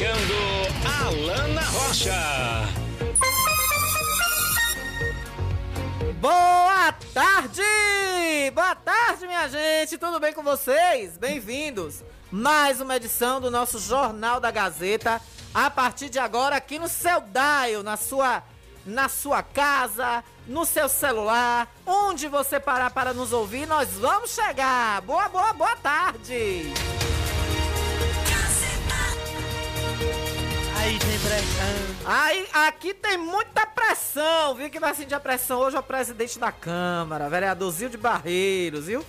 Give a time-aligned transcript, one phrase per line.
[0.00, 2.12] Alana Rocha.
[6.20, 7.62] Boa tarde!
[8.54, 9.98] Boa tarde, minha gente!
[9.98, 11.16] Tudo bem com vocês?
[11.16, 12.04] Bem-vindos!
[12.30, 15.20] Mais uma edição do nosso Jornal da Gazeta.
[15.52, 18.44] A partir de agora, aqui no seu dial, na sua,
[18.86, 25.00] na sua casa, no seu celular, onde você parar para nos ouvir, nós vamos chegar!
[25.00, 26.72] Boa, boa, boa tarde!
[30.88, 32.06] Aí tem pressão.
[32.06, 34.70] Aí, aqui tem muita pressão, viu?
[34.70, 39.04] Que vai sentir a pressão hoje é o presidente da Câmara, vereadorzinho de Barreiros, viu?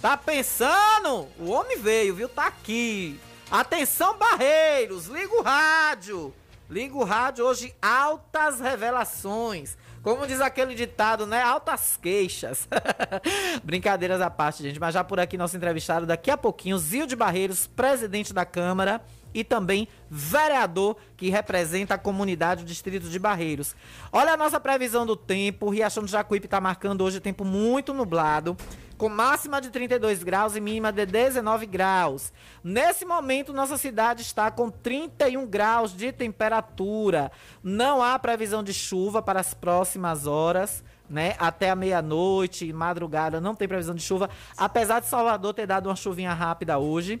[0.00, 1.26] Tá pensando?
[1.36, 2.28] O homem veio, viu?
[2.28, 3.18] Tá aqui.
[3.50, 6.32] Atenção, Barreiros, liga o rádio.
[6.70, 9.76] Liga o rádio hoje, altas revelações.
[10.04, 11.42] Como diz aquele ditado, né?
[11.42, 12.68] Altas queixas.
[13.64, 14.78] Brincadeiras à parte, gente.
[14.78, 19.02] Mas já por aqui, nosso entrevistado daqui a pouquinho, Zil de Barreiros, presidente da Câmara
[19.34, 23.74] e também vereador que representa a comunidade do distrito de Barreiros.
[24.12, 25.68] Olha a nossa previsão do tempo.
[25.68, 28.56] Riachão do Jacuípe está marcando hoje tempo muito nublado,
[28.96, 32.32] com máxima de 32 graus e mínima de 19 graus.
[32.62, 37.32] Nesse momento, nossa cidade está com 31 graus de temperatura.
[37.62, 40.84] Não há previsão de chuva para as próximas horas.
[41.08, 41.34] Né?
[41.38, 44.30] Até a meia-noite, madrugada, não tem previsão de chuva.
[44.56, 47.20] Apesar de Salvador ter dado uma chuvinha rápida hoje.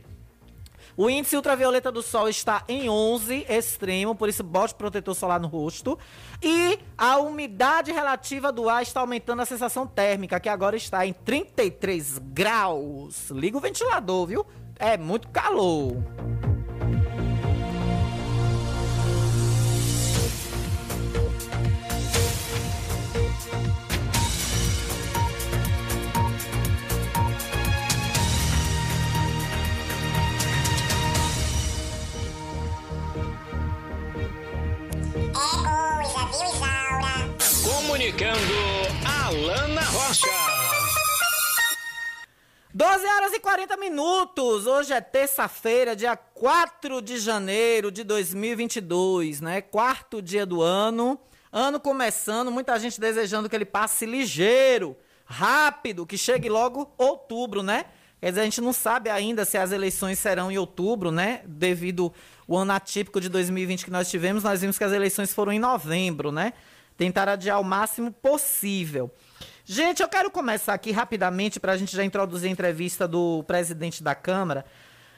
[0.96, 5.48] O índice ultravioleta do sol está em 11 extremo, por isso bote protetor solar no
[5.48, 5.98] rosto.
[6.40, 11.12] E a umidade relativa do ar está aumentando a sensação térmica, que agora está em
[11.12, 13.30] 33 graus.
[13.30, 14.46] Liga o ventilador, viu?
[14.78, 15.96] É muito calor.
[38.04, 38.54] Comunicando
[39.06, 40.26] Alana Rocha.
[42.74, 44.66] 12 horas e 40 minutos.
[44.66, 49.62] Hoje é terça-feira, dia 4 de janeiro de 2022, né?
[49.62, 51.18] Quarto dia do ano.
[51.50, 54.94] Ano começando, muita gente desejando que ele passe ligeiro,
[55.24, 57.86] rápido, que chegue logo outubro, né?
[58.20, 61.40] Quer dizer, a gente não sabe ainda se as eleições serão em outubro, né?
[61.46, 62.12] Devido
[62.46, 65.58] o ano atípico de 2020 que nós tivemos, nós vimos que as eleições foram em
[65.58, 66.52] novembro, né?
[66.96, 69.10] Tentar adiar o máximo possível.
[69.64, 74.02] Gente, eu quero começar aqui rapidamente para a gente já introduzir a entrevista do presidente
[74.02, 74.64] da Câmara,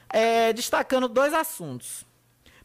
[0.08, 2.06] é, destacando dois assuntos.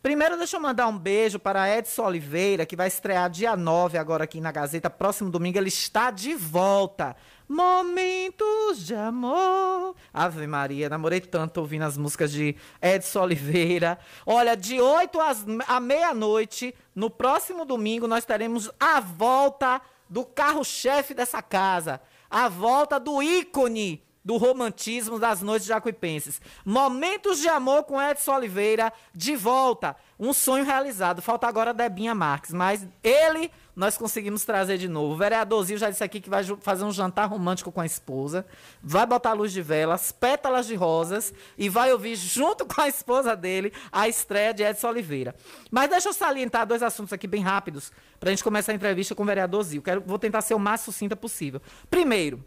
[0.01, 4.23] Primeiro, deixa eu mandar um beijo para Edson Oliveira, que vai estrear dia 9 agora
[4.23, 4.89] aqui na Gazeta.
[4.89, 7.16] Próximo domingo ele está de volta.
[7.51, 9.94] Momentos de amor.
[10.13, 14.00] Ave Maria, namorei tanto ouvindo as músicas de Edson Oliveira.
[14.25, 21.13] Olha, de 8 às, à meia-noite, no próximo domingo, nós teremos a volta do carro-chefe
[21.13, 22.00] dessa casa.
[22.29, 26.40] A volta do ícone do romantismo das noites jacuipenses.
[26.63, 29.97] Momentos de amor com Edson Oliveira, de volta.
[30.17, 31.22] Um sonho realizado.
[31.22, 35.14] Falta agora Debinha Marques, mas ele nós conseguimos trazer de novo.
[35.14, 38.46] O vereadorzinho já disse aqui que vai fazer um jantar romântico com a esposa,
[38.82, 43.36] vai botar luz de velas, pétalas de rosas e vai ouvir junto com a esposa
[43.36, 45.36] dele a estreia de Edson Oliveira.
[45.70, 49.16] Mas deixa eu salientar dois assuntos aqui bem rápidos para a gente começar a entrevista
[49.16, 49.82] com o vereadorzinho.
[49.82, 51.62] Quero, vou tentar ser o mais sucinta possível.
[51.90, 52.44] Primeiro,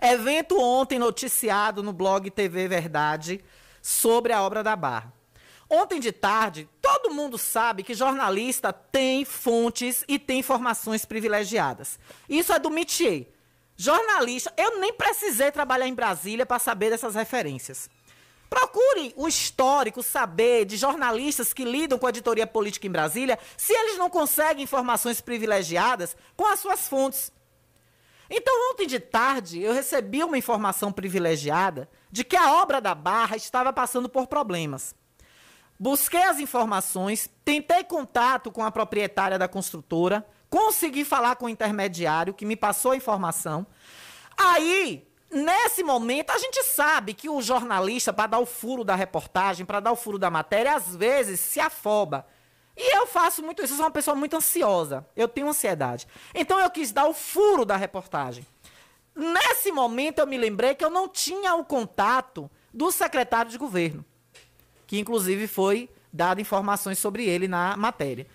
[0.00, 3.42] Evento ontem noticiado no blog TV Verdade
[3.80, 5.15] sobre a obra da Barra.
[5.68, 11.98] Ontem de tarde, todo mundo sabe que jornalista tem fontes e tem informações privilegiadas.
[12.28, 13.32] Isso é do métier.
[13.76, 17.90] Jornalista, eu nem precisei trabalhar em Brasília para saber dessas referências.
[18.48, 23.72] Procure o histórico saber de jornalistas que lidam com a editoria política em Brasília se
[23.72, 27.32] eles não conseguem informações privilegiadas com as suas fontes.
[28.30, 33.36] Então, ontem de tarde, eu recebi uma informação privilegiada de que a obra da Barra
[33.36, 34.94] estava passando por problemas.
[35.78, 42.32] Busquei as informações, tentei contato com a proprietária da construtora, consegui falar com o intermediário
[42.32, 43.66] que me passou a informação.
[44.36, 49.66] Aí, nesse momento, a gente sabe que o jornalista, para dar o furo da reportagem,
[49.66, 52.26] para dar o furo da matéria, às vezes se afoba.
[52.76, 55.06] E eu faço muito isso, eu sou uma pessoa muito ansiosa.
[55.16, 56.06] Eu tenho ansiedade.
[56.34, 58.46] Então eu quis dar o furo da reportagem.
[59.14, 64.04] Nesse momento eu me lembrei que eu não tinha o contato do secretário de governo,
[64.86, 68.26] que inclusive foi dado informações sobre ele na matéria.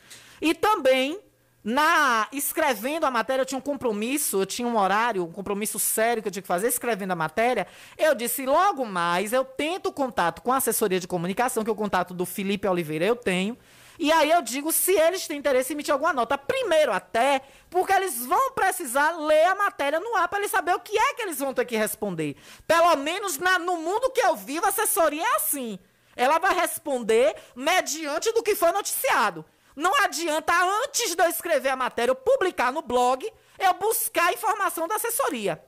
[0.41, 1.19] E também
[1.63, 6.21] na escrevendo a matéria, eu tinha um compromisso, eu tinha um horário, um compromisso sério
[6.21, 7.67] que eu tinha que fazer escrevendo a matéria.
[7.97, 11.75] Eu disse logo mais, eu tento contato com a assessoria de comunicação, que é o
[11.75, 13.57] contato do Felipe Oliveira eu tenho.
[13.99, 16.35] E aí eu digo se eles têm interesse em emitir alguma nota.
[16.35, 20.79] Primeiro até, porque eles vão precisar ler a matéria no ar para eles saber o
[20.79, 22.35] que é que eles vão ter que responder.
[22.65, 25.77] Pelo menos na, no mundo que eu vivo, a assessoria é assim.
[26.15, 29.45] Ela vai responder mediante do que foi noticiado.
[29.75, 30.53] Não adianta,
[30.83, 34.95] antes de eu escrever a matéria, eu publicar no blog, eu buscar a informação da
[34.95, 35.63] assessoria.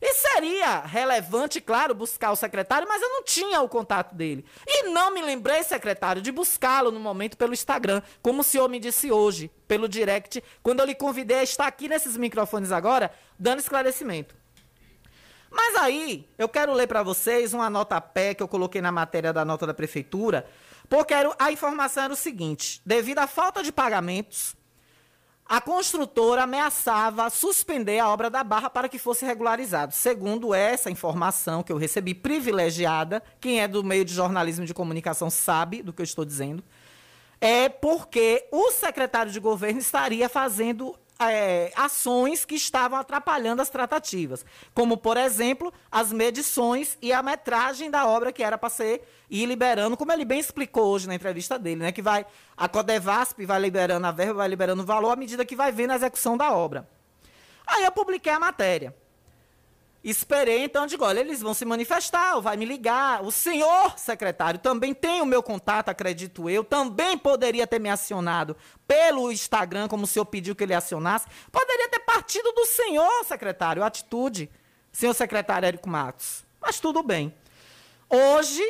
[0.00, 4.44] E seria relevante, claro, buscar o secretário, mas eu não tinha o contato dele.
[4.64, 8.78] E não me lembrei, secretário, de buscá-lo no momento pelo Instagram, como o senhor me
[8.78, 13.58] disse hoje, pelo direct, quando eu lhe convidei a estar aqui nesses microfones agora, dando
[13.58, 14.36] esclarecimento.
[15.50, 19.32] Mas aí, eu quero ler para vocês uma nota pé que eu coloquei na matéria
[19.32, 20.46] da nota da prefeitura,
[20.88, 24.54] porque a informação era o seguinte: devido à falta de pagamentos,
[25.48, 29.94] a construtora ameaçava suspender a obra da barra para que fosse regularizado.
[29.94, 34.74] Segundo essa informação que eu recebi, privilegiada, quem é do meio de jornalismo e de
[34.74, 36.62] comunicação sabe do que eu estou dizendo,
[37.40, 44.44] é porque o secretário de governo estaria fazendo é, ações que estavam atrapalhando as tratativas,
[44.72, 49.46] como, por exemplo, as medições e a metragem da obra que era para ser ir
[49.46, 52.24] liberando, como ele bem explicou hoje na entrevista dele, né, que vai
[52.56, 55.90] a Codevasp vai liberando a verba, vai liberando o valor à medida que vai vendo
[55.90, 56.88] a execução da obra.
[57.66, 58.94] Aí eu publiquei a matéria.
[60.02, 63.22] Esperei, então, digo, olha, eles vão se manifestar, ou vai me ligar.
[63.24, 68.56] O senhor secretário também tem o meu contato, acredito eu, também poderia ter me acionado
[68.86, 71.26] pelo Instagram, como o senhor pediu que ele acionasse.
[71.50, 74.48] Poderia ter partido do senhor secretário, atitude,
[74.92, 76.44] senhor secretário Érico Matos.
[76.60, 77.34] Mas tudo bem.
[78.08, 78.62] Hoje,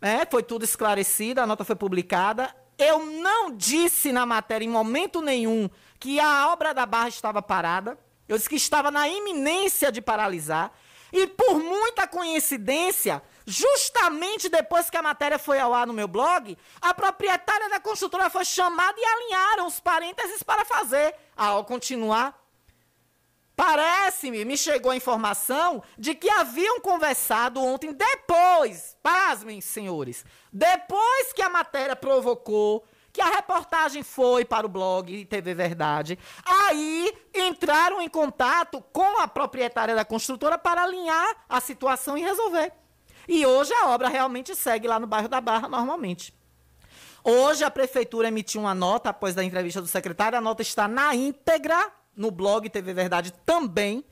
[0.00, 2.54] né, foi tudo esclarecido, a nota foi publicada.
[2.78, 5.68] Eu não disse na matéria, em momento nenhum,
[5.98, 7.98] que a obra da barra estava parada.
[8.30, 10.70] Eu disse que estava na iminência de paralisar.
[11.12, 16.56] E por muita coincidência, justamente depois que a matéria foi ao ar no meu blog,
[16.80, 21.12] a proprietária da construtora foi chamada e alinharam os parênteses para fazer.
[21.36, 22.40] Ao continuar,
[23.56, 31.42] parece-me, me chegou a informação de que haviam conversado ontem, depois, pasmem, senhores, depois que
[31.42, 32.86] a matéria provocou
[33.20, 36.18] que a reportagem foi para o blog TV Verdade.
[36.42, 42.72] Aí entraram em contato com a proprietária da construtora para alinhar a situação e resolver.
[43.28, 46.32] E hoje a obra realmente segue lá no bairro da Barra normalmente.
[47.22, 51.14] Hoje a prefeitura emitiu uma nota após a entrevista do secretário, a nota está na
[51.14, 54.02] íntegra no blog TV Verdade também,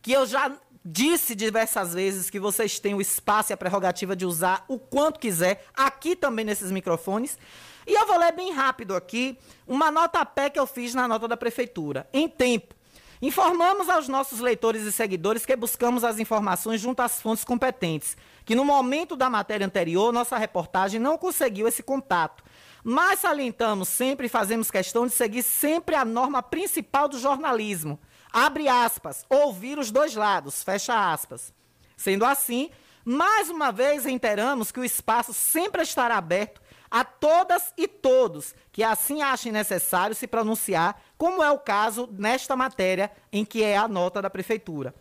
[0.00, 4.24] que eu já disse diversas vezes que vocês têm o espaço e a prerrogativa de
[4.24, 7.38] usar o quanto quiser, aqui também nesses microfones.
[7.86, 11.08] E eu vou ler bem rápido aqui uma nota a pé que eu fiz na
[11.08, 12.08] nota da prefeitura.
[12.12, 12.74] Em tempo.
[13.20, 18.56] Informamos aos nossos leitores e seguidores que buscamos as informações junto às fontes competentes, que
[18.56, 22.42] no momento da matéria anterior, nossa reportagem não conseguiu esse contato.
[22.82, 27.96] Mas salientamos sempre e fazemos questão de seguir sempre a norma principal do jornalismo.
[28.32, 31.54] Abre aspas, ouvir os dois lados, fecha aspas.
[31.96, 32.70] Sendo assim,
[33.04, 36.61] mais uma vez reiteramos que o espaço sempre estará aberto
[36.92, 42.54] a todas e todos que assim achem necessário se pronunciar, como é o caso nesta
[42.54, 44.94] matéria em que é a nota da prefeitura.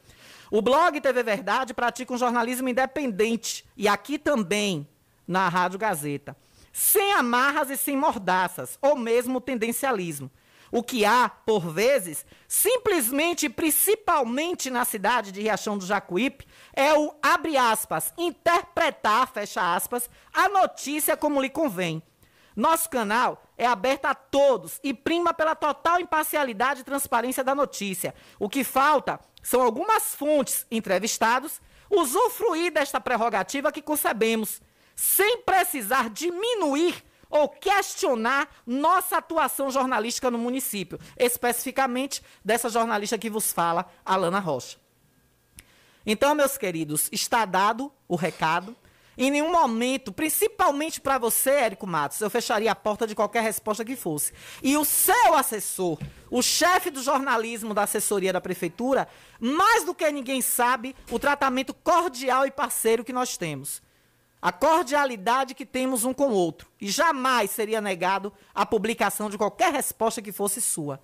[0.49, 4.87] O blog TV Verdade pratica um jornalismo independente e aqui também
[5.27, 6.35] na Rádio Gazeta,
[6.71, 10.31] sem amarras e sem mordaças, ou mesmo tendencialismo.
[10.71, 17.13] O que há, por vezes, simplesmente, principalmente na cidade de Riachão do Jacuípe, é o,
[17.21, 22.01] abre aspas, interpretar, fecha aspas, a notícia como lhe convém.
[22.55, 28.15] Nosso canal é aberto a todos e prima pela total imparcialidade e transparência da notícia.
[28.39, 34.61] O que falta são algumas fontes entrevistados usufruir desta prerrogativa que concebemos,
[34.95, 43.51] sem precisar diminuir ou questionar nossa atuação jornalística no município, especificamente dessa jornalista que vos
[43.51, 44.77] fala, Alana Rocha.
[46.05, 48.75] Então, meus queridos, está dado o recado.
[49.17, 53.85] Em nenhum momento, principalmente para você, Érico Matos, eu fecharia a porta de qualquer resposta
[53.85, 54.33] que fosse.
[54.63, 59.07] E o seu assessor, o chefe do jornalismo da assessoria da prefeitura,
[59.39, 63.81] mais do que ninguém sabe o tratamento cordial e parceiro que nós temos.
[64.41, 66.67] A cordialidade que temos um com o outro.
[66.79, 70.99] E jamais seria negado a publicação de qualquer resposta que fosse sua.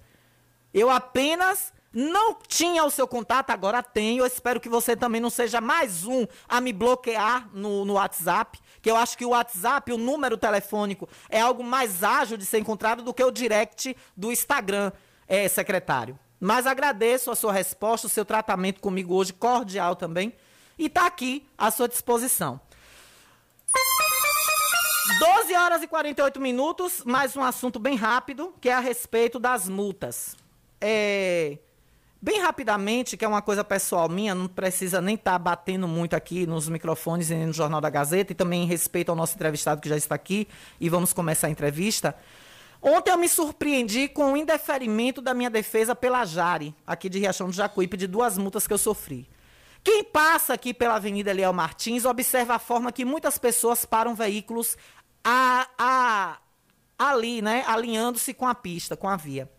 [0.74, 4.22] Eu apenas não tinha o seu contato, agora tenho.
[4.22, 8.60] Eu espero que você também não seja mais um a me bloquear no, no WhatsApp.
[8.82, 12.60] Que eu acho que o WhatsApp, o número telefônico, é algo mais ágil de ser
[12.60, 14.92] encontrado do que o direct do Instagram,
[15.28, 16.18] é, secretário.
[16.40, 20.34] Mas agradeço a sua resposta, o seu tratamento comigo hoje, cordial também.
[20.78, 22.60] E está aqui à sua disposição.
[25.20, 29.68] 12 horas e 48 minutos, mais um assunto bem rápido, que é a respeito das
[29.68, 30.36] multas.
[30.82, 31.58] É,
[32.20, 36.16] Bem rapidamente, que é uma coisa pessoal minha, não precisa nem estar tá batendo muito
[36.16, 39.80] aqui nos microfones e no Jornal da Gazeta, e também em respeito ao nosso entrevistado
[39.80, 40.48] que já está aqui,
[40.80, 42.16] e vamos começar a entrevista.
[42.82, 47.48] Ontem eu me surpreendi com o indeferimento da minha defesa pela Jari, aqui de Riachão
[47.48, 49.30] do Jacuípe, de duas multas que eu sofri.
[49.84, 54.76] Quem passa aqui pela Avenida Eliel Martins observa a forma que muitas pessoas param veículos
[55.24, 56.38] a, a,
[56.98, 59.52] ali, né, alinhando-se com a pista, com a via.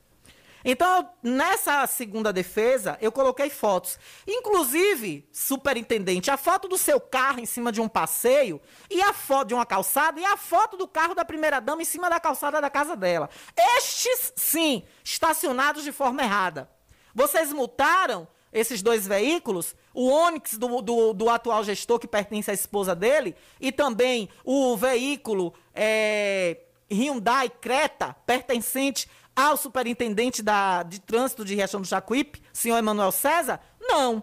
[0.65, 3.99] Então, nessa segunda defesa, eu coloquei fotos.
[4.27, 8.61] Inclusive, superintendente, a foto do seu carro em cima de um passeio,
[8.91, 12.11] e a foto de uma calçada, e a foto do carro da primeira-dama em cima
[12.11, 13.31] da calçada da casa dela.
[13.77, 16.69] Estes, sim, estacionados de forma errada.
[17.15, 22.55] Vocês multaram esses dois veículos, o Onix do, do, do, atual gestor, que pertence à
[22.55, 31.45] esposa dele, e também o veículo é, Hyundai Creta, pertencente ao superintendente da, de trânsito
[31.45, 33.59] de Riachão do Jacuípe, senhor Emanuel César?
[33.81, 34.23] Não.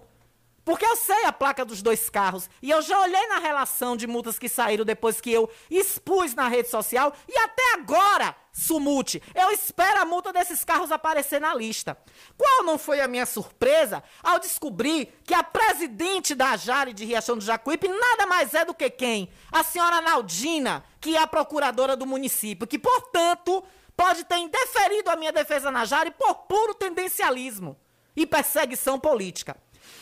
[0.66, 2.50] Porque eu sei a placa dos dois carros.
[2.60, 6.48] E eu já olhei na relação de multas que saíram depois que eu expus na
[6.48, 7.14] rede social.
[7.30, 11.96] E até agora, Sumute, eu espero a multa desses carros aparecer na lista.
[12.36, 17.38] Qual não foi a minha surpresa ao descobrir que a presidente da Jari de Riachão
[17.38, 19.30] do Jacuípe nada mais é do que quem?
[19.52, 23.64] A senhora Naldina, que é a procuradora do município, que, portanto,
[23.96, 27.78] pode ter indeferido a minha defesa na Jari por puro tendencialismo
[28.16, 29.56] e perseguição política.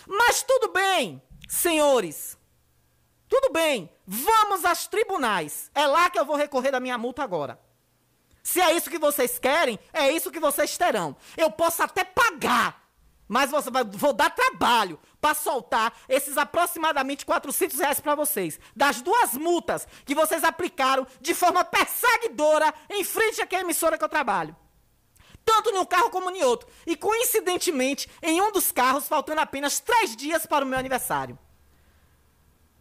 [0.08, 2.38] Mas tudo bem, senhores.
[3.28, 5.72] Tudo bem, vamos às tribunais.
[5.74, 7.60] É lá que eu vou recorrer da minha multa agora.
[8.44, 11.16] Se é isso que vocês querem, é isso que vocês terão.
[11.38, 12.84] Eu posso até pagar
[13.28, 13.50] mas
[13.94, 18.60] vou dar trabalho para soltar esses aproximadamente 400 reais para vocês.
[18.76, 24.10] Das duas multas que vocês aplicaram de forma perseguidora em frente àquela emissora que eu
[24.10, 24.56] trabalho.
[25.46, 26.68] Tanto em um carro como em outro.
[26.86, 31.38] E coincidentemente, em um dos carros, faltando apenas três dias para o meu aniversário.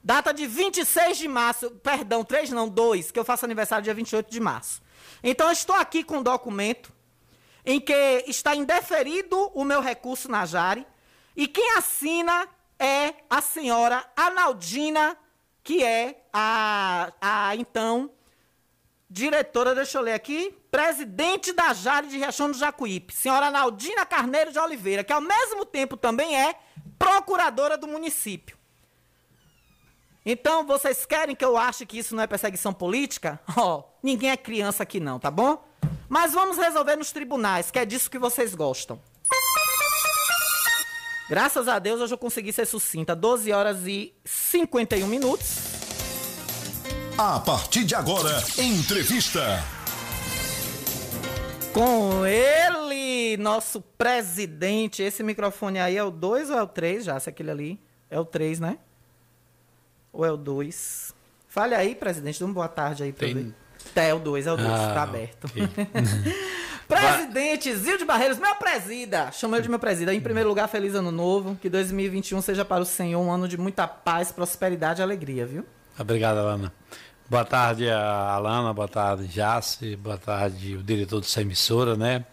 [0.04, 4.30] Data de 26 de março, perdão, três não, dois, que eu faço aniversário dia 28
[4.30, 4.82] de março.
[5.22, 6.92] Então eu estou aqui com um documento
[7.64, 10.84] em que está indeferido o meu recurso na Jari,
[11.36, 15.16] e quem assina é a senhora Analdina,
[15.62, 18.10] que é a, a então
[19.12, 24.50] diretora, deixa eu ler aqui, presidente da Jari de Riachão do Jacuípe, senhora Analdina Carneiro
[24.50, 26.54] de Oliveira, que ao mesmo tempo também é
[26.98, 28.56] procuradora do município.
[30.24, 33.38] Então, vocês querem que eu ache que isso não é perseguição política?
[33.54, 35.62] Ó, oh, ninguém é criança aqui não, tá bom?
[36.08, 38.98] Mas vamos resolver nos tribunais, que é disso que vocês gostam.
[41.28, 43.14] Graças a Deus hoje eu consegui ser sucinta.
[43.16, 45.71] 12 horas e 51 minutos.
[47.18, 49.62] A partir de agora, entrevista.
[51.74, 55.02] Com ele, nosso presidente.
[55.02, 57.20] Esse microfone aí é o 2 ou é o 3 já?
[57.20, 58.78] Se aquele ali é o 3, né?
[60.10, 61.14] Ou é o 2?
[61.48, 62.38] Fale aí, presidente.
[62.38, 63.34] Dê uma boa tarde aí pra Tem...
[63.34, 63.54] ver.
[63.94, 65.44] É o 2, é o 2, ah, tá aberto.
[65.44, 65.68] Okay.
[66.88, 69.30] Presidente Zilde Barreiros, meu presida.
[69.32, 70.14] Chama ele de meu presida.
[70.14, 71.56] Em primeiro lugar, feliz ano novo.
[71.56, 75.66] Que 2021 seja para o Senhor um ano de muita paz, prosperidade e alegria, viu?
[75.98, 76.72] Obrigado, Alana.
[77.28, 78.72] Boa tarde, Alana.
[78.72, 79.96] Boa tarde, Jace.
[79.96, 82.24] Boa tarde, o diretor dessa emissora, né?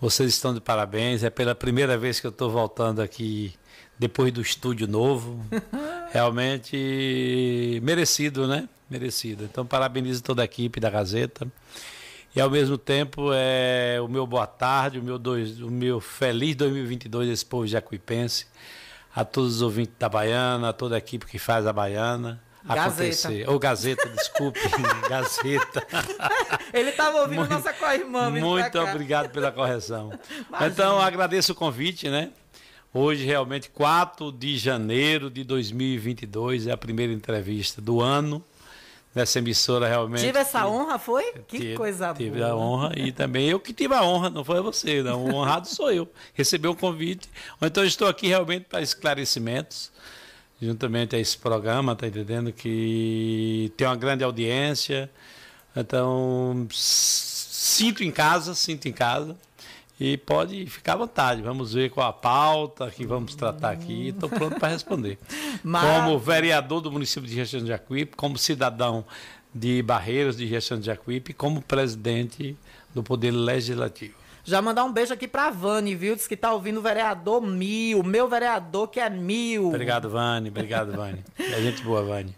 [0.00, 1.22] Vocês estão de parabéns.
[1.22, 3.54] É pela primeira vez que eu estou voltando aqui
[3.98, 5.44] depois do estúdio novo.
[6.12, 8.68] Realmente merecido, né?
[8.90, 9.44] merecido.
[9.44, 11.46] Então, parabenizo toda a equipe da Gazeta.
[12.34, 16.56] E ao mesmo tempo, é o meu boa tarde, o meu, dois, o meu feliz
[16.56, 18.46] 2022 esse povo jacuipense,
[19.14, 22.40] a todos os ouvintes da Baiana, a toda a equipe que faz a Baiana.
[22.64, 22.90] Gazeta.
[22.90, 23.48] Acontecer.
[23.48, 24.60] Ou Gazeta, desculpe,
[25.08, 25.86] Gazeta.
[26.72, 28.30] Ele estava ouvindo muito, nossa co-irmã.
[28.30, 30.12] Muito obrigado pela correção.
[30.48, 30.70] Imagina.
[30.70, 32.30] Então, agradeço o convite, né?
[32.92, 38.44] Hoje, realmente, 4 de janeiro de 2022, é a primeira entrevista do ano
[39.14, 40.24] nessa emissora realmente.
[40.24, 41.32] Tive essa honra, foi?
[41.48, 42.50] Que tive, coisa tive boa.
[42.50, 45.24] a honra e também eu que tive a honra, não foi você, não.
[45.24, 46.10] O honrado sou eu.
[46.34, 47.28] Recebi o um convite.
[47.60, 49.90] Então estou aqui realmente para esclarecimentos,
[50.60, 52.52] juntamente a esse programa, tá entendendo?
[52.52, 55.10] Que tem uma grande audiência.
[55.74, 59.36] Então, sinto em casa, sinto em casa.
[59.98, 61.42] E pode ficar à vontade.
[61.42, 64.08] Vamos ver qual a pauta que vamos tratar aqui.
[64.08, 65.18] Estou pronto para responder.
[65.62, 65.82] Mas...
[65.82, 69.04] Como vereador do município de Riachão de Jacuípe, como cidadão
[69.54, 72.56] de Barreiros de Riachão de Jacuípe, como presidente
[72.94, 74.19] do Poder Legislativo.
[74.50, 76.16] Já mandar um beijo aqui para Vani, viu?
[76.16, 79.68] Diz que tá ouvindo o vereador Mil, meu vereador que é Mil.
[79.68, 80.48] Obrigado, Vani.
[80.48, 81.22] Obrigado, Vani.
[81.38, 82.34] É gente boa, Vani.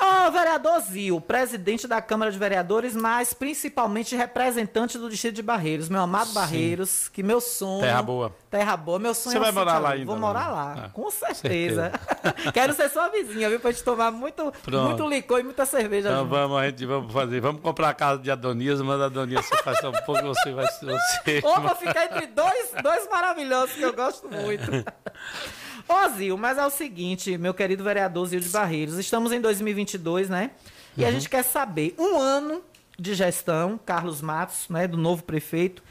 [0.00, 5.42] Ó, oh, vereador Zil, presidente da Câmara de Vereadores, mas principalmente representante do Distrito de
[5.42, 5.88] Barreiros.
[5.88, 6.34] Meu amado Sim.
[6.34, 7.82] Barreiros, que meu sonho.
[7.82, 8.36] Terra boa.
[8.50, 10.06] Terra boa, meu sonho Você é vai morar lá ainda?
[10.06, 11.92] Vou morar lá, ah, com certeza.
[11.92, 12.52] certeza.
[12.52, 13.60] Quero ser sua vizinha, viu?
[13.60, 16.08] Pra gente tomar muito, muito licor e muita cerveja.
[16.08, 16.30] Então junto.
[16.30, 17.40] vamos, a gente vamos fazer.
[17.40, 20.66] Vamos comprar a casa de Adonias, manda a Adonias você faz um pouco, você vai.
[20.66, 21.40] Você...
[21.42, 24.70] Ou vou ficar entre dois, dois maravilhosos que eu gosto muito.
[25.88, 30.30] Ô, Zil, mas é o seguinte, meu querido vereador Zil de Barreiros, estamos em 2022,
[30.30, 30.52] né?
[30.96, 31.08] E uhum.
[31.08, 32.62] a gente quer saber, um ano
[32.98, 35.82] de gestão, Carlos Matos, né, do novo prefeito,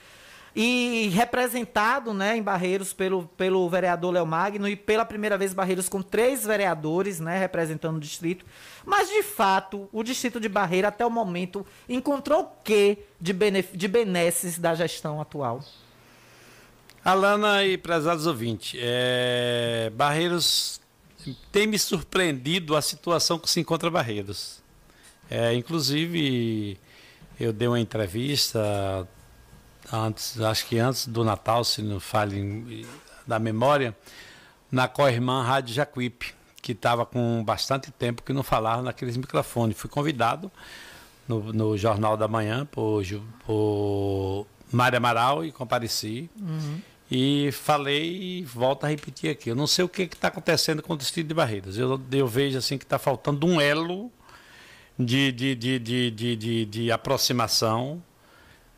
[0.56, 5.90] e representado né, em Barreiros pelo, pelo vereador Léo Magno e pela primeira vez Barreiros
[5.90, 8.46] com três vereadores né, representando o distrito.
[8.86, 13.34] Mas, de fato, o distrito de Barreira, até o momento, encontrou o que de,
[13.74, 15.62] de benesses da gestão atual?
[17.04, 20.80] Alana e prezados ouvintes, é, Barreiros
[21.52, 24.62] tem me surpreendido a situação que se encontra Barreiros.
[25.30, 26.78] É, inclusive,
[27.40, 29.08] eu dei uma entrevista
[29.92, 32.86] antes, acho que antes do Natal, se não falem
[33.28, 33.96] da memória,
[34.72, 39.78] na Coirmã Rádio Jacuípe, que estava com bastante tempo que não falava naqueles microfones.
[39.78, 40.52] Fui convidado
[41.28, 43.04] no, no Jornal da Manhã por,
[43.46, 46.30] por Mária Amaral e compareci.
[46.40, 46.82] Uhum.
[47.12, 49.50] E falei e volto a repetir aqui.
[49.50, 51.78] Eu não sei o que está acontecendo com o Distrito de Barreiras.
[51.78, 54.12] Eu, eu vejo assim que está faltando um elo
[54.98, 58.02] de, de, de, de, de, de, de aproximação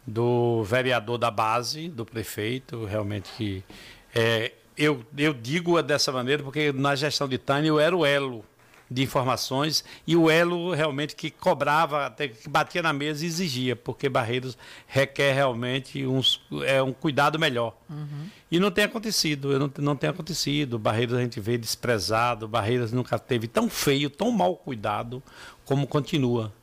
[0.06, 3.63] do vereador da base, do prefeito, realmente que
[4.13, 8.45] é, eu, eu digo dessa maneira porque na gestão de Tânia eu era o elo
[8.89, 13.76] de informações e o elo realmente que cobrava, até que batia na mesa e exigia,
[13.76, 17.76] porque Barreiros requer realmente uns, é, um cuidado melhor.
[17.89, 18.30] Uhum.
[18.52, 20.78] E não tem acontecido, não, não tem acontecido.
[20.78, 25.21] Barreiros a gente vê desprezado, Barreiros nunca teve tão feio, tão mal cuidado
[25.65, 26.54] como continua.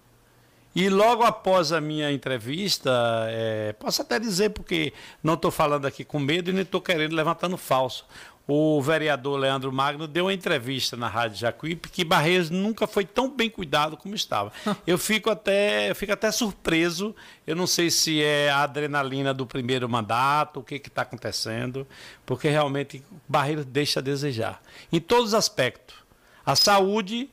[0.74, 2.90] E logo após a minha entrevista,
[3.28, 7.14] é, posso até dizer, porque não estou falando aqui com medo e nem estou querendo
[7.14, 8.06] levantando falso
[8.46, 13.31] o vereador Leandro Magno deu uma entrevista na Rádio Jacuípe que Barreiros nunca foi tão
[13.31, 14.52] bem cuidado como estava.
[14.87, 17.14] Eu fico até, eu fico até surpreso.
[17.46, 21.87] Eu não sei se é a adrenalina do primeiro mandato, o que está acontecendo,
[22.26, 24.61] porque realmente Barreiros deixa a desejar.
[24.90, 25.96] Em todos os aspectos.
[26.44, 27.31] A saúde,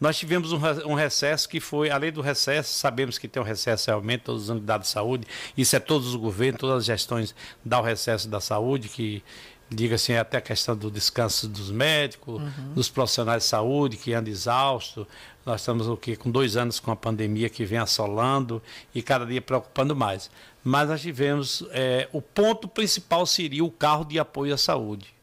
[0.00, 4.22] nós tivemos um, recesso que foi, além do recesso, sabemos que tem um recesso realmente,
[4.24, 7.84] todas as unidades de saúde, isso é todos os governos, todas as gestões dão o
[7.84, 9.22] recesso da saúde, que
[9.70, 12.74] diga-se assim, até a questão do descanso dos médicos, uhum.
[12.74, 15.06] dos profissionais de saúde que andam exaustos.
[15.44, 16.16] Nós estamos o quê?
[16.16, 18.62] com dois anos com a pandemia que vem assolando
[18.94, 20.30] e cada dia preocupando mais.
[20.64, 25.17] Mas nós tivemos, é, o ponto principal seria o carro de apoio à saúde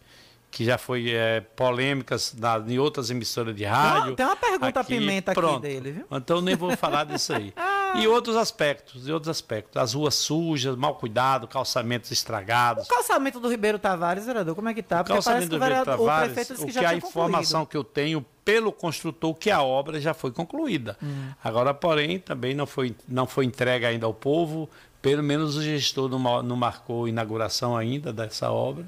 [0.55, 4.15] que já foi é, polêmicas na, em outras emissoras de rádio.
[4.15, 5.57] Tem uma pergunta aqui, pimenta pronto.
[5.57, 6.05] aqui dele, viu?
[6.09, 7.53] Então nem vou falar disso aí.
[7.95, 9.81] E outros aspectos, e outros aspectos.
[9.81, 12.87] As ruas sujas, mal cuidado, calçamentos estragados.
[12.87, 14.97] O calçamento do Ribeiro Tavares, vereador, como é que tá?
[14.97, 17.69] Porque o calçamento do Ribeiro Tavares, o, que, que a informação concluído.
[17.69, 20.97] que eu tenho pelo construtor que a obra já foi concluída.
[21.01, 21.29] Hum.
[21.41, 24.69] Agora, porém, também não foi, não foi entregue ainda ao povo,
[25.01, 28.85] pelo menos o gestor não, não marcou inauguração ainda dessa obra.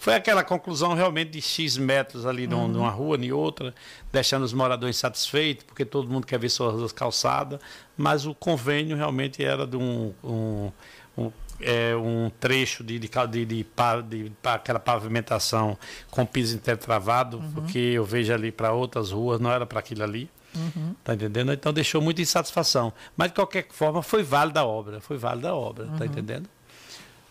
[0.00, 2.66] Foi aquela conclusão realmente de X metros ali uhum.
[2.68, 3.74] numa rua, em outra,
[4.10, 7.60] deixando os moradores satisfeitos, porque todo mundo quer ver suas calçadas,
[7.98, 10.72] mas o convênio realmente era de um, um,
[11.18, 13.64] um é, um trecho de, de, de, de,
[14.08, 15.76] de, aquela pavimentação
[16.10, 17.52] com piso intertravado, uhum.
[17.52, 20.30] porque eu vejo ali para outras ruas, não era para aquilo ali.
[20.54, 20.94] Uhum.
[21.04, 21.52] Tá entendendo?
[21.52, 22.90] Então deixou muita insatisfação.
[23.14, 25.98] Mas de qualquer forma foi válida a obra, foi válida a obra, tá uhum.
[25.98, 26.48] tá entendendo?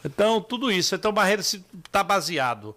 [0.04, 0.96] Então, tudo isso.
[0.96, 2.76] Então, Barreira está baseado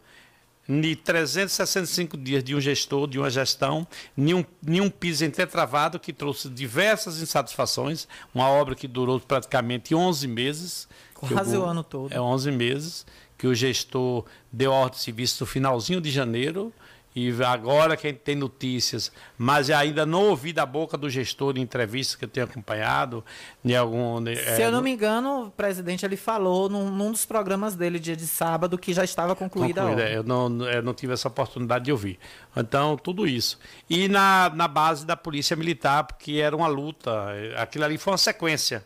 [0.69, 6.49] em 365 dias de um gestor, de uma gestão, nenhum, nenhum piso entretravado que trouxe
[6.49, 10.89] diversas insatisfações, uma obra que durou praticamente 11 meses.
[11.15, 12.13] Quase o, o ano todo.
[12.13, 13.07] É 11 meses,
[13.37, 16.73] que o gestor deu ordem de serviço no finalzinho de janeiro
[17.15, 21.59] e agora que a gente tem notícias, mas ainda não ouvi da boca do gestor
[21.59, 23.23] em entrevistas que eu tenho acompanhado,
[23.63, 24.25] em algum.
[24.25, 27.99] Se é, eu não me engano, o presidente ele falou num, num, dos programas dele,
[27.99, 30.11] dia de sábado, que já estava concluída, concluída a obra.
[30.11, 32.19] Eu não, eu não tive essa oportunidade de ouvir.
[32.57, 33.59] Então, tudo isso.
[33.91, 37.13] E na, na base da Polícia Militar, porque era uma luta,
[37.57, 38.85] aquilo ali foi uma sequência.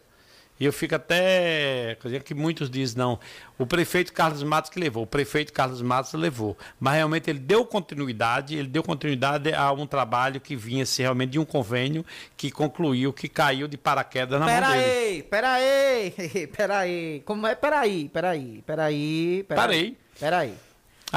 [0.59, 1.97] E eu fico até.
[2.25, 3.19] que muitos dizem, não,
[3.59, 6.57] o prefeito Carlos Matos que levou, o prefeito Carlos Matos levou.
[6.81, 11.33] Mas realmente ele deu continuidade, ele deu continuidade a um trabalho que vinha se realmente
[11.33, 12.05] de um convênio
[12.37, 15.23] que concluiu, que caiu de paraquedas na pera mão dele.
[15.25, 17.23] Peraí, peraí, peraí.
[17.25, 17.55] Como é?
[17.55, 19.45] Peraí, peraí, peraí.
[19.47, 19.97] Peraí.
[20.19, 20.66] Peraí.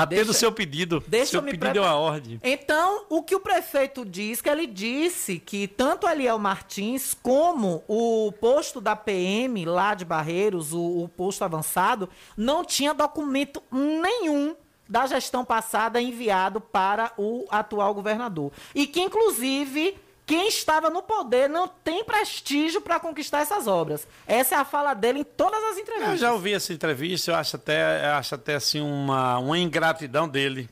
[0.02, 1.04] Atendo o seu pedido.
[1.08, 2.40] Deixa seu eu me pedido é uma ordem.
[2.44, 8.32] Então, o que o prefeito diz, que ele disse que tanto Eliel Martins como o
[8.32, 14.56] posto da PM lá de Barreiros, o, o posto avançado, não tinha documento nenhum
[14.88, 18.52] da gestão passada enviado para o atual governador.
[18.74, 19.96] E que, inclusive,
[20.30, 24.08] quem estava no poder não tem prestígio para conquistar essas obras.
[24.28, 26.12] Essa é a fala dele em todas as entrevistas.
[26.12, 30.30] Eu já ouvi essa entrevista, eu acho até, eu acho até assim uma, uma ingratidão
[30.30, 30.70] dele.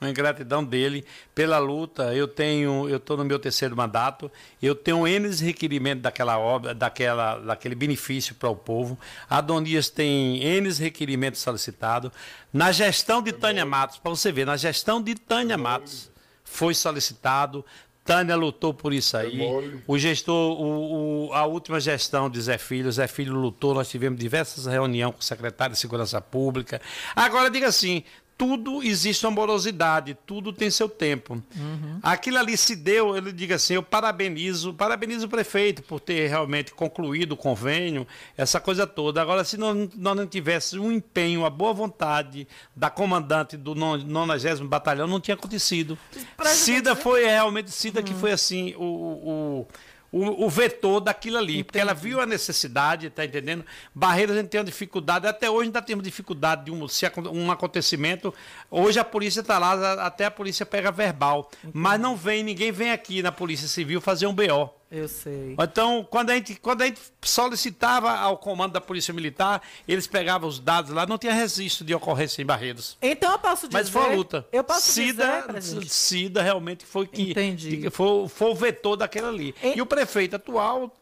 [0.00, 1.04] Uma ingratidão dele
[1.34, 2.14] pela luta.
[2.14, 4.32] Eu tenho, eu estou no meu terceiro mandato,
[4.62, 8.98] eu tenho N requerimentos daquela obra, daquela, daquele benefício para o povo.
[9.28, 12.10] A Adonias tem N requerimentos solicitados.
[12.50, 16.10] Na gestão de Tânia Matos, para você ver, na gestão de Tânia Matos
[16.46, 17.64] foi solicitado,
[18.06, 19.40] Tânia lutou por isso aí.
[19.86, 24.18] O gestor, o, o, a última gestão de Zé Filho, Zé Filho lutou, nós tivemos
[24.18, 26.80] diversas reuniões com o secretário de Segurança Pública.
[27.16, 28.04] Agora, diga assim,
[28.38, 31.42] tudo existe amorosidade, tudo tem seu tempo.
[31.56, 31.98] Uhum.
[32.02, 36.72] Aquilo ali se deu, ele diga assim, eu parabenizo, parabenizo o prefeito por ter realmente
[36.72, 39.22] concluído o convênio, essa coisa toda.
[39.22, 44.64] Agora, se nós, nós não tivéssemos um empenho, uma boa vontade da comandante do 90
[44.64, 45.98] Batalhão, não tinha acontecido.
[46.44, 48.04] Cida foi realmente, Cida uhum.
[48.04, 49.66] que foi assim, o, o
[50.16, 51.54] o, o vetor daquilo ali.
[51.54, 51.64] Entendi.
[51.64, 53.64] Porque ela viu a necessidade, está entendendo?
[53.94, 57.50] Barreiras a gente tem uma dificuldade, até hoje ainda temos dificuldade de um, se um
[57.50, 58.32] acontecimento.
[58.70, 61.50] Hoje a polícia está lá, até a polícia pega verbal.
[61.58, 61.72] Entendi.
[61.74, 64.70] Mas não vem, ninguém vem aqui na Polícia Civil fazer um BO.
[64.90, 65.56] Eu sei.
[65.58, 70.48] Então, quando a, gente, quando a gente solicitava ao comando da Polícia Militar, eles pegavam
[70.48, 72.96] os dados lá, não tinha registro de ocorrência em Barreiros.
[73.02, 73.78] Então eu posso dizer.
[73.78, 74.46] Mas foi a luta.
[74.52, 75.88] Eu posso Cida, dizer.
[75.88, 77.32] Cida realmente foi que.
[77.32, 77.90] Entendi.
[77.90, 79.54] foi, foi o vetor daquela ali.
[79.62, 79.76] E...
[79.76, 80.92] e o prefeito atual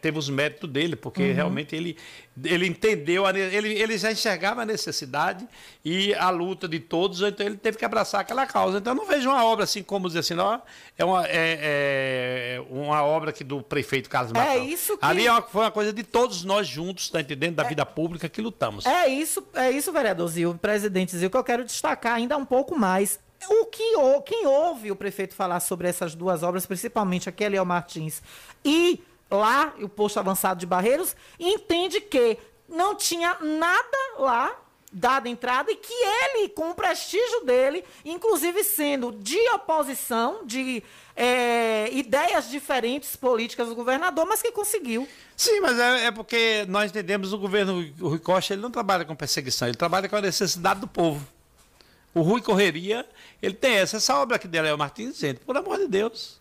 [0.00, 1.34] teve os méritos dele, porque uhum.
[1.34, 1.96] realmente ele,
[2.44, 5.46] ele entendeu, a, ele, ele já enxergava a necessidade
[5.84, 8.78] e a luta de todos, então ele teve que abraçar aquela causa.
[8.78, 10.62] Então eu não vejo uma obra assim como dizer assim, não,
[10.96, 11.58] é uma, é,
[12.60, 14.52] é uma obra que do prefeito Carlos Matão.
[14.52, 15.04] É isso que...
[15.04, 17.68] Ali é foi uma coisa de todos nós juntos, está entendendo, da é...
[17.68, 18.86] vida pública que lutamos.
[18.86, 22.78] É isso, é isso, vereador Zil, presidente Zil, que eu quero destacar ainda um pouco
[22.78, 23.18] mais.
[23.48, 23.94] O que
[24.26, 28.22] quem ouve o prefeito falar sobre essas duas obras, principalmente aqui Eliel Martins
[28.64, 32.36] e lá, o posto avançado de Barreiros, entende que
[32.68, 34.56] não tinha nada lá
[34.92, 40.82] dada entrada e que ele, com o prestígio dele, inclusive sendo de oposição, de
[41.14, 45.08] é, ideias diferentes políticas do governador, mas que conseguiu.
[45.36, 49.04] Sim, mas é, é, porque nós entendemos o governo o Rui Costa, ele não trabalha
[49.04, 51.24] com perseguição, ele trabalha com a necessidade do povo.
[52.12, 53.06] O Rui Correria,
[53.42, 56.40] ele tem essa, essa obra aqui dele, é o Martins dizendo, por amor de Deus.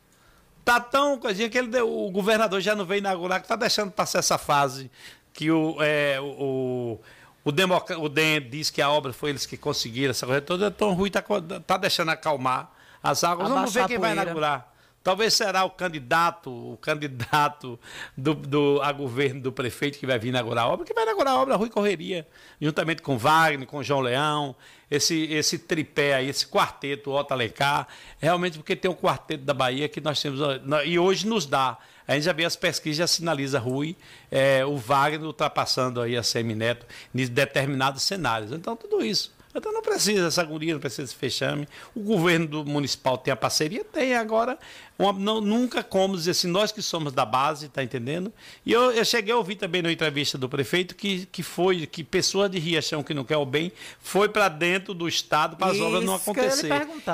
[0.65, 4.19] Tá tão coisinha que ele, o governador já não veio inaugurar, que está deixando passar
[4.19, 4.91] essa fase
[5.33, 6.99] que o, é, o,
[7.43, 10.75] o, Democ o DEM diz que a obra foi eles que conseguiram essa coisa toda,
[10.81, 11.23] o Rui está
[11.65, 13.47] tá deixando acalmar as águas.
[13.47, 14.69] Vamos ver quem vai inaugurar.
[15.09, 17.79] Talvez será o candidato, o candidato
[18.15, 21.33] do, do, a governo do prefeito que vai vir inaugurar a obra, que vai inaugurar
[21.33, 22.27] a obra Rui Correria,
[22.61, 24.55] juntamente com Wagner, com João Leão,
[24.91, 27.87] esse, esse tripé aí, esse quarteto, Otto Alencar,
[28.19, 30.41] realmente porque tem um quarteto da Bahia que nós temos,
[30.85, 31.79] e hoje nos dá.
[32.07, 33.97] A gente já vê as pesquisas, já sinaliza Rui,
[34.29, 38.51] é, o Wagner ultrapassando aí a Semineto em determinados cenários.
[38.51, 39.31] Então, tudo isso.
[39.53, 41.67] Então não precisa essa guria, não precisa esse fechame.
[41.95, 43.83] O governo municipal tem a parceria?
[43.83, 44.59] Tem agora.
[44.99, 48.31] Uma, não, nunca como dizer assim, nós que somos da base, tá entendendo?
[48.63, 52.03] E eu, eu cheguei a ouvir também na entrevista do prefeito que, que foi, que
[52.03, 55.79] pessoa de Riachão que não quer o bem, foi para dentro do Estado para as
[55.79, 56.69] obras não acontecer.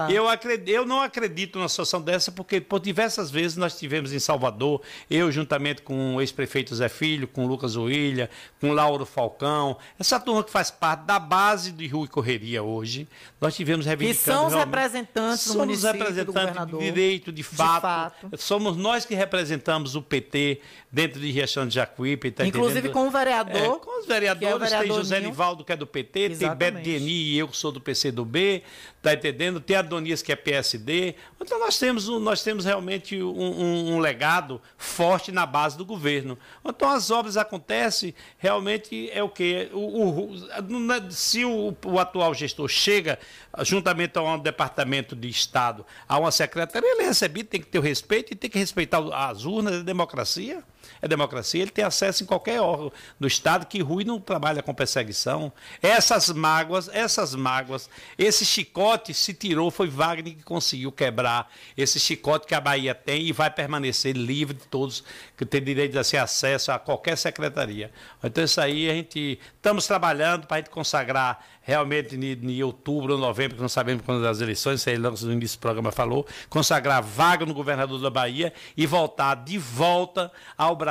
[0.10, 4.20] Eu, acredito, eu não acredito numa situação dessa, porque por diversas vezes nós tivemos em
[4.20, 10.20] Salvador, eu juntamente com o ex-prefeito Zé Filho, com Lucas Oilha, com Lauro Falcão, essa
[10.20, 13.08] turma que faz parte da base de Rui Correia correria hoje.
[13.40, 14.20] Nós tivemos reivindicando...
[14.20, 16.80] Que são os representantes do município, do representantes governador.
[16.80, 18.22] de direito, de De fato.
[18.30, 18.38] fato.
[18.42, 20.62] Somos nós que representamos o PT
[20.92, 22.32] dentro de Riachão de Jacuípe.
[22.32, 22.94] Tá Inclusive entendendo?
[22.94, 23.56] com o vereador.
[23.76, 25.30] É, com os vereadores, é o tem vereador José Ninho.
[25.30, 26.58] Nivaldo, que é do PT, tem Exatamente.
[26.74, 28.64] Beto Deni e eu, que sou do PCdoB,
[29.02, 29.60] tá entendendo?
[29.60, 31.16] Tem Adonias, que é PSD.
[31.42, 36.38] Então nós temos, nós temos realmente um, um- um legado forte na base do governo.
[36.66, 39.70] Então as obras acontecem, realmente é o quê?
[39.74, 43.20] O, o- o- se o, o atual gestor chega,
[43.64, 47.80] juntamente a um departamento de Estado, a uma secretaria, ele é recebido, tem que ter
[47.80, 50.64] o respeito e tem que respeitar as urnas, é democracia.
[51.02, 54.74] É democracia, ele tem acesso em qualquer órgão do Estado que Rui não trabalha com
[54.74, 55.52] perseguição.
[55.82, 62.48] Essas mágoas, essas mágoas, esse chicote se tirou, foi Wagner que conseguiu quebrar esse chicote
[62.48, 65.04] que a Bahia tem e vai permanecer livre de todos
[65.38, 67.92] que têm direito a ter acesso a qualquer secretaria.
[68.24, 73.20] Então isso aí a gente estamos trabalhando para a gente consagrar realmente em, outubro ou
[73.20, 77.02] novembro, que não sabemos quando as eleições, isso aí no início do programa falou, consagrar
[77.02, 80.85] vaga no governador da Bahia e voltar de volta ao Brasil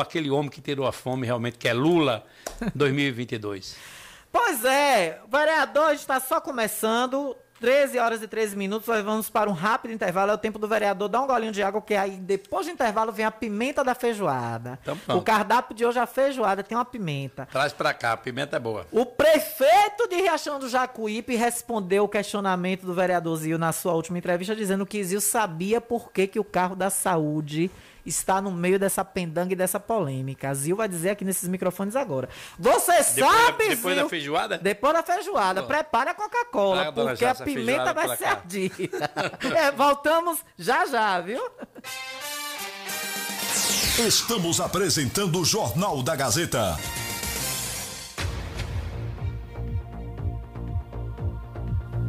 [0.00, 2.24] aquele homem que tirou a fome realmente, que é Lula
[2.74, 3.76] 2022.
[4.30, 7.36] Pois é, o vereador está só começando.
[7.60, 10.30] 13 horas e 13 minutos, nós vamos para um rápido intervalo.
[10.30, 13.10] É o tempo do vereador dar um golinho de água, porque aí depois do intervalo
[13.10, 14.78] vem a pimenta da feijoada.
[14.80, 17.46] Então, o cardápio de hoje, a feijoada, tem uma pimenta.
[17.50, 18.86] Traz para cá, a pimenta é boa.
[18.92, 24.18] O prefeito de Riachão do Jacuípe respondeu o questionamento do vereador Zil na sua última
[24.18, 27.70] entrevista, dizendo que Zil sabia por que, que o carro da saúde
[28.08, 30.48] está no meio dessa pendanga e dessa polêmica.
[30.50, 32.28] A Zil vai dizer aqui nesses microfones agora.
[32.58, 34.02] Você Depois da- sabe, depois Zil?
[34.04, 34.58] da feijoada?
[34.58, 35.62] Depois da feijoada.
[35.62, 39.10] Prepara a Coca-Cola, Ah, porque a pimenta vai ser ardida.
[39.56, 41.42] É, voltamos já já, viu?
[43.98, 46.76] Estamos apresentando o Jornal da Gazeta.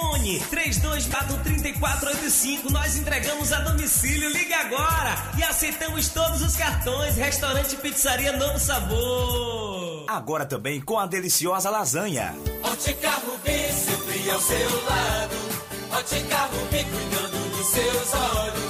[0.00, 2.70] Fone 32443485.
[2.70, 4.30] Nós entregamos a domicílio.
[4.30, 7.16] Liga agora e aceitamos todos os cartões.
[7.16, 10.04] Restaurante Pizzaria Novo Sabor.
[10.08, 12.34] Agora também com a deliciosa lasanha.
[12.62, 15.36] Ótica Rubi, sempre ao seu lado.
[15.92, 18.69] Ótica Rubi, cuidando dos seus olhos.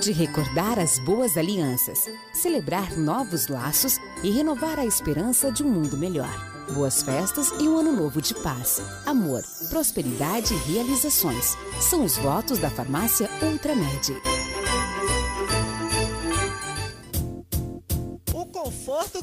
[0.00, 5.96] De recordar as boas alianças, celebrar novos laços e renovar a esperança de um mundo
[5.96, 6.50] melhor.
[6.72, 11.56] Boas festas e um ano novo de paz, amor, prosperidade e realizações.
[11.80, 14.29] São os votos da farmácia Ultramed.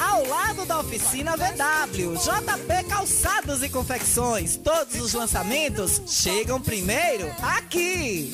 [0.00, 2.14] ao lado da oficina VW.
[2.16, 4.56] JP Calçados e Confecções.
[4.56, 8.32] Todos os lançamentos chegam primeiro aqui.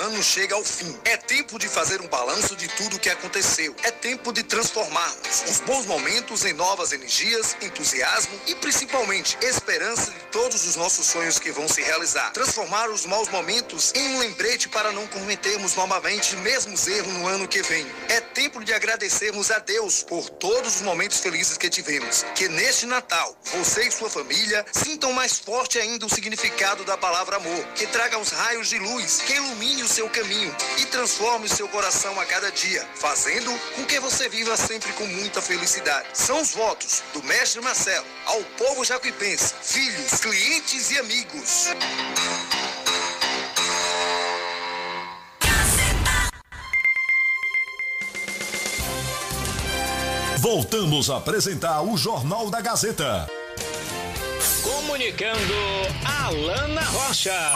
[0.00, 0.96] Ano chega ao fim.
[1.04, 3.74] É tempo de fazer um balanço de tudo o que aconteceu.
[3.82, 10.20] É tempo de transformarmos os bons momentos em novas energias, entusiasmo e principalmente esperança de
[10.32, 12.32] todos os nossos sonhos que vão se realizar.
[12.32, 17.46] Transformar os maus momentos em um lembrete para não cometermos novamente mesmos erros no ano
[17.46, 17.86] que vem.
[18.08, 22.24] É tempo de agradecermos a Deus por todos os momentos felizes que tivemos.
[22.34, 27.36] Que neste Natal, você e sua família sintam mais forte ainda o significado da palavra
[27.36, 27.64] amor.
[27.74, 31.68] Que traga os raios de luz, que ilumine o seu caminho e transforme o seu
[31.68, 36.06] coração a cada dia, fazendo com que você viva sempre com muita felicidade.
[36.14, 41.66] São os votos do mestre Marcelo ao povo jacuipense, filhos, clientes e amigos.
[50.38, 53.28] Voltamos a apresentar o Jornal da Gazeta.
[54.62, 55.54] Comunicando
[56.04, 57.52] Alana Rocha.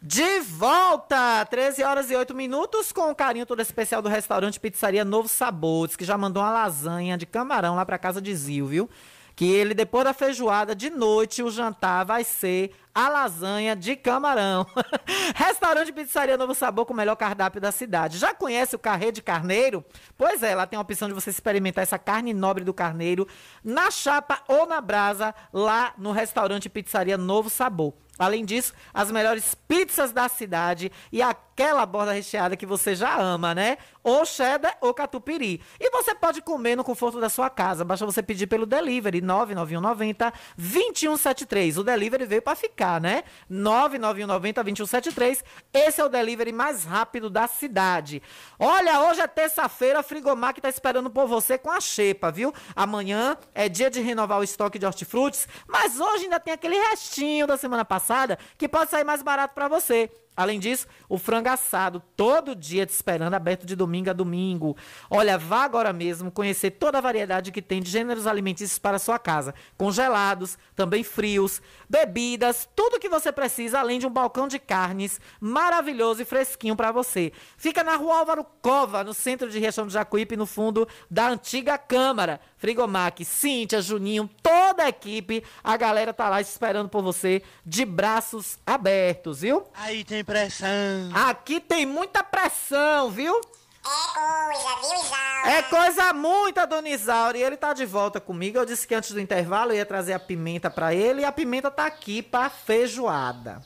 [0.00, 1.44] De volta!
[1.46, 5.96] 13 horas e 8 minutos, com o carinho todo especial do restaurante Pizzaria Novo Sabores,
[5.96, 8.90] que já mandou uma lasanha de camarão lá pra casa de Zil, viu?
[9.34, 14.64] Que ele, depois da feijoada, de noite, o jantar vai ser a lasanha de camarão.
[15.34, 18.18] Restaurante Pizzaria Novo Sabor com o melhor cardápio da cidade.
[18.18, 19.84] Já conhece o carré de carneiro?
[20.16, 23.26] Pois é, lá tem a opção de você experimentar essa carne nobre do carneiro
[23.64, 27.94] na chapa ou na brasa, lá no restaurante Pizzaria Novo Sabor.
[28.18, 33.54] Além disso, as melhores pizzas da cidade e aquela borda recheada que você já ama,
[33.54, 33.78] né?
[34.02, 35.60] Ou cheddar ou catupiry.
[35.78, 37.84] E você pode comer no conforto da sua casa.
[37.84, 41.78] Basta você pedir pelo delivery 99190 2173.
[41.78, 43.22] O delivery veio para ficar, né?
[43.48, 45.44] 99190 2173.
[45.72, 48.20] Esse é o delivery mais rápido da cidade.
[48.58, 52.52] Olha, hoje é terça-feira, a Frigomac tá esperando por você com a xepa, viu?
[52.74, 57.46] Amanhã é dia de renovar o estoque de hortifrutis, mas hoje ainda tem aquele restinho
[57.46, 58.07] da semana passada
[58.56, 60.10] que pode sair mais barato para você.
[60.38, 64.76] Além disso, o frango assado, todo dia te esperando, aberto de domingo a domingo.
[65.10, 69.18] Olha, vá agora mesmo conhecer toda a variedade que tem de gêneros alimentícios para sua
[69.18, 69.52] casa.
[69.76, 76.22] Congelados, também frios, bebidas, tudo que você precisa, além de um balcão de carnes maravilhoso
[76.22, 77.32] e fresquinho para você.
[77.56, 81.76] Fica na rua Álvaro Cova, no centro de Riachão do Jacuípe, no fundo da antiga
[81.76, 82.40] Câmara.
[82.58, 88.56] Frigomac, Cíntia, Juninho, toda a equipe, a galera tá lá esperando por você de braços
[88.64, 89.64] abertos, viu?
[89.74, 91.10] Aí tem pressão.
[91.14, 93.34] Aqui tem muita pressão, viu?
[93.34, 95.50] É coisa, viu, Isaura?
[95.50, 97.38] É coisa muita, dona Isaura.
[97.38, 98.58] E ele tá de volta comigo.
[98.58, 101.32] Eu disse que antes do intervalo eu ia trazer a pimenta para ele e a
[101.32, 103.62] pimenta tá aqui pra feijoada.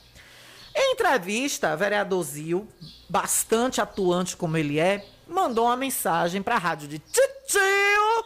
[0.73, 2.67] Em entrevista, vereador Zil,
[3.09, 8.25] bastante atuante como ele é, mandou uma mensagem pra rádio de tio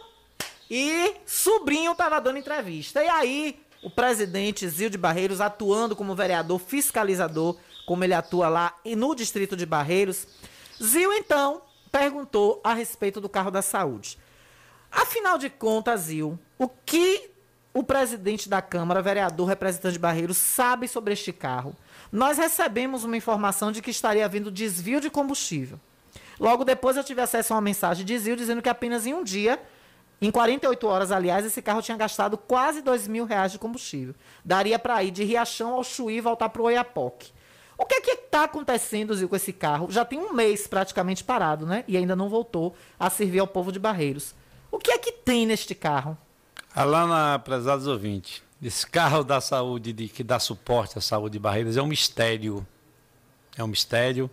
[0.70, 3.02] e sobrinho tava dando entrevista.
[3.02, 7.56] E aí, o presidente Zil de Barreiros, atuando como vereador fiscalizador,
[7.88, 10.26] como ele atua lá no distrito de Barreiros,
[10.80, 14.18] Zil então perguntou a respeito do carro da saúde.
[14.92, 17.30] Afinal de contas, Zil, o que
[17.72, 21.74] o presidente da Câmara, vereador, representante de Barreiros, sabe sobre este carro?
[22.12, 25.80] Nós recebemos uma informação de que estaria havendo desvio de combustível.
[26.38, 29.24] Logo depois eu tive acesso a uma mensagem de Zil dizendo que apenas em um
[29.24, 29.58] dia
[30.20, 34.14] em 48 horas, aliás, esse carro tinha gastado quase 2 mil reais de combustível.
[34.44, 37.32] Daria para ir de Riachão ao Chuí e voltar para o Oiapoque.
[37.78, 39.88] O que é que está acontecendo, Zil, com esse carro?
[39.88, 41.84] Já tem um mês praticamente parado, né?
[41.86, 44.34] E ainda não voltou a servir ao povo de Barreiros.
[44.70, 46.18] O que é que tem neste carro?
[46.74, 51.76] Alana, prezados ouvintes, esse carro da saúde, de, que dá suporte à saúde de Barreiros,
[51.76, 52.66] é um mistério.
[53.56, 54.28] É um mistério.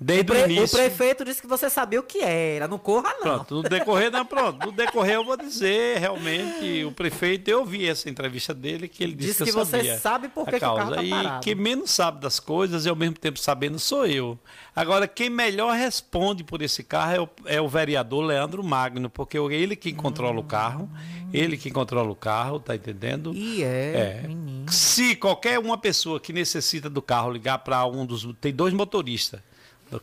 [0.00, 0.78] Desde o, pre, o início.
[0.78, 2.68] O prefeito disse que você sabia o que era.
[2.68, 3.22] Não corra, não.
[3.22, 4.66] Pronto, no decorrer, não, pronto.
[4.66, 9.14] No decorrer eu vou dizer, realmente, o prefeito, eu vi essa entrevista dele, que ele
[9.14, 11.42] disse, disse que, que você sabe por que, que o carro tá E parado.
[11.42, 14.38] quem menos sabe das coisas e ao mesmo tempo sabendo sou eu.
[14.74, 19.36] Agora, quem melhor responde por esse carro é o, é o vereador Leandro Magno, porque
[19.36, 20.88] é ele que controla hum, o carro,
[21.32, 23.34] ele que controla o carro, tá entendendo?
[23.34, 24.28] E é, é.
[24.28, 24.70] Menino.
[24.70, 28.28] Se qualquer uma pessoa que necessita do carro ligar para um dos...
[28.40, 29.40] Tem dois motoristas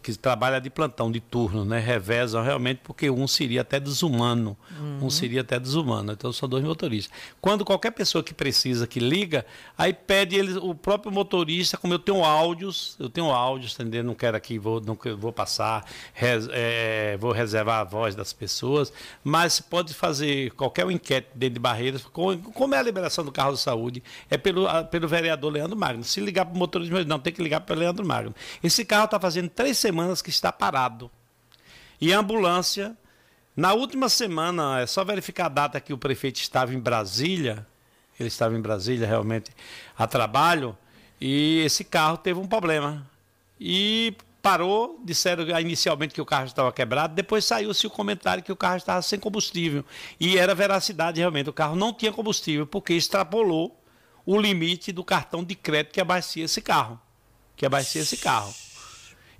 [0.02, 1.80] que trabalha de plantão, de turno, né?
[1.80, 4.58] Revezam realmente, porque um seria até desumano.
[4.80, 5.06] Uhum.
[5.06, 6.12] Um seria até desumano.
[6.12, 7.16] Então são dois motoristas.
[7.40, 9.46] Quando qualquer pessoa que precisa, que liga,
[9.78, 14.04] aí pede ele, o próprio motorista, como eu tenho áudios, eu tenho áudios, entendeu?
[14.04, 18.92] Não quero aqui, vou, não vou passar, res, é, vou reservar a voz das pessoas,
[19.24, 23.60] mas pode fazer qualquer enquete dentro de barreiras, como é a liberação do carro de
[23.60, 26.04] saúde, é pelo, pelo vereador Leandro Magno.
[26.04, 28.34] Se ligar para o motorista, não, tem que ligar para o Leandro Magno.
[28.64, 31.10] Esse carro está fazendo três semanas que está parado.
[32.00, 32.96] E a ambulância,
[33.56, 37.66] na última semana, é só verificar a data que o prefeito estava em Brasília,
[38.20, 39.52] ele estava em Brasília realmente
[39.98, 40.78] a trabalho,
[41.20, 43.10] e esse carro teve um problema.
[43.60, 44.16] e
[44.46, 48.78] parou, disseram inicialmente que o carro estava quebrado, depois saiu-se o comentário que o carro
[48.78, 49.84] estava sem combustível.
[50.20, 53.76] E era veracidade realmente, o carro não tinha combustível, porque extrapolou
[54.24, 57.02] o limite do cartão de crédito que abastecia esse carro.
[57.56, 58.54] Que abastecia esse carro.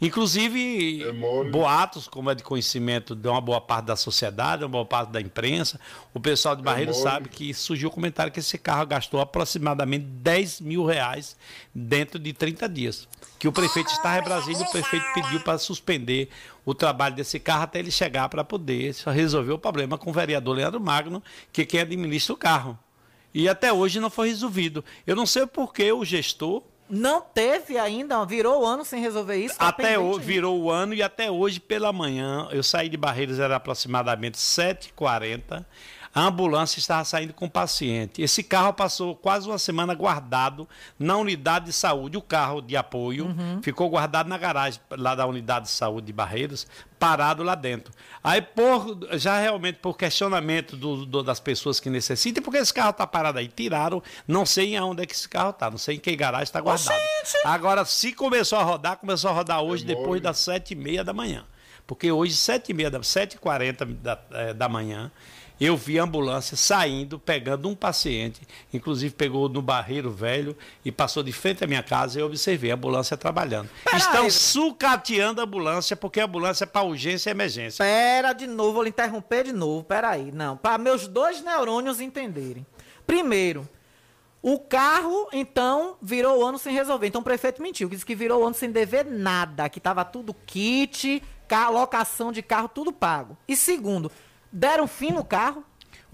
[0.06, 1.12] Inclusive, É
[1.50, 5.20] boatos, como é de conhecimento de uma boa parte da sociedade, uma boa parte da
[5.20, 5.80] imprensa,
[6.14, 7.10] o pessoal de Barreiros mole.
[7.10, 11.36] sabe que surgiu o comentário que esse carro gastou aproximadamente 10 mil reais
[11.74, 13.08] dentro de 30 dias.
[13.40, 16.30] Que o prefeito está em Brasília, o prefeito pediu para suspender
[16.64, 20.56] o trabalho desse carro até ele chegar para poder resolver o problema com o vereador
[20.56, 22.78] Leandro Magno, que é quem administra o carro.
[23.34, 24.84] E até hoje não foi resolvido.
[25.06, 29.38] Eu não sei por que o gestor Não teve ainda, virou o ano sem resolver
[29.38, 29.58] isso.
[29.58, 30.20] tá até ainda.
[30.20, 35.66] virou o ano e até hoje pela manhã, eu saí de Barreiros, era aproximadamente 7h40.
[36.16, 38.22] A ambulância estava saindo com o paciente.
[38.22, 40.66] Esse carro passou quase uma semana guardado
[40.98, 42.16] na unidade de saúde.
[42.16, 43.60] O carro de apoio Uhum.
[43.62, 46.66] ficou guardado na garagem lá da unidade de saúde de Barreiros,
[46.98, 47.94] parado lá dentro.
[48.24, 52.92] Aí, por, já realmente por questionamento do- do- das pessoas que necessitam, porque esse carro
[52.92, 56.00] está parado aí, tiraram, não sei aonde é que esse carro está, não sei em
[56.00, 56.96] que garagem está guardado.
[57.44, 61.12] Agora, se começou a rodar, começou a rodar hoje, depois das sete e meia da
[61.12, 61.44] manhã.
[61.86, 65.12] Porque hoje, sete e meia, da- sete e quarenta da, eh, da manhã,
[65.60, 68.42] eu vi a ambulância saindo, pegando um paciente,
[68.74, 72.72] inclusive pegou no barreiro velho e passou de frente à minha casa e eu observei
[72.72, 73.70] a ambulância trabalhando.
[73.94, 77.84] Estão sucateando a ambulância, porque a ambulância é para urgência e emergência.
[77.86, 79.84] Pera de novo, vou lhe interromper de novo.
[79.84, 80.32] Pera aí.
[80.32, 82.66] Não, para meus dois neurônios entenderem.
[83.08, 83.68] Primeiro,
[84.42, 87.08] o carro, então, virou o ano sem resolver.
[87.08, 90.36] Então o prefeito mentiu, disse que virou o ano sem dever nada, que tava tudo
[90.46, 93.38] kit, ca- locação de carro, tudo pago.
[93.48, 94.12] E segundo,
[94.52, 95.64] deram fim no carro?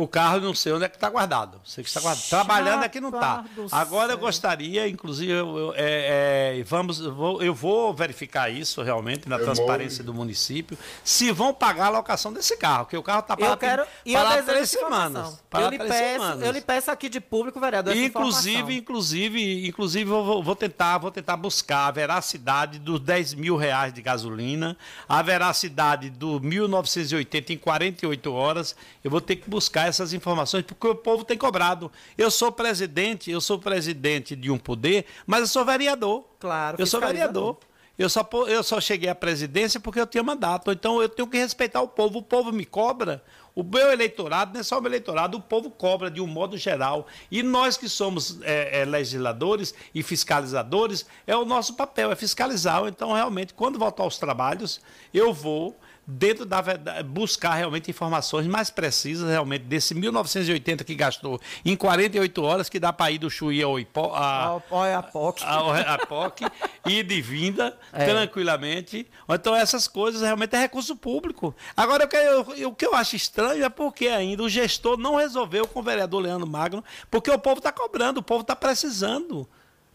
[0.02, 1.62] O carro não sei onde é que está guardado.
[1.64, 2.28] Sei que está guardado.
[2.28, 3.44] Trabalhando que não está.
[3.72, 8.82] Agora eu gostaria, inclusive, eu, eu- é, é, vamos, eu vou, eu vou verificar isso
[8.82, 13.04] realmente na É transparência do município, se vão pagar a locação desse carro, porque o
[13.04, 13.84] carro está Eu parado quero.
[14.06, 15.28] Eu desejo três semanas.
[15.34, 16.46] Eu Parado lhe, três peço, semanas.
[16.48, 18.72] eu lhe peço aqui de público, vereador, Inclusive, informação.
[18.82, 23.94] inclusive, inclusive, eu vou, vou tentar, vou tentar buscar a veracidade dos 10 mil reais
[23.94, 24.76] de gasolina,
[25.08, 28.76] a veracidade do 1980 em 48 horas.
[29.04, 31.92] Eu vou ter que buscar essas informações, porque o povo tem cobrado.
[32.18, 36.26] Eu sou presidente, eu sou presidente de um poder, mas eu sou vereador.
[36.40, 37.58] Claro, Eu sou vereador.
[38.00, 40.72] Eu só, eu só cheguei à presidência porque eu tinha mandato.
[40.72, 42.20] Então eu tenho que respeitar o povo.
[42.20, 43.24] O povo me cobra.
[43.54, 46.58] O meu eleitorado, não é só o meu eleitorado, o povo cobra de um modo
[46.58, 47.06] geral.
[47.30, 52.82] E nós que somos é, é, legisladores e fiscalizadores, é o nosso papel, é fiscalizar.
[52.88, 54.80] Então, realmente, quando voltar aos trabalhos,
[55.14, 55.76] eu vou
[56.06, 62.44] dentro da verdade, buscar realmente informações mais precisas realmente desse 1980 que gastou em 48
[62.44, 65.44] horas que dá para ir do Chuí ao Ipó, a, Olha a POC.
[65.46, 66.46] a, a POC
[66.88, 68.06] e de vinda É.
[68.06, 69.08] tranquilamente.
[69.30, 71.56] Então essas coisas realmente é recurso público.
[71.78, 74.98] Agora o que eu, eu- o que eu acho estranho é porque ainda o gestor
[74.98, 78.56] não resolveu com o vereador Leandro Magno, porque o povo está cobrando, o povo está
[78.56, 79.48] precisando.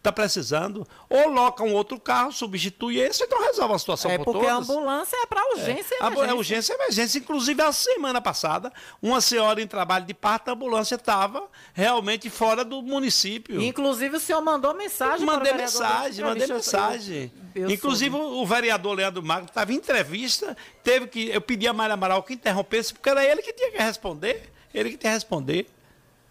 [0.07, 0.87] Está precisando.
[1.11, 4.55] Ou loca um outro carro, substitui esse, então resolve a situação É por porque a
[4.55, 6.31] ambulância é para urgência e A, emergência.
[6.31, 7.19] é urgência e emergência.
[7.19, 11.43] Inclusive, a semana passada, uma senhora em trabalho de parto, a ambulância estava
[11.75, 13.61] realmente fora do município.
[13.61, 17.33] Inclusive, o senhor mandou mensagem Mandei para o mensagem, mandei mensagem.
[17.53, 18.37] Eu- eu Inclusive, soube.
[18.37, 21.31] o vereador Leandro Magno estava em entrevista, teve que.
[21.31, 24.53] Eu pedi a Maria Amaral que interrompesse, porque era ele que tinha que responder.
[24.73, 25.69] Ele que tinha que responder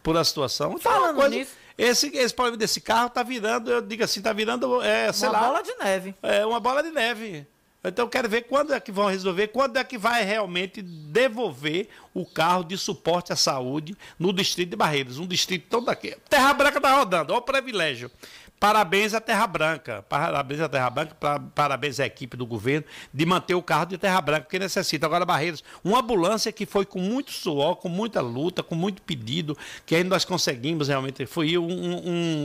[0.01, 0.75] por a situação.
[0.79, 1.64] Então, Falando uma coisa- nisso.
[1.77, 5.39] Esse, esse problema desse carro está virando, eu digo assim, está virando, é, sei Uma
[5.39, 5.47] lá.
[5.47, 6.15] bola de neve.
[6.23, 7.45] É uma bola de neve.
[7.87, 11.87] Então eu quero ver quando é que vão resolver, quando é que vai realmente devolver
[12.13, 16.17] o carro de suporte à saúde no distrito de Barreiros, um distrito todo aqui.
[16.27, 18.09] Terra Branca está rodando, olha o privilégio.
[18.57, 23.25] Parabéns à Terra Branca, parabéns à Terra Branca, pa- parabéns à equipe do governo de
[23.25, 25.05] manter o carro de Terra Branca que necessita.
[25.05, 29.57] Agora, Barreiros, uma ambulância que foi com muito suor, com muita luta, com muito pedido,
[29.85, 31.67] que aí nós conseguimos realmente, foi, um,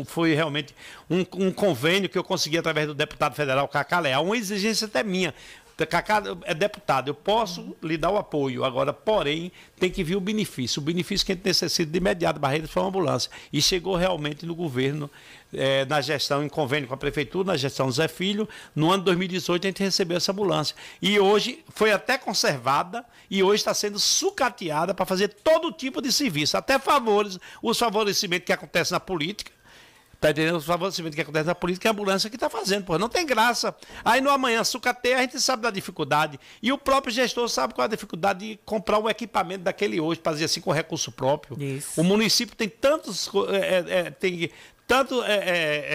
[0.00, 0.74] um- foi realmente
[1.08, 5.02] um, um convênio que eu consegui através do deputado federal Cacá Leal, uma exigência até
[5.04, 5.32] minha.
[5.86, 8.64] Cacá é deputado, eu posso lhe dar o apoio.
[8.64, 10.80] Agora, porém, tem que vir o benefício.
[10.80, 13.30] O benefício que a gente necessita de imediato, Barreiras, foi uma ambulância.
[13.52, 15.10] E chegou realmente no governo,
[15.52, 18.48] eh, na gestão, em convênio com a prefeitura, na gestão Zé Filho.
[18.74, 20.76] No ano de 2018, a gente recebeu essa ambulância.
[21.00, 26.12] E hoje foi até conservada e hoje está sendo sucateada para fazer todo tipo de
[26.12, 29.59] serviço, até favores, os favorecimentos que acontecem na política
[30.20, 30.56] Tá entendendo?
[30.56, 32.98] Os favorecimentos que acontece na política é a ambulância que está fazendo, pô.
[32.98, 33.74] Não tem graça.
[34.04, 36.38] Aí no amanhã sucateia, a gente sabe da dificuldade.
[36.62, 40.20] E o próprio gestor sabe qual é a dificuldade de comprar um equipamento daquele hoje,
[40.22, 41.60] fazer assim com recurso próprio.
[41.62, 41.98] Isso.
[41.98, 43.30] O município tem tantos.
[43.48, 44.50] É, é, tem
[44.90, 45.86] tanto é, é,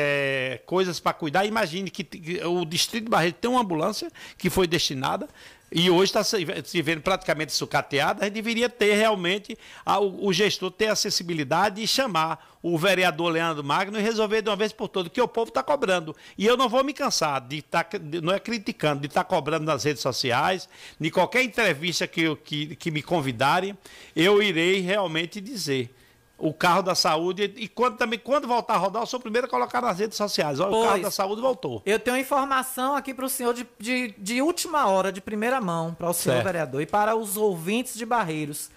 [0.53, 1.45] é, coisas para cuidar.
[1.45, 5.27] Imagine que, que o Distrito de Barreto tem uma ambulância que foi destinada
[5.69, 10.31] e hoje está se, vendo praticamente sucateada, a gente deveria ter realmente a, o, o,
[10.31, 14.87] gestor ter acessibilidade e chamar o vereador Leandro Magno e resolver de uma vez por
[14.87, 16.15] todas, que o povo está cobrando.
[16.37, 19.29] E eu não vou me cansar de estar, tá, não é criticando, de estar tá
[19.29, 23.77] cobrando nas redes sociais, de qualquer entrevista que, que, que me convidarem,
[24.15, 25.93] eu irei realmente dizer
[26.37, 29.47] o carro da saúde e quando também quando voltar a rodar, eu sou o primeiro
[29.47, 30.59] a colocar nas redes sociais.
[30.59, 31.81] Olha, o carro da saúde voltou.
[31.85, 35.93] Eu tenho informação aqui para o senhor de, de, de, última hora, de primeira mão,
[35.93, 36.45] para o senhor certo.
[36.45, 38.69] vereador e para os ouvintes de Barreiros.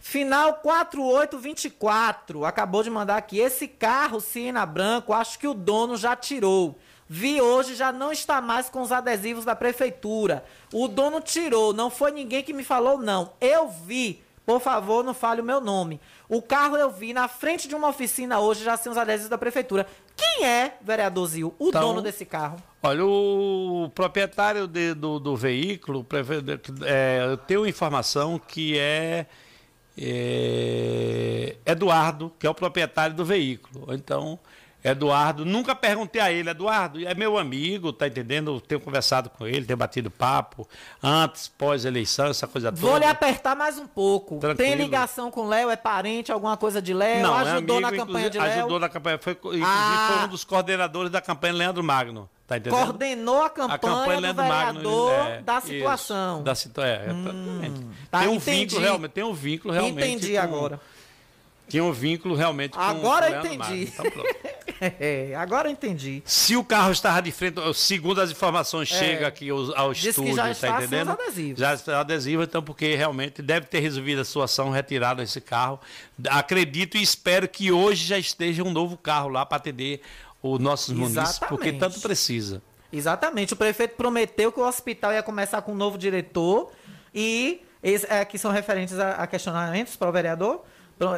[0.00, 3.38] Final 4824, acabou de mandar aqui.
[3.38, 6.78] Esse carro, Siena Branco, acho que o dono já tirou.
[7.08, 10.44] Vi hoje, já não está mais com os adesivos da prefeitura.
[10.72, 13.32] O dono tirou, não foi ninguém que me falou, não.
[13.40, 14.22] Eu vi.
[14.48, 16.00] Por favor, não fale o meu nome.
[16.26, 19.36] O carro eu vi na frente de uma oficina hoje, já sem os adesivos da
[19.36, 19.86] prefeitura.
[20.16, 22.56] Quem é, vereador Zil, o então, dono desse carro?
[22.82, 26.06] Olha, o proprietário de, do, do veículo,
[26.86, 29.26] é, eu tenho informação que é,
[29.98, 33.92] é Eduardo, que é o proprietário do veículo.
[33.92, 34.38] Então,
[34.82, 38.60] Eduardo, nunca perguntei a ele, Eduardo, é meu amigo, tá entendendo?
[38.60, 40.68] Tenho conversado com ele, tenho batido papo
[41.02, 42.80] antes, pós-eleição, essa coisa toda.
[42.80, 44.38] Vou lhe apertar mais um pouco.
[44.38, 44.56] Tranquilo.
[44.56, 45.68] Tem ligação com o Léo?
[45.68, 47.22] É parente, alguma coisa de Léo?
[47.22, 48.58] Não, ajudou é na campanha de Léo?
[48.58, 50.10] Ajudou na campanha, foi, inclusive ah.
[50.12, 52.28] foi um dos coordenadores da campanha Leandro Magno.
[52.46, 52.80] Tá entendendo?
[52.80, 56.42] Coordenou a campanha, a campanha do vereador Magno, é, da situação.
[56.46, 58.58] Isso, da é, hum, tá, tem um entendi.
[58.60, 60.08] vínculo realmente, tem um vínculo realmente.
[60.08, 60.80] Entendi com, agora.
[61.68, 63.92] Tinha um vínculo realmente com Agora eu entendi.
[63.92, 64.04] Então,
[65.00, 66.22] é, agora eu entendi.
[66.24, 70.34] Se o carro estava de frente, segundo as informações, é, chega aqui ao, ao estúdio,
[70.34, 71.10] já está tá entendendo?
[71.10, 71.58] Adesivos.
[71.58, 75.80] Já está adesivo, então, porque realmente deve ter resolvido a situação, retirado esse carro.
[76.28, 80.00] Acredito e espero que hoje já esteja um novo carro lá para atender
[80.42, 82.62] os nossos munícipes, porque tanto precisa.
[82.92, 83.52] Exatamente.
[83.52, 86.70] O prefeito prometeu que o hospital ia começar com um novo diretor
[87.14, 90.64] e é, que são referentes a, a questionamentos para o vereador.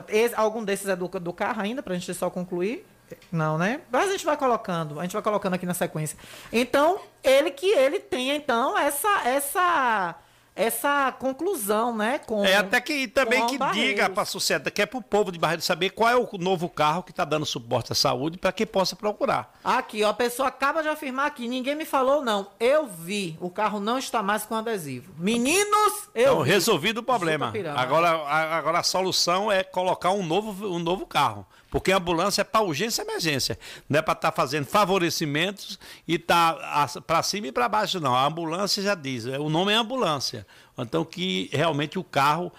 [0.09, 2.85] Esse, algum desses é do, do carro ainda, para a gente só concluir?
[3.31, 3.81] Não, né?
[3.91, 6.19] Mas a gente vai colocando, a gente vai colocando aqui na sequência.
[6.53, 10.17] Então, ele que ele tenha, então, essa, essa
[10.55, 12.19] essa conclusão, né?
[12.19, 13.89] Com, é até que também que Barreiros.
[13.89, 16.29] diga para a sociedade, que é para o povo de Barreiros saber qual é o
[16.39, 19.59] novo carro que está dando suporte à saúde para que possa procurar.
[19.65, 22.49] Aqui, ó, a pessoa acaba de afirmar aqui, ninguém me falou não.
[22.59, 25.15] Eu vi, o carro não está mais com adesivo.
[25.17, 26.51] Meninos, eu então, vi.
[26.51, 27.53] resolvido o problema.
[27.77, 31.47] Agora, agora a solução é colocar um novo, um novo carro.
[31.71, 33.59] Porque a ambulância é para urgência e emergência.
[33.89, 38.14] Não é para estar tá fazendo favorecimentos e tá para cima e para baixo, não.
[38.14, 40.47] A ambulância já diz, é, o nome é ambulância.
[40.77, 42.53] Então que realmente o carro,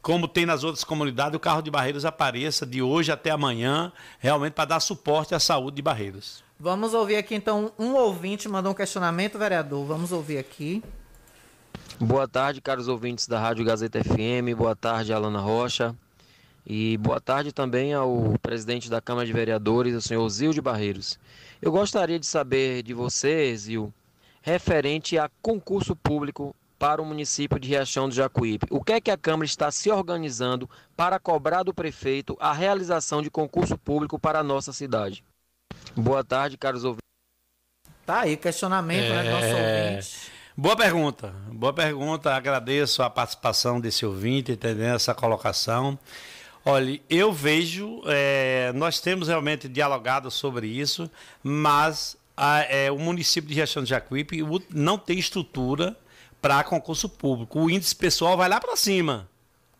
[0.00, 4.52] como tem nas outras comunidades, o carro de Barreiros apareça de hoje até amanhã, realmente
[4.52, 6.44] para dar suporte à saúde de Barreiros.
[6.58, 9.84] Vamos ouvir aqui então um ouvinte mandou um questionamento, vereador.
[9.84, 10.82] Vamos ouvir aqui.
[11.98, 14.56] Boa tarde, caros ouvintes da Rádio Gazeta FM.
[14.56, 15.94] Boa tarde, Alana Rocha.
[16.66, 21.18] E boa tarde também ao presidente da Câmara de Vereadores, o senhor Zil de Barreiros.
[21.60, 23.92] Eu gostaria de saber de você, Zil,
[24.40, 28.66] referente a concurso público para o município de Riachão do Jacuípe.
[28.70, 33.22] O que é que a Câmara está se organizando para cobrar do prefeito a realização
[33.22, 35.24] de concurso público para a nossa cidade?
[35.96, 37.04] Boa tarde, caros ouvintes.
[38.04, 39.22] Tá aí, questionamento, é...
[39.22, 40.32] né, nosso ouvinte.
[40.56, 42.34] Boa pergunta, boa pergunta.
[42.34, 45.98] Agradeço a participação desse ouvinte, entendendo essa colocação.
[46.64, 51.10] Olha, eu vejo, é, nós temos realmente dialogado sobre isso,
[51.42, 54.38] mas a, é, o município de Riachão de Jacuípe
[54.72, 55.96] não tem estrutura
[56.40, 57.60] para concurso público.
[57.60, 59.28] O índice pessoal vai lá para cima.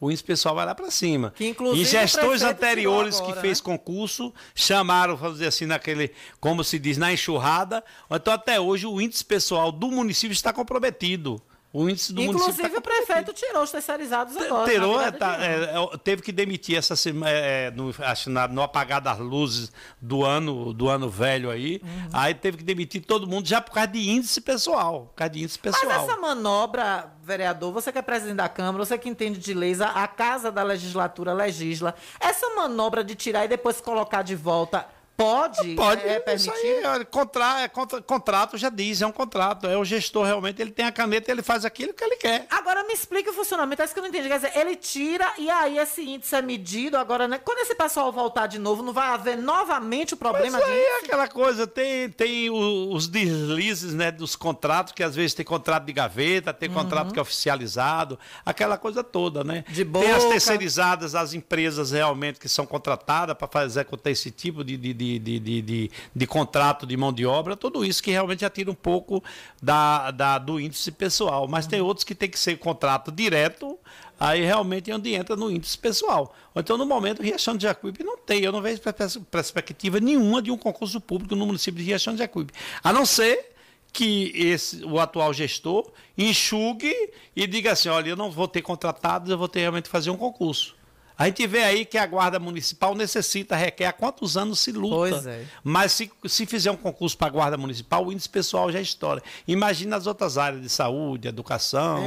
[0.01, 1.33] O índice pessoal vai lá para cima.
[1.35, 3.41] Que, inclusive, e gestores anteriores agora, que né?
[3.41, 7.83] fez concurso chamaram, vamos dizer assim, naquele, como se diz, na enxurrada.
[8.11, 11.41] Então, até hoje, o índice pessoal do município está comprometido.
[11.75, 12.67] O índice do Inclusive, município.
[12.69, 14.71] Inclusive, tá o prefeito tirou os terceirizados agora.
[14.71, 18.63] Tirou, é, tá, é, é, teve que demitir essa semana, é, no, acho, na, no
[18.63, 21.81] apagar das luzes do ano, do ano velho aí.
[21.83, 22.09] Uhum.
[22.13, 25.07] Aí teve que demitir todo mundo já por causa de índice pessoal.
[25.07, 25.83] Por causa de índice pessoal.
[25.85, 29.81] Mas essa manobra, vereador, você que é presidente da Câmara, você que entende de leis,
[29.81, 31.97] a, a Casa da Legislatura legisla.
[32.21, 34.87] Essa manobra de tirar e depois colocar de volta
[35.17, 35.75] Pode?
[35.75, 36.87] Pode, é isso permitido?
[36.89, 39.67] aí, contra, é contra- contrato já diz, é um contrato.
[39.67, 42.47] É o gestor realmente, ele tem a caneta, ele faz aquilo que ele quer.
[42.51, 44.29] Agora me explica o funcionamento, é isso que eu não entendi.
[44.29, 46.97] Quer dizer, ele tira e aí esse índice é medido.
[46.97, 47.39] Agora, né?
[47.39, 50.99] Quando esse pessoal voltar de novo, não vai haver novamente o problema Mas aí é
[50.99, 55.93] aquela coisa, tem, tem os deslizes né, dos contratos, que às vezes tem contrato de
[55.93, 59.65] gaveta, tem contrato que é oficializado, aquela coisa toda, né?
[59.69, 64.77] De Tem as terceirizadas, as empresas realmente que são contratadas para executar esse tipo de,
[64.77, 68.51] de, de, de, de, de- contrato de mão de obra, tudo isso que realmente já
[68.51, 69.23] tira um pouco
[69.63, 71.47] da, da, do índice pessoal.
[71.49, 73.79] Mas tem outros que tem que ser contrato direto,
[74.19, 76.35] aí realmente é onde entra no índice pessoal.
[76.57, 80.51] Então, no momento, Riachão de Jacuípe não tem, eu não vejo pers- perspectiva nenhuma de
[80.51, 82.53] um concurso público no município de Riachão de Jacuípe.
[82.83, 83.53] A não ser
[83.93, 85.89] que esse, o atual gestor
[86.19, 86.93] enxugue
[87.37, 90.17] e diga assim, olha, eu não vou ter contratados, eu vou ter realmente fazer um
[90.17, 90.75] concurso.
[91.17, 95.31] A gente vê aí que a Guarda Municipal necessita, requer há quantos anos se luta.
[95.31, 95.45] É.
[95.63, 99.23] Mas se, se fizer um concurso para a Guarda Municipal, o índice pessoal já estoura.
[99.47, 102.03] Imagina as outras áreas de saúde, educação,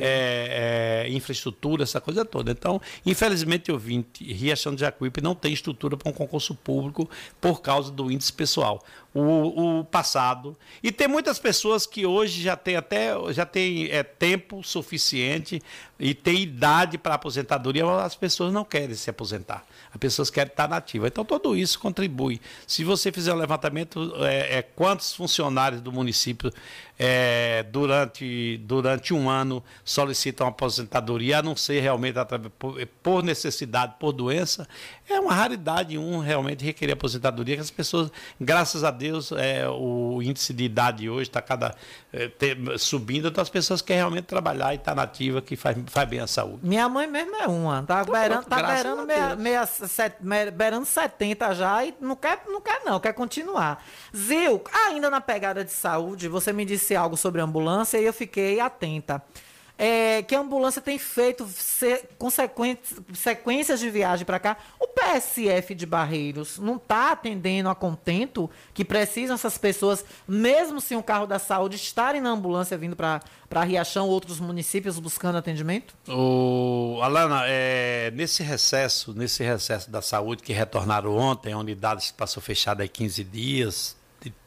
[0.00, 2.50] é, é, infraestrutura, essa coisa toda.
[2.50, 7.60] Então, infelizmente, eu vim, Riachão de Jacuípe não tem estrutura para um concurso público por
[7.60, 8.82] causa do índice pessoal.
[9.12, 10.54] O, o passado.
[10.82, 15.62] E tem muitas pessoas que hoje já têm até já tem, é, tempo suficiente
[15.98, 19.64] e tem idade para aposentadoria, as pessoas não querem se aposentar.
[19.92, 21.08] As pessoas querem estar nativas.
[21.08, 22.40] Então, tudo isso contribui.
[22.66, 26.52] Se você fizer um levantamento, é, é, quantos funcionários do município
[26.98, 32.16] é, durante, durante um ano solicitam aposentadoria, a não ser realmente
[33.02, 34.66] por, necessidade, por doença,
[35.08, 40.20] é uma raridade um realmente requerer aposentadoria, que as pessoas, graças a Deus, é, o
[40.22, 41.74] índice de idade hoje está cada
[42.12, 46.08] é, te- subindo, então as pessoas querem realmente trabalhar e estar nativa, que faz, faz
[46.08, 46.60] bem à saúde.
[46.62, 47.82] Minha mãe mesmo é uma.
[47.82, 49.38] Tá, beirando, tá beirando, a meia, Deus.
[49.40, 50.16] meia, set-
[50.52, 53.82] beirando 70 já e não quer, não quer não, quer continuar.
[54.14, 58.60] Zil, ainda na pegada de saúde, você me disse algo sobre ambulância e eu fiquei
[58.60, 59.22] atenta.
[59.78, 61.46] É, que a ambulância tem feito
[63.14, 64.56] sequências de viagem para cá.
[64.80, 70.96] O PSF de Barreiros não está atendendo a contento que precisam essas pessoas, mesmo sem
[70.96, 73.20] o carro da saúde, estarem na ambulância vindo para
[73.62, 75.94] Riachão, outros municípios buscando atendimento?
[76.08, 82.42] O Alana, é, nesse recesso, nesse recesso da saúde que retornaram ontem, a unidade passou
[82.42, 83.95] fechada há 15 dias,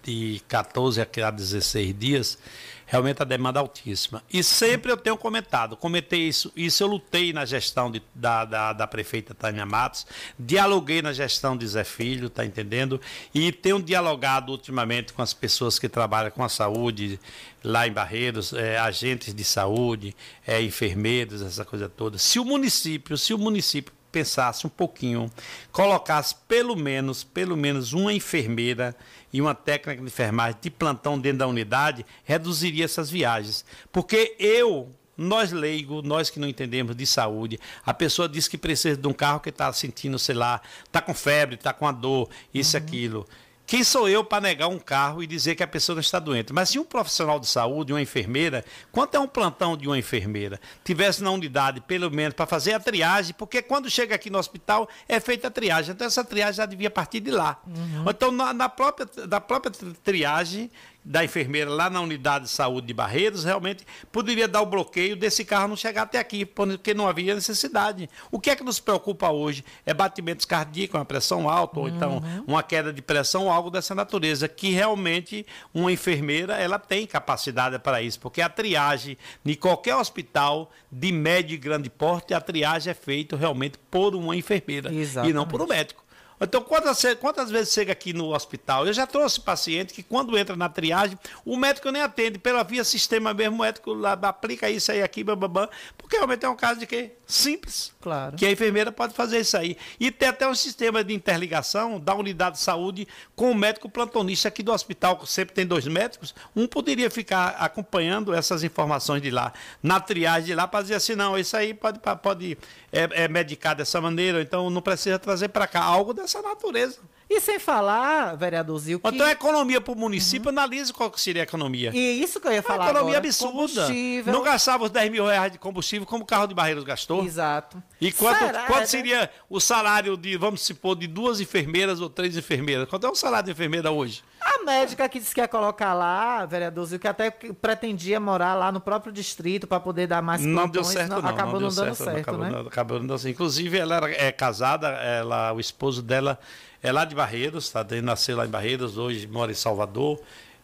[0.04, 2.38] de, de 14 a 16 dias,
[2.86, 4.24] realmente a demanda é altíssima.
[4.34, 8.74] E sempre eu tenho comentado, comentei isso, isso eu lutei na gestão de- da, da,
[8.74, 10.08] da prefeita Tânia Matos,
[10.38, 13.00] dialoguei na gestão de Zé Filho, tá entendendo?
[13.34, 17.20] E tenho dialogado ultimamente com as pessoas que trabalham com a saúde
[17.64, 20.16] lá em Barreiros, é, agentes de saúde,
[20.48, 22.18] é, enfermeiros, essa coisa toda.
[22.18, 25.32] Se o município, se o município pensasse um pouquinho,
[25.72, 28.96] colocasse pelo menos, pelo menos uma enfermeira
[29.32, 33.64] e uma técnica de enfermagem de plantão dentro da unidade, reduziria essas viagens.
[33.92, 38.98] Porque eu, nós leigos, nós que não entendemos de saúde, a pessoa diz que precisa
[38.98, 42.30] de um carro que está sentindo, sei lá, está com febre, está com a dor,
[42.54, 43.28] isso, aquilo.
[43.70, 46.52] Quem sou eu para negar um carro e dizer que a pessoa não está doente?
[46.52, 50.60] Mas se um profissional de saúde, uma enfermeira, quanto é um plantão de uma enfermeira,
[50.84, 54.90] tivesse na unidade, pelo menos, para fazer a triagem, porque quando chega aqui no hospital
[55.08, 57.62] é feita a triagem, então essa triagem já devia partir de lá.
[58.06, 60.72] Ou Então, na, na própria, da própria tri- triagem
[61.10, 65.44] da enfermeira lá na unidade de saúde de Barreiros, realmente poderia dar o bloqueio desse
[65.44, 68.08] carro não chegar até aqui, porque não havia necessidade.
[68.32, 69.66] O que é que nos preocupa hoje?
[69.88, 74.48] É batimentos cardíacos, uma pressão alta, ou então uma queda de pressão, algo dessa natureza,
[74.48, 80.70] que realmente uma enfermeira ela tem capacidade para isso, porque a triagem de qualquer hospital
[80.92, 84.92] de médio e grande porte, a triagem é feita realmente por uma enfermeira
[85.26, 86.04] e não por um médico.
[86.42, 88.88] Então, quantas, quantas vezes chega aqui no hospital?
[88.88, 92.84] Eu já trouxe paciente que, quando entra na triagem, o médico nem atende, pela via
[92.84, 95.68] sistema mesmo, o médico lá aplica isso aí aqui, bababam,
[95.98, 97.12] porque realmente é um caso de quê?
[97.28, 97.94] Simples.
[98.02, 98.36] Claro.
[98.38, 99.78] Que a enfermeira pode fazer isso aí.
[100.00, 104.48] E tem até um sistema de interligação da unidade de saúde com o médico plantonista
[104.48, 106.34] aqui do hospital, que sempre tem dois médicos.
[106.56, 111.16] Um poderia ficar acompanhando essas informações de lá, na triagem de lá, para dizer assim:
[111.16, 112.58] não, isso aí pode, pode
[112.92, 117.00] é, é medicar dessa maneira, então não precisa trazer para cá algo dessa natureza.
[117.30, 119.08] E sem falar, vereador Zil, que...
[119.08, 121.92] Então, a economia para o município, analise qual seria a economia.
[121.94, 123.54] E isso que eu ia falar Uma economia agora, absurda.
[123.54, 124.34] combustível.
[124.34, 127.24] Não gastava os 10 mil reais de combustível como o carro de Barreiros gastou.
[127.24, 127.82] Exato.
[128.02, 132.90] E quanto, quanto seria o salário de, vamos supor, de duas enfermeiras ou três enfermeiras?
[132.90, 134.24] Quanto é o salário de enfermeira hoje?
[134.62, 138.72] A médica que disse que ia colocar lá, vereador Zil, que até pretendia morar lá
[138.72, 141.30] no próprio distrito para poder dar mais Não deu certo, não.
[141.30, 142.50] acabou não, não, deu dando certo, certo, acabou, né?
[142.52, 143.34] não, acabou não dando certo.
[143.34, 146.40] Inclusive, ela era- é casada, ela, o esposo dela
[146.82, 147.86] é lá de Barreiros, tá?
[147.92, 150.20] Ele nasceu lá em Barreiros, hoje mora em Salvador.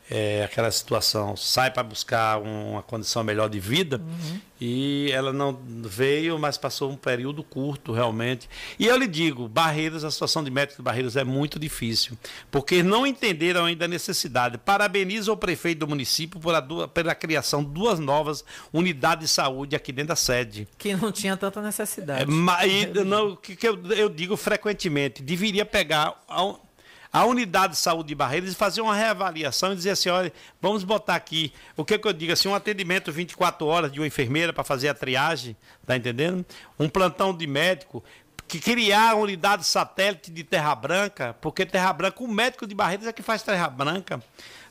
[0.09, 4.39] É, aquela situação, sai para buscar uma condição melhor de vida Uhum.
[4.61, 8.47] e ela não veio, mas passou um período curto realmente.
[8.77, 12.15] E eu lhe digo, Barreiros, a situação de médico de Barreiros é muito difícil,
[12.51, 14.59] porque não entenderam ainda a necessidade.
[14.59, 19.75] Parabenizo o prefeito do município por a pela criação de duas novas unidades de saúde
[19.75, 20.67] aqui dentro da sede.
[20.77, 22.21] Que não tinha tanta necessidade.
[22.21, 26.23] É, mas e não, o que, que eu, eu digo frequentemente, deveria pegar
[27.15, 30.09] a, un- a unidade de saúde de Barreiros e fazer uma reavaliação e dizer assim,
[30.09, 33.99] olha, vamos botar aqui, o que, que eu digo assim, um atendimento 24 horas de
[33.99, 35.55] uma enfermeira para fazer a triagem,
[35.85, 36.45] tá entendendo?
[36.79, 38.03] Um plantão de médico,
[38.47, 43.07] que criar a unidade satélite de Terra Branca, porque Terra Branca, o médico de Barreiros
[43.07, 44.21] é que faz Terra Branca.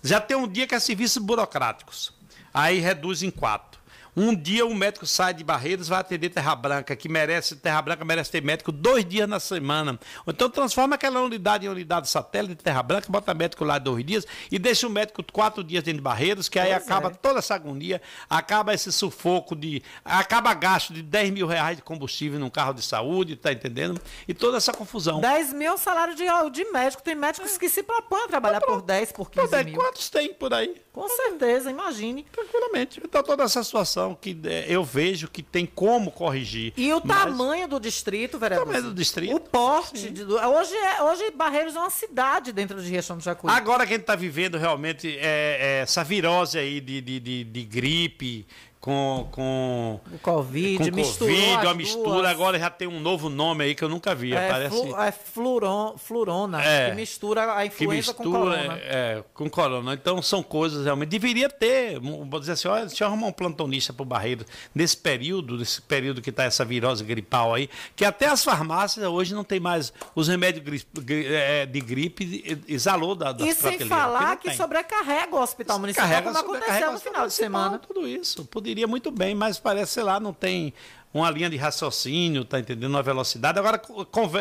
[0.03, 2.13] Já tem um dia que é serviços burocráticos.
[2.53, 3.74] Aí reduz em quatro.
[4.17, 8.05] Um dia um médico sai de Barreiros, vai atender Terra Branca, que merece, Terra Branca
[8.05, 9.99] merece ter médico dois dias na semana.
[10.27, 14.27] Então transforma aquela unidade em unidade satélite de Terra Branca, bota médico lá dois dias
[14.51, 17.15] e deixa o médico quatro dias dentro de Barreiros, que aí Pois acaba é.
[17.15, 18.01] toda essa agonia,
[18.31, 19.83] acaba esse sufoco de.
[20.05, 24.01] acaba gasto de 10 mil reais de combustível num carro de saúde, tá entendendo?
[24.29, 25.21] E toda essa confusão.
[25.21, 27.03] 10 mil é o salário de, de médico.
[27.03, 29.75] Tem médicos que se propõem a trabalhar por 10, por 15 Quanto é- mil.
[29.75, 30.81] Quantos tem por aí?
[30.93, 32.25] Com certeza, imagine.
[32.31, 33.01] Tranquilamente.
[33.05, 36.73] Então toda essa situação que eh, eu vejo que tem como corrigir.
[36.77, 38.67] E o Mas- tamanho do distrito, vereador?
[38.67, 40.11] tamanho do distrito, O porte.
[40.11, 43.49] de- hoje, é, hoje Barreiros é uma cidade dentro de Riachão do Jacuí.
[43.49, 47.45] Agora que a gente está vivendo realmente é, é, essa virose aí de, de, de,
[47.45, 48.45] de gripe
[48.85, 52.27] com, com, O Covid, com misturou Covid, uma mistura, duas.
[52.27, 54.35] agora já tem um novo nome aí que eu nunca vi.
[54.35, 54.77] É, parece...
[54.77, 56.91] flu- é fluron, flurona, É.
[56.91, 58.75] que mistura a influenza com mistura corona.
[58.77, 58.81] é,
[59.19, 59.95] é, com corona.
[59.95, 61.09] Então são coisas realmente.
[61.09, 64.99] Deveria ter, vou dizer assim, olha, deixa eu arrumar um plantonista para o Barreiro nesse
[64.99, 69.45] período, nesse período que está essa virose gripal aí, que até as farmácias hoje não
[69.45, 74.57] tem mais os remédios é, de gripe, exalou da, das E sem falar que tem.
[74.59, 77.79] sobrecarrega o hospital municipal, Carrega, como aconteceu no final de semana.
[77.79, 78.45] Tudo isso.
[78.75, 80.75] Poderia muito bem, mas parece, sei lá, não tem
[81.15, 82.91] uma linha de raciocínio, tá entendendo?
[82.91, 83.57] Uma velocidade.
[83.57, 83.81] Agora,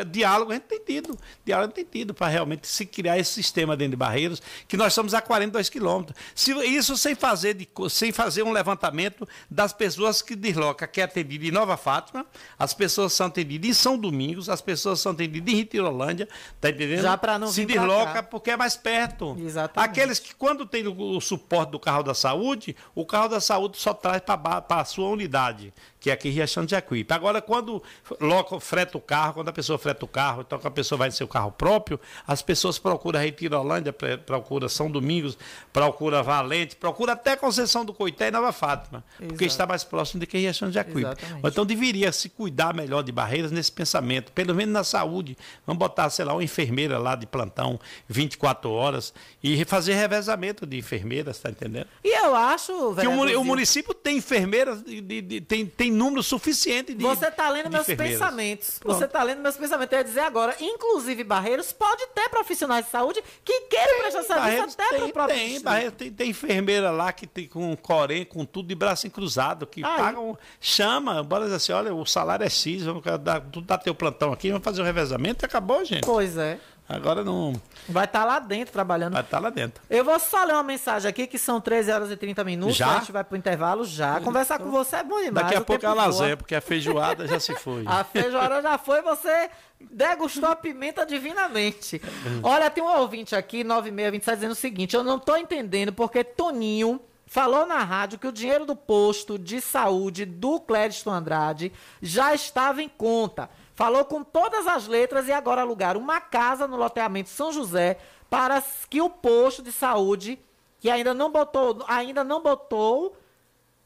[0.04, 1.18] diálogo a gente tem tido.
[1.46, 4.76] Diálogo a gente tem tido para realmente se criar esse sistema dentro de Barreiros, que
[4.76, 6.18] nós estamos a 42 quilômetros.
[6.34, 11.04] Se, isso sem fazer, de, sem fazer um levantamento das pessoas que deslocam, que é
[11.04, 12.26] atendido em Nova Fátima,
[12.58, 16.28] as pessoas são atendidas em São Domingos, as pessoas são atendidas em Ritirolândia,
[16.60, 17.04] tá entendendo?
[17.04, 19.38] Já pra não Se desloca porque é mais perto.
[19.40, 19.92] Exatamente.
[19.92, 23.78] Aqueles que quando tem o, o suporte do carro da saúde, o carro da saúde
[23.78, 25.72] só traz para a sua unidade,
[26.04, 27.14] que é aqui em Riachão de Jacuípe.
[27.14, 27.82] Agora, quando
[28.20, 31.08] loca, freta o carro, quando a pessoa freta o carro, então que a pessoa vai
[31.08, 31.97] no seu carro próprio,
[32.28, 35.38] as pessoas procuram Retirolândia, pre- procura São Domingos,
[35.72, 39.45] procura Valente, procura até Conceição do Coité e Nova Fátima, porque Exato.
[39.45, 41.08] está mais próximo de que Riachão de Jacuípe.
[41.10, 41.47] Exatamente.
[41.47, 45.38] Então deveria se cuidar melhor de barreiras nesse pensamento, pelo menos na saúde.
[45.66, 47.80] Vamos botar, sei lá, uma enfermeira lá de plantão
[48.10, 51.88] 24 horas e fazer revezamento de enfermeiras, tá entendendo?
[52.04, 56.22] E eu acho, Que o, o município tem enfermeiras, de- de- de- tem, tem número
[56.24, 57.04] suficiente de.
[57.04, 58.80] Você está lendo meus pensamentos.
[58.80, 58.98] Pronto.
[58.98, 59.94] Você está lendo meus pensamentos.
[59.94, 64.41] Eu ia dizer agora, inclusive Barreiros pode ter profissionais de saúde que queiram prestar serviço
[64.41, 65.62] Barreiros até para tem, o próprio tem.
[65.62, 69.84] Barreiros tem, tem enfermeira lá que tem com corém, com tudo de braço cruzado, que
[69.84, 69.98] Aí.
[69.98, 73.94] pagam, chama, bora dizer assim, olha, o salário é X, vamos dar, tu dá teu
[73.94, 76.06] plantão aqui, vamos fazer o revezamento e acabou, gente.
[76.06, 76.60] Pois é.
[76.88, 77.54] Agora não
[77.88, 79.14] Vai estar lá dentro trabalhando.
[79.14, 79.82] vai estar lá dentro.
[79.90, 82.76] Eu vou só ler uma mensagem aqui, que são 13 horas e 30 minutos.
[82.76, 82.96] Já?
[82.96, 84.20] A gente vai pro intervalo já.
[84.20, 85.48] Conversar com você é bom demais.
[85.48, 87.84] Daqui a pouco é a lasanha, porque a feijoada já se foi.
[87.88, 92.02] A feijoada já foi, você degustou a pimenta divinamente.
[92.26, 92.40] Hum.
[92.44, 97.00] Olha, tem um ouvinte aqui, 9627, dizendo o seguinte: eu não tô entendendo porque Toninho
[97.26, 101.72] falou na rádio que o dinheiro do posto de saúde do Clédito Andrade
[102.02, 103.50] já estava em conta.
[103.74, 107.98] Falou com todas as letras e agora alugaram uma casa no loteamento São José
[108.30, 110.40] para que o posto de saúde,
[110.80, 113.16] que ainda não botou, ainda não botou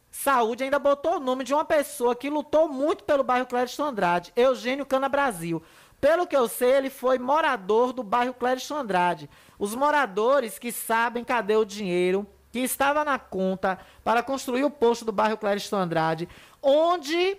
[0.10, 4.34] Saúde ainda botou o nome de uma pessoa que lutou muito pelo bairro Clédito Andrade,
[4.36, 5.62] Eugênio Cana Brasil.
[6.02, 9.30] Pelo que eu sei, ele foi morador do bairro Clédito Andrade.
[9.60, 15.06] Os moradores que sabem cadê o dinheiro que estava na conta para construir o posto
[15.06, 16.28] do bairro Clédito Andrade,
[16.62, 17.38] onde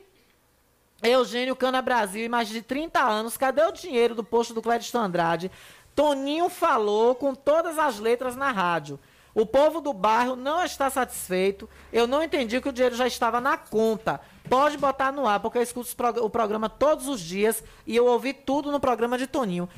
[1.03, 4.99] Eugênio Cana Brasil, em mais de 30 anos, cadê o dinheiro do posto do Clédito
[4.99, 5.51] Andrade?
[5.95, 8.99] Toninho falou com todas as letras na rádio.
[9.35, 11.69] O povo do bairro não está satisfeito.
[11.93, 14.21] Eu não entendi que o dinheiro já estava na conta.
[14.49, 15.89] Pode botar no ar, porque eu escuto
[16.21, 19.69] o programa todos os dias e eu ouvi tudo no programa de Toninho.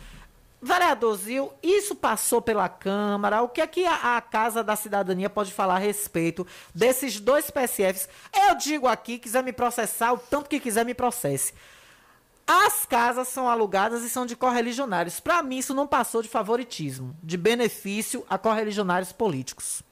[0.62, 3.42] Vereador Zil, isso passou pela Câmara.
[3.42, 7.50] O que é que a, a, Casa da Cidadania pode falar a respeito desses dois
[7.50, 8.08] PSFs?
[8.48, 11.54] Eu digo aqui, quiser me processar, o tanto que quiser me processe.
[12.46, 15.18] As casas são alugadas e são de correligionários.
[15.18, 19.82] Para mim, isso não passou de favoritismo, de benefício a correligionários políticos.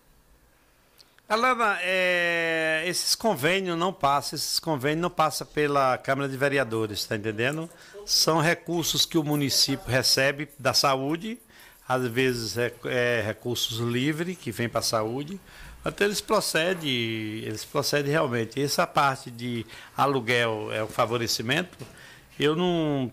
[1.28, 7.16] Alana, é, esses convênios não passam, esses convênios não passam pela Câmara de Vereadores, está
[7.16, 7.68] entendendo?
[8.06, 11.38] São recursos que o município recebe da saúde,
[11.86, 15.38] às vezes é, é recursos livres que vêm para a saúde.
[15.84, 18.58] Então eles procedem, eles procedem realmente.
[18.62, 21.76] Essa parte de aluguel é o favorecimento,
[22.40, 23.12] eu não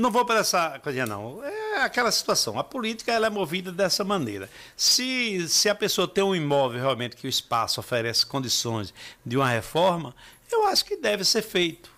[0.00, 1.44] não vou para essa coisa não.
[1.44, 2.58] É aquela situação.
[2.58, 4.50] A política ela é movida dessa maneira.
[4.76, 8.94] Se, se a pessoa tem um imóvel realmente que o espaço oferece condições
[9.24, 10.14] de uma reforma,
[10.50, 11.90] eu acho que deve ser feito.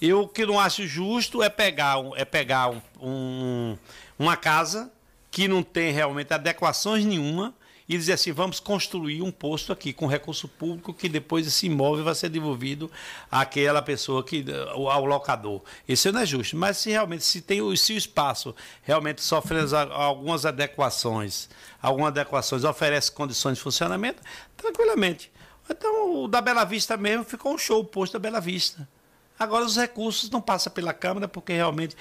[0.00, 3.78] Eu que não acho justo é pegar, é pegar um, um,
[4.18, 4.90] uma casa
[5.30, 7.54] que não tem realmente adequações nenhuma
[7.90, 12.04] e dizer assim, vamos construir um posto aqui com recurso público que depois esse imóvel
[12.04, 12.88] vai ser devolvido
[13.28, 15.60] àquela pessoa que ao locador.
[15.88, 16.56] Isso não é justo.
[16.56, 19.58] Mas se realmente se tem se o espaço realmente sofre
[19.90, 21.48] algumas adequações,
[21.82, 24.22] algumas adequações oferece condições de funcionamento,
[24.56, 25.32] tranquilamente.
[25.68, 28.88] Então o da Bela Vista mesmo ficou um show o posto da Bela Vista.
[29.36, 31.96] Agora, os recursos não passam pela Câmara, porque realmente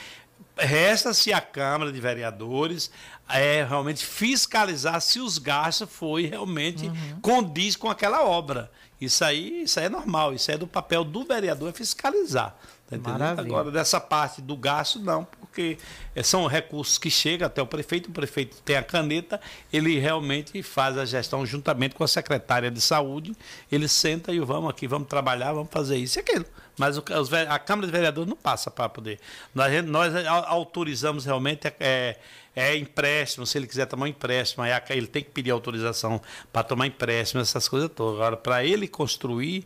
[0.60, 2.91] resta-se a Câmara de Vereadores
[3.28, 7.20] é, realmente fiscalizar se os gastos foi realmente uhum.
[7.22, 8.72] condiz com aquela obra.
[8.99, 12.55] Isso aí, isso aí é normal, isso aí é do papel do vereador é fiscalizar.
[12.89, 15.78] Tá Agora, dessa parte do gasto, não, porque
[16.24, 19.39] são recursos que chegam até o prefeito, o prefeito tem a caneta,
[19.72, 23.36] ele realmente faz a gestão juntamente com a secretária de saúde,
[23.72, 26.45] ele senta e vamos aqui, vamos trabalhar, vamos fazer isso e aquilo.
[26.80, 29.20] Mas o, os, a Câmara de Vereadores não passa para poder.
[29.54, 30.14] Nós, nós
[30.48, 32.18] autorizamos realmente é,
[32.56, 36.22] é empréstimo, se ele quiser tomar um empréstimo, aí ele tem que pedir autorização
[36.52, 38.16] para tomar empréstimo, essas coisas todas.
[38.16, 39.66] Agora, para ele construir,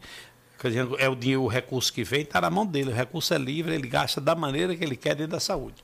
[0.98, 2.90] é o dinheiro, o recurso que vem, está na mão dele.
[2.90, 5.84] O recurso é livre, ele gasta da maneira que ele quer dentro da saúde.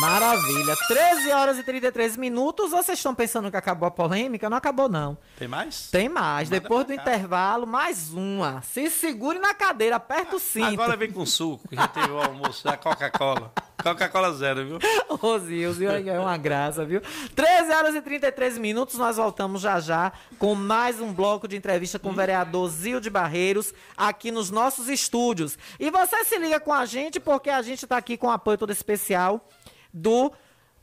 [0.00, 0.76] Maravilha.
[0.88, 2.70] 13 horas e 33 minutos.
[2.70, 4.48] Vocês estão pensando que acabou a polêmica?
[4.48, 5.16] Não acabou, não.
[5.38, 5.88] Tem mais?
[5.90, 6.48] Tem mais.
[6.48, 7.02] Manda Depois do cá.
[7.02, 8.62] intervalo, mais uma.
[8.62, 10.66] Se segure na cadeira, aperta o cinto.
[10.80, 13.52] Agora vem com suco, que já teve o almoço da Coca-Cola.
[13.82, 14.78] Coca-Cola zero, viu?
[15.22, 17.00] Ô, Zilzio, é uma graça, viu?
[17.34, 21.98] 13 horas e 33 minutos, nós voltamos já já com mais um bloco de entrevista
[21.98, 25.56] com o vereador Zil de Barreiros aqui nos nossos estúdios.
[25.78, 28.72] E você se liga com a gente porque a gente está aqui com apoio todo
[28.72, 29.48] especial
[29.92, 30.32] do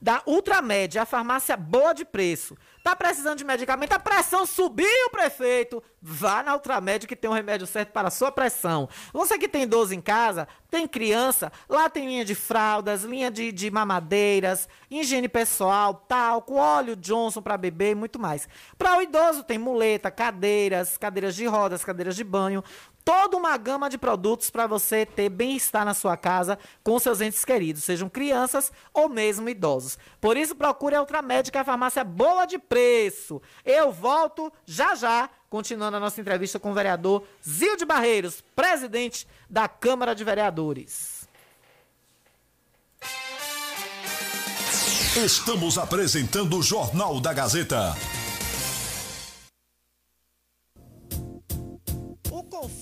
[0.06, 2.56] da Ultramed, a farmácia boa de preço.
[2.84, 3.94] Tá precisando de medicamento?
[3.94, 5.82] A pressão subiu, prefeito.
[6.00, 8.88] Vá na Ultramed que tem o um remédio certo para a sua pressão.
[9.12, 13.52] Você que tem idoso em casa, tem criança, lá tem linha de fraldas, linha de,
[13.52, 18.48] de mamadeiras, higiene pessoal, talco, óleo Johnson para bebê e muito mais.
[18.78, 22.64] Para o idoso tem muleta, cadeiras, cadeiras de rodas, cadeiras de banho,
[23.06, 27.46] toda uma gama de produtos para você ter bem-estar na sua casa com seus entes
[27.46, 29.98] queridos, sejam crianças ou mesmo idosos.
[30.20, 33.40] Por isso, procure a Ultramédica, a farmácia boa de preço.
[33.64, 39.28] Eu volto já já, continuando a nossa entrevista com o vereador Zil de Barreiros, presidente
[39.48, 41.30] da Câmara de Vereadores.
[45.16, 47.96] Estamos apresentando o Jornal da Gazeta.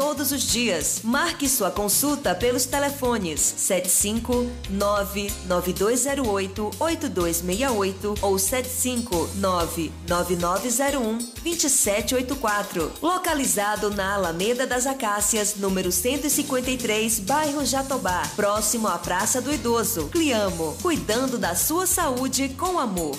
[0.00, 1.02] todos os dias.
[1.04, 12.92] Marque sua consulta pelos telefones 759 9208 8268 ou 759 9901 2784.
[13.02, 20.08] Localizado na Alameda das Acácias, número 153, bairro Jatobá, próximo à Praça do Idoso.
[20.08, 23.18] Cliamo, cuidando da sua saúde com amor.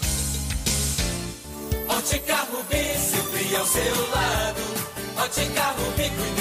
[1.87, 4.61] Ótica Rubi, sempre ao seu lado.
[5.17, 6.40] Ótica Rubi, cuidando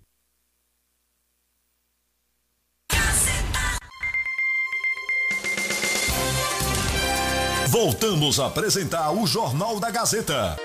[7.83, 10.55] Voltamos a apresentar o Jornal da Gazeta.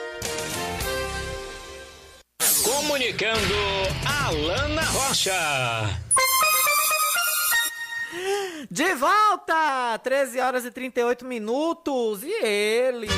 [2.63, 3.55] Comunicando
[4.05, 5.33] Alana Rocha.
[8.71, 9.99] De volta!
[10.05, 12.23] 13 horas e 38 minutos.
[12.23, 13.09] E ele?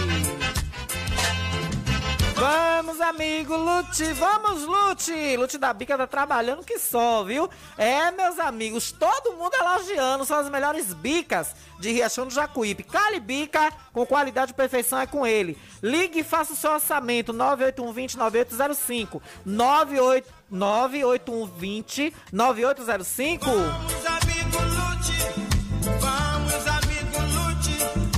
[2.38, 5.36] Vamos, amigo Lute, vamos, Lute!
[5.36, 7.50] Lute da Bica tá trabalhando que só, viu?
[7.76, 12.84] É, meus amigos, todo mundo elogiando, são as melhores bicas de Riachão do Jacuípe.
[12.84, 15.58] Cali Bica, com qualidade e perfeição é com ele.
[15.82, 19.20] Ligue e faça o seu orçamento, 98120-9805.
[19.44, 23.40] 98 98120-9805.
[23.44, 24.17] Vamos,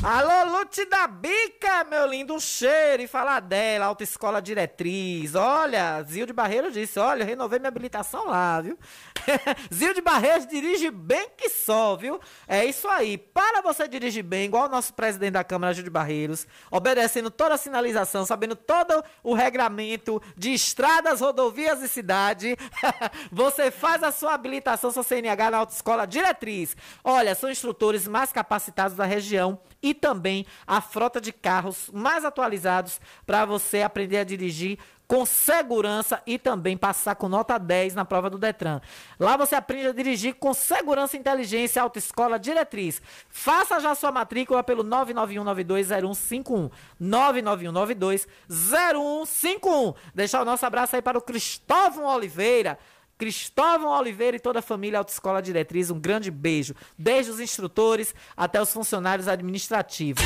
[0.03, 5.35] Alô, Lute da Bica, meu lindo, cheiro e falar dela, autoescola diretriz.
[5.35, 8.79] Olha, Zil de Barreiros disse: Olha, renovei minha habilitação lá, viu?
[9.71, 12.19] Zil de Barreiros dirige bem que só, viu?
[12.49, 13.19] É isso aí.
[13.19, 17.57] Para você dirigir bem, igual o nosso presidente da Câmara, Gil de Barreiros, obedecendo toda
[17.57, 22.57] a sinalização, sabendo todo o regramento de estradas, rodovias e cidade,
[23.31, 26.75] você faz a sua habilitação, sua CNH na autoescola diretriz.
[27.05, 33.01] Olha, são instrutores mais capacitados da região e também a frota de carros mais atualizados
[33.26, 34.78] para você aprender a dirigir
[35.11, 38.80] com segurança e também passar com nota 10 na prova do Detran.
[39.18, 43.03] Lá você aprende a dirigir com segurança e inteligência Autoescola Diretriz.
[43.28, 46.70] Faça já sua matrícula pelo 991920151.
[47.03, 49.97] 991920151.
[50.14, 52.78] Deixar o nosso abraço aí para o Cristóvão Oliveira.
[53.21, 56.75] Cristóvão Oliveira e toda a família Autoescola Diretriz, um grande beijo.
[56.97, 60.25] Desde os instrutores até os funcionários administrativos.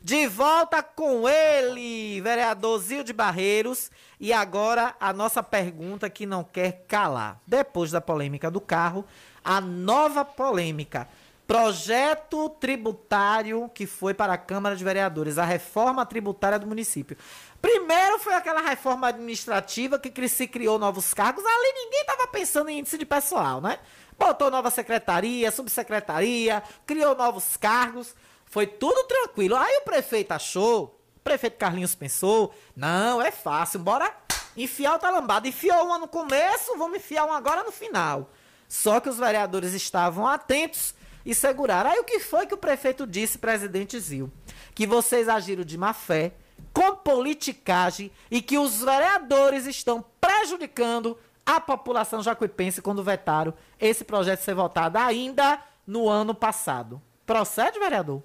[0.00, 3.90] De volta com ele, vereador Zil de Barreiros.
[4.20, 7.40] E agora a nossa pergunta que não quer calar.
[7.44, 9.04] Depois da polêmica do carro,
[9.42, 11.08] a nova polêmica.
[11.46, 17.18] Projeto tributário que foi para a Câmara de Vereadores, a reforma tributária do município.
[17.60, 21.44] Primeiro foi aquela reforma administrativa que se criou novos cargos.
[21.44, 23.78] Ali ninguém estava pensando em índice de pessoal, né?
[24.18, 28.14] Botou nova secretaria, subsecretaria, criou novos cargos.
[28.46, 29.54] Foi tudo tranquilo.
[29.56, 34.10] Aí o prefeito achou, o prefeito Carlinhos pensou, não, é fácil, bora
[34.56, 35.46] enfiar o talambado.
[35.46, 38.30] Enfiou uma no começo, vamos enfiar uma agora no final.
[38.66, 40.94] Só que os vereadores estavam atentos
[41.24, 41.90] e seguraram.
[41.90, 44.30] Aí o que foi que o prefeito disse, presidente Zil?
[44.74, 46.32] Que vocês agiram de má fé,
[46.72, 51.16] com politicagem e que os vereadores estão prejudicando
[51.46, 57.00] a população jacuipense quando vetaram esse projeto ser votado ainda no ano passado.
[57.26, 58.22] Procede, vereador?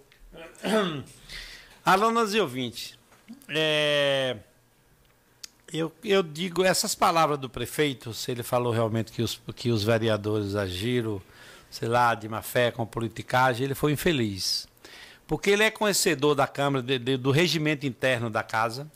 [1.85, 2.97] Alunas e ouvintes,
[3.47, 4.37] é,
[5.71, 9.83] Eu, eu digo, essas palavras do prefeito, se ele falou realmente que os, que os
[9.83, 11.21] vereadores agiram,
[11.69, 14.67] sei lá, de má fé, com politicagem, ele foi infeliz.
[15.27, 18.89] Porque ele é conhecedor da Câmara, de, de, do regimento interno da casa.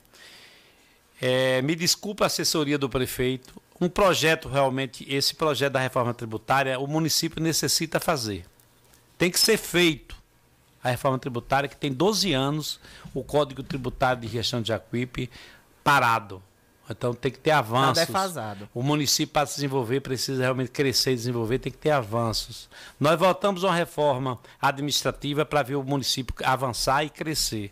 [1.22, 3.62] É, me desculpa a assessoria do prefeito.
[3.80, 8.46] Um projeto realmente, esse projeto da reforma tributária, o município necessita fazer.
[9.18, 10.16] Tem que ser feito
[10.84, 12.80] a reforma tributária, que tem 12 anos,
[13.14, 15.30] o Código Tributário de Gestão de Jacuípe
[15.84, 16.42] parado.
[16.90, 18.00] Então tem que ter avanços.
[18.00, 18.70] Tá defasado.
[18.74, 22.70] O município para se desenvolver precisa realmente crescer e desenvolver, tem que ter avanços.
[23.00, 27.72] Nós voltamos a uma reforma administrativa para ver o município avançar e crescer.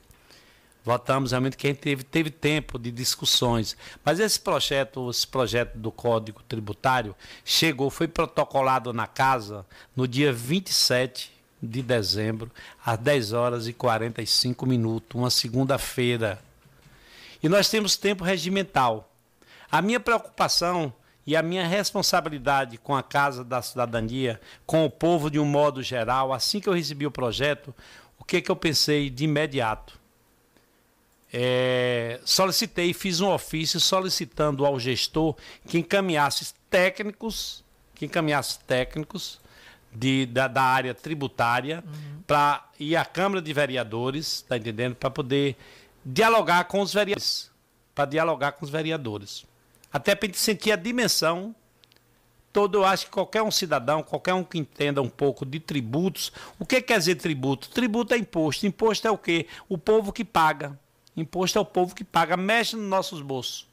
[0.83, 3.77] Votamos realmente que a gente teve, teve tempo de discussões.
[4.03, 10.33] Mas esse projeto, esse projeto do Código Tributário chegou, foi protocolado na casa no dia
[10.33, 11.31] 27
[11.61, 12.49] de dezembro,
[12.83, 16.39] às 10 horas e 45 minutos, uma segunda-feira.
[17.41, 19.11] E nós temos tempo regimental.
[19.71, 20.93] A minha preocupação
[21.25, 25.81] e a minha responsabilidade com a Casa da Cidadania, com o povo de um modo
[25.81, 27.73] geral, assim que eu recebi o projeto,
[28.19, 29.99] o que, que eu pensei de imediato?
[31.33, 35.35] É, solicitei, fiz um ofício solicitando ao gestor
[35.65, 37.63] que encaminhasse técnicos,
[37.95, 39.39] que encaminhasse técnicos
[39.93, 42.21] de, da, da área tributária uhum.
[42.27, 44.95] para ir à Câmara de Vereadores, tá entendendo?
[44.95, 45.55] Para poder
[46.05, 47.51] dialogar com os vereadores.
[47.93, 49.45] Para dialogar com os vereadores.
[49.91, 51.53] Até para a gente sentir a dimensão
[52.51, 56.31] todo, eu acho que qualquer um cidadão, qualquer um que entenda um pouco de tributos,
[56.59, 57.69] o que quer dizer tributo?
[57.69, 58.65] Tributo é imposto.
[58.65, 59.47] Imposto é o quê?
[59.69, 60.77] O povo que paga.
[61.15, 63.67] Imposto é o povo que paga, mexe nos nossos bolsos.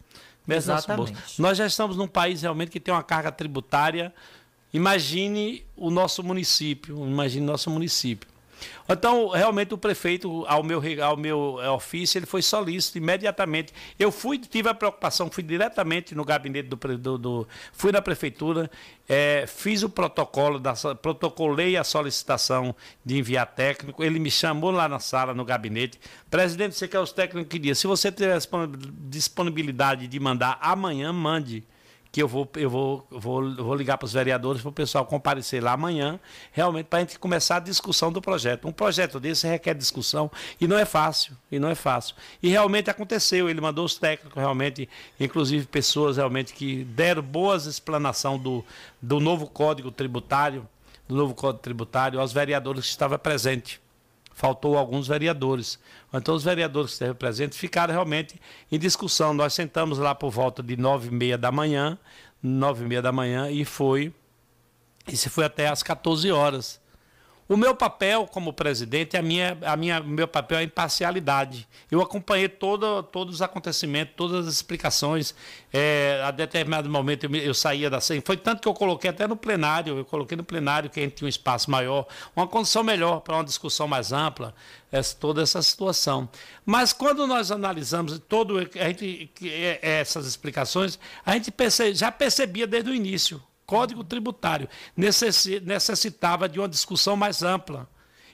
[0.46, 1.38] Mexe nos nossos bolsos.
[1.38, 4.12] Nós já estamos num país realmente que tem uma carga tributária.
[4.72, 8.28] Imagine o nosso município, imagine nosso município.
[8.88, 13.72] Então, realmente, o prefeito, ao meu, ao meu eh, ofício, ele foi solícito imediatamente.
[13.98, 16.76] Eu fui, tive a preocupação, fui diretamente no gabinete do.
[16.76, 18.70] do, do fui na prefeitura,
[19.08, 24.02] é, fiz o protocolo, da, protocolei a solicitação de enviar técnico.
[24.02, 25.98] Ele me chamou lá na sala, no gabinete.
[26.30, 27.74] Presidente, você quer os técnicos que dia?
[27.74, 28.38] Se você tiver
[29.08, 31.64] disponibilidade de mandar amanhã, mande
[32.10, 35.62] que eu vou, eu vou, vou, vou ligar para os vereadores para o pessoal comparecer
[35.62, 36.18] lá amanhã,
[36.52, 38.66] realmente para a gente começar a discussão do projeto.
[38.66, 40.30] Um projeto desse requer discussão
[40.60, 42.14] e não é fácil, e não é fácil.
[42.42, 44.88] E realmente aconteceu, ele mandou os técnicos realmente,
[45.20, 48.64] inclusive pessoas realmente que deram boas explanação do,
[49.02, 50.66] do novo código tributário,
[51.06, 53.80] do novo código tributário aos vereadores que estavam presentes
[54.38, 55.80] faltou alguns vereadores.
[56.14, 59.34] Então, os vereadores que estiveram presentes ficaram realmente em discussão.
[59.34, 61.98] Nós sentamos lá por volta de nove e meia da manhã,
[62.40, 64.14] nove e meia da manhã, e foi,
[65.12, 66.80] se foi até às 14 horas.
[67.48, 71.66] O meu papel como presidente, a minha, a minha, meu papel é imparcialidade.
[71.90, 75.34] Eu acompanhei todo, todos os acontecimentos, todas as explicações.
[75.72, 78.20] É, a determinado momento eu, eu saía da CEM.
[78.20, 81.14] Foi tanto que eu coloquei até no plenário, eu coloquei no plenário que a gente
[81.14, 84.54] tinha um espaço maior, uma condição melhor para uma discussão mais ampla,
[85.18, 86.28] toda essa situação.
[86.66, 92.66] Mas quando nós analisamos todo, a gente, é, essas explicações, a gente perce, já percebia
[92.66, 94.66] desde o início Código Tributário
[94.96, 97.86] necessitava de uma discussão mais ampla.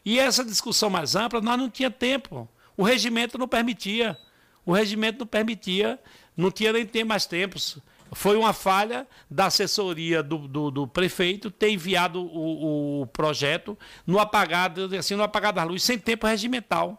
[0.05, 2.49] E essa discussão mais ampla nós não tinha tempo.
[2.77, 4.17] O regimento não permitia.
[4.65, 5.99] O regimento não permitia,
[6.37, 7.79] não tinha nem ter mais tempos.
[8.13, 13.77] Foi uma falha da assessoria do, do, do prefeito ter enviado o, o, projeto
[14.07, 16.97] no apagado, assim, no apagado da luz, sem tempo regimental.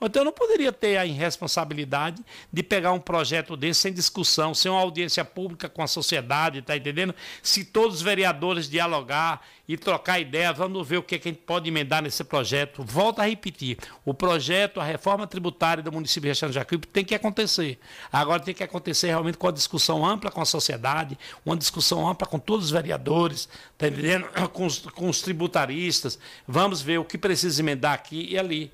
[0.00, 2.22] Então eu não poderia ter a irresponsabilidade
[2.52, 6.76] de pegar um projeto desse sem discussão, sem uma audiência pública com a sociedade, tá
[6.76, 7.14] entendendo?
[7.42, 11.32] Se todos os vereadores dialogar e trocar ideias, vamos ver o que, é que a
[11.32, 12.82] gente pode emendar nesse projeto.
[12.82, 17.14] Volto a repetir, o projeto, a reforma tributária do município de Restante Jacuípe tem que
[17.14, 17.78] acontecer.
[18.10, 22.26] Agora tem que acontecer realmente com a discussão ampla com a sociedade, uma discussão ampla
[22.26, 24.26] com todos os vereadores, tá entendendo?
[24.52, 26.18] Com os, com os tributaristas.
[26.46, 28.72] Vamos ver o que precisa emendar aqui e ali.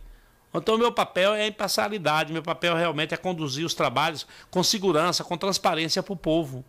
[0.55, 5.25] Então, meu papel é a imparcialidade, meu papel realmente é conduzir os trabalhos com segurança,
[5.25, 6.65] com transparência para o povo.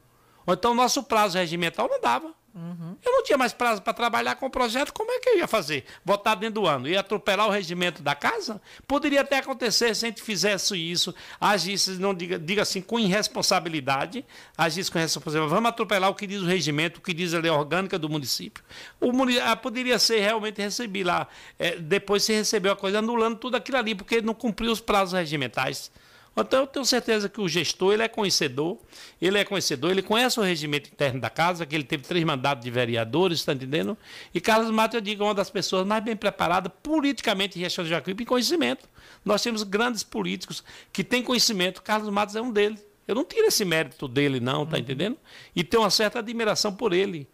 [0.48, 2.34] Então, nosso prazo regimental não dava.
[2.56, 2.96] Uhum.
[3.04, 5.48] Eu não tinha mais prazo para trabalhar com o projeto, como é que eu ia
[5.48, 5.84] fazer?
[6.06, 6.88] Votar dentro do ano?
[6.88, 8.62] Ia atropelar o regimento da casa?
[8.88, 14.24] Poderia até acontecer se a gente fizesse isso, agisse, não diga, diga assim, com irresponsabilidade,
[14.58, 15.54] agisse com responsabilidade.
[15.54, 18.64] Vamos atropelar o que diz o regimento, o que diz a lei orgânica do município.
[19.02, 19.12] O
[19.44, 21.28] ah, poderia ser realmente receber lá,
[21.60, 25.14] é, depois se recebeu a coisa anulando tudo aquilo ali, porque não cumpriu os prazos
[25.14, 25.92] regimentais.
[26.38, 28.78] Então eu tenho certeza que o gestor ele é conhecedor,
[29.22, 32.64] ele é conhecedor, ele conhece o regimento interno da casa, que ele teve três mandatos
[32.64, 33.98] de vereadores, está entendendo?
[34.34, 37.86] E Carlos Matos, eu digo, é uma das pessoas mais bem preparadas politicamente em gestão
[37.86, 38.90] de Jacuípe em conhecimento.
[39.24, 40.62] Nós temos grandes políticos
[40.92, 42.86] que têm conhecimento, Carlos Matos é um deles.
[43.08, 45.18] Eu não tiro esse mérito dele, não, tá entendendo?
[45.56, 47.30] E tenho uma certa admiração por ele.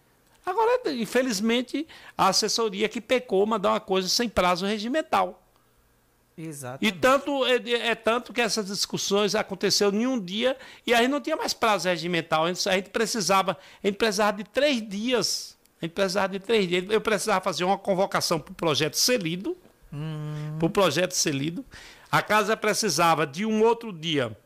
[0.45, 5.40] Agora, infelizmente, a assessoria que pecou mandar uma coisa sem prazo regimental.
[6.47, 6.83] Exato.
[6.83, 7.55] E tanto é,
[7.89, 11.87] é tanto que essas discussões aconteceram em um dia e aí não tinha mais prazo
[11.87, 12.45] regimental.
[12.45, 15.57] A gente, a gente precisava, a gente precisava de três dias.
[15.81, 16.85] A gente precisava de três dias.
[16.89, 19.57] Eu precisava fazer uma convocação para o projeto ser lido.
[20.57, 21.65] Para o projeto ser lido.
[22.11, 24.37] A casa precisava de um outro dia,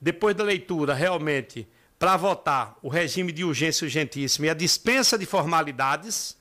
[0.00, 1.66] depois da leitura, realmente,
[1.98, 6.36] para votar o regime de urgência urgentíssima e a dispensa de formalidades.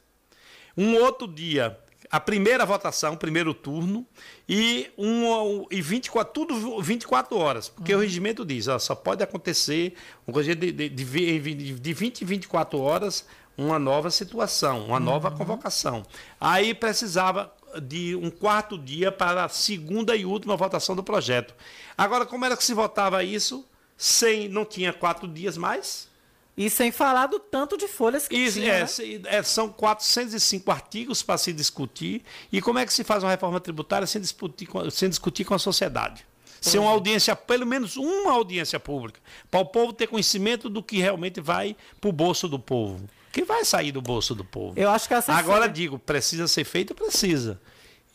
[0.76, 1.80] Um outro dia,
[2.14, 4.06] a primeira votação, primeiro turno,
[4.48, 7.70] e, um, e 24, tudo 24 horas.
[7.70, 9.96] Porque o regimento diz, ó, só pode acontecer
[10.32, 13.26] coisa de, de, de, de 20 e 24 horas
[13.58, 16.04] uma nova situação, uma nova convocação.
[16.40, 21.56] Aí precisava de um quarto dia para a segunda e última votação do projeto.
[21.98, 23.66] Agora, como era que se votava isso?
[23.98, 26.08] Sem, não tinha quatro dias mais.
[26.56, 29.38] E sem falar do tanto de folhas que Isso, tinha, é, né?
[29.38, 32.24] é, são 405 artigos para se discutir.
[32.52, 35.56] E como é que se faz uma reforma tributária sem discutir com, sem discutir com
[35.56, 36.26] a sociedade?
[36.62, 39.20] Sem uma audiência, pelo menos uma audiência pública,
[39.52, 43.04] para o povo ter conhecimento do que realmente vai para o bolso do povo.
[43.34, 44.80] Que vai sair do bolso do povo.
[44.80, 47.60] Eu acho que essa Agora digo, precisa ser feito, precisa.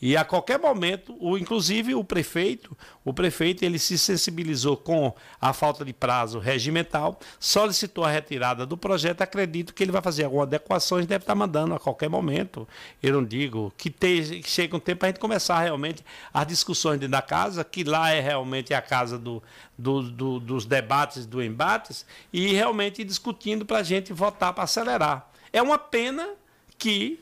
[0.01, 5.51] E a qualquer momento, o, inclusive o prefeito, o prefeito ele se sensibilizou com a
[5.51, 9.21] falta de prazo regimental, solicitou a retirada do projeto.
[9.21, 12.65] Acredito que ele vai fazer algumas adequações, deve estar mandando a qualquer momento.
[13.03, 16.01] Eu não digo que, te, que chega um tempo para a gente começar realmente
[16.33, 19.43] as discussões dentro da casa, que lá é realmente a casa do,
[19.77, 25.29] do- do- dos debates, do embates, e realmente discutindo para a gente votar para acelerar.
[25.51, 26.29] É uma pena
[26.77, 27.19] que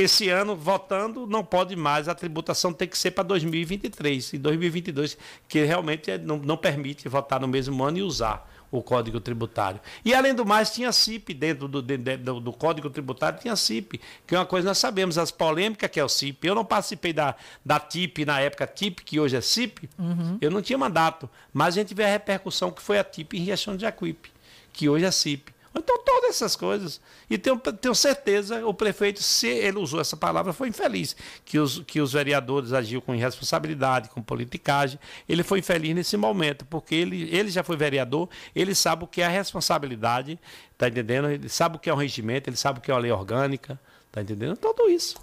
[0.00, 5.16] esse ano, votando, não pode mais, a tributação tem que ser para 2023 e 2022,
[5.48, 9.80] que realmente é- não, não permite votar no mesmo ano e usar o Código Tributário.
[10.04, 14.34] E, além do mais, tinha CIP dentro do, do, do Código Tributário, tinha CIP, que
[14.34, 16.46] é uma coisa que nós sabemos, as polêmicas que é o CIP.
[16.46, 17.34] Eu não participei da,
[17.64, 20.36] da TIP na época TIP, que hoje é CIP, Uhum.
[20.40, 23.40] eu não tinha mandato, mas a gente vê a repercussão que foi a TIP em
[23.44, 24.30] Riachão de Jacuípe,
[24.72, 25.50] que hoje é CIP.
[25.78, 27.00] Então, todas essas coisas.
[27.30, 31.16] E tenho, tenho certeza, o prefeito, se ele usou essa palavra, foi infeliz.
[31.44, 34.98] Que os, que os vereadores agiu com irresponsabilidade, com politicagem.
[35.28, 39.22] Ele foi infeliz nesse momento, porque ele, ele já foi vereador, ele sabe o que
[39.22, 40.38] é a responsabilidade,
[40.76, 41.30] tá entendendo?
[41.30, 43.78] Ele sabe o que é um regimento, ele sabe o que é uma lei orgânica,
[44.10, 44.56] tá entendendo?
[44.56, 45.16] Tudo isso.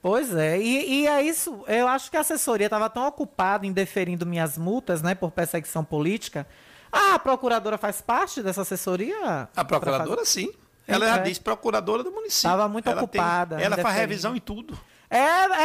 [0.00, 1.64] Pois é, e, e é isso.
[1.66, 5.84] Eu acho que a assessoria estava tão ocupada em deferindo minhas multas, né, por perseguição
[5.84, 6.46] política.
[6.92, 9.48] Ah, a procuradora faz parte dessa assessoria?
[9.54, 10.52] A procuradora, sim.
[10.86, 11.22] Ela já É.
[11.22, 12.50] diz procuradora do município.
[12.50, 14.78] Tava muito Ela tem- ocupada em ela faz revisão em tudo.
[15.10, 15.18] É,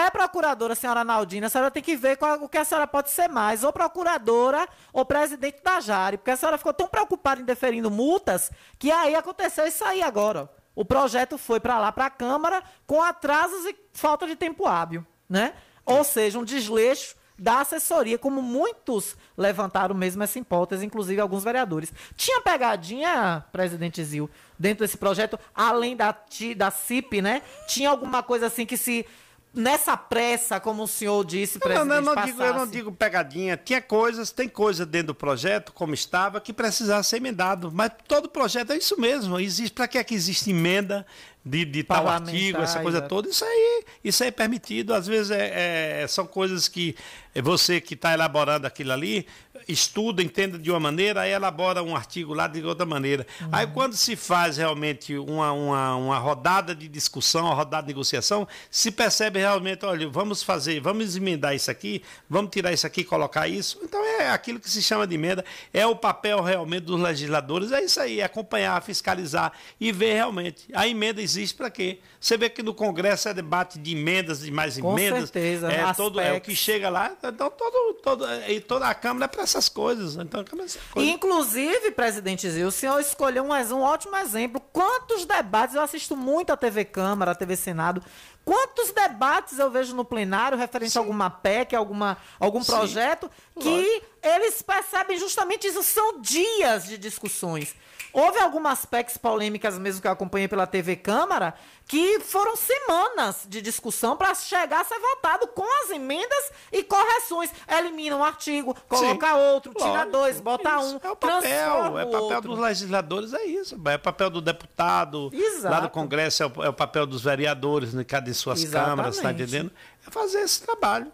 [0.06, 1.48] é procuradora, senhora Naldina.
[1.48, 3.64] A senhora tem que ver qual- o que a senhora pode ser mais.
[3.64, 6.18] Ou procuradora ou presidente da Jari.
[6.18, 10.50] Porque a senhora ficou tão preocupada em deferindo multas que aí aconteceu isso aí agora.
[10.76, 15.06] O projeto foi para lá, para a Câmara, com atrasos e falta de tempo hábil.
[15.30, 15.54] Né?
[15.86, 21.92] Ou seja, um desleixo da assessoria, como muitos levantaram mesmo essa hipótese, inclusive alguns vereadores.
[22.16, 26.16] Tinha pegadinha, presidente Zil, dentro desse projeto, além da,
[26.56, 27.42] da CIP, né?
[27.68, 29.06] Tinha alguma coisa assim que se.
[29.54, 32.92] Nessa pressa, como o senhor disse, Não, presidente, não, eu não digo, eu não digo
[32.92, 33.56] pegadinha.
[33.56, 37.72] Tinha coisas, tem coisa dentro do projeto, como estava, que precisava ser emendado.
[37.72, 39.40] Mas todo projeto é isso mesmo.
[39.40, 41.06] Existe, para que é que existe emenda
[41.46, 43.30] de, de tal artigo, essa coisa toda?
[43.30, 44.92] Isso aí, isso aí é permitido.
[44.92, 46.96] Às vezes é, é- são coisas que
[47.44, 49.28] você que está elaborando aquilo ali,
[49.68, 53.26] estuda, entenda de uma maneira, aí elabora um artigo lá de outra maneira.
[53.52, 58.48] Aí quando se faz realmente uma, uma, uma rodada de discussão, uma rodada de negociação,
[58.70, 63.04] se percebe realmente, olha, vamos fazer, vamos emendar isso aqui, vamos tirar isso aqui e
[63.06, 63.80] colocar isso.
[63.84, 67.84] Então é aquilo que se chama de emenda, é o papel realmente dos legisladores, é
[67.84, 70.68] isso aí, acompanhar, fiscalizar e ver realmente.
[70.74, 72.00] A emenda existe para quê?
[72.20, 75.30] Você vê que no Congresso é debate de emendas, de mais Com emendas.
[75.30, 79.26] certeza, é, todo, é o que chega lá, então todo, todo, e toda a Câmara
[79.26, 80.16] é para essas coisas.
[80.16, 81.14] Então, a Câmara é essas E, coisas.
[81.14, 84.62] inclusive, presidente Zil, o senhor escolheu um, um ótimo exemplo.
[84.72, 88.04] Quantos debates, eu assisto muito a TV Câmara, a TV Senado,
[88.44, 94.02] quantos debates eu vejo no plenário referente a alguma PEC, alguma, algum Sim, projeto, que
[94.22, 97.76] eles percebem justamente isso, são dias de discussões.
[98.14, 101.56] Houve algumas PECs polêmicas mesmo que eu acompanhei pela TV Câmara,
[101.88, 107.50] que foram semanas de discussão para chegar a ser votado com as emendas e correções.
[107.68, 110.96] Elimina um artigo, coloca Sim, outro, tira lógico, dois, bota isso.
[110.96, 112.50] um, É o papel, é o papel outro.
[112.52, 113.76] dos legisladores, é isso.
[113.86, 115.74] É papel do deputado, Exato.
[115.74, 118.90] lá no Congresso é o, é o papel dos vereadores, né, cada em suas Exatamente.
[118.92, 119.72] câmaras, tá entendendo?
[120.08, 121.12] É fazer esse trabalho.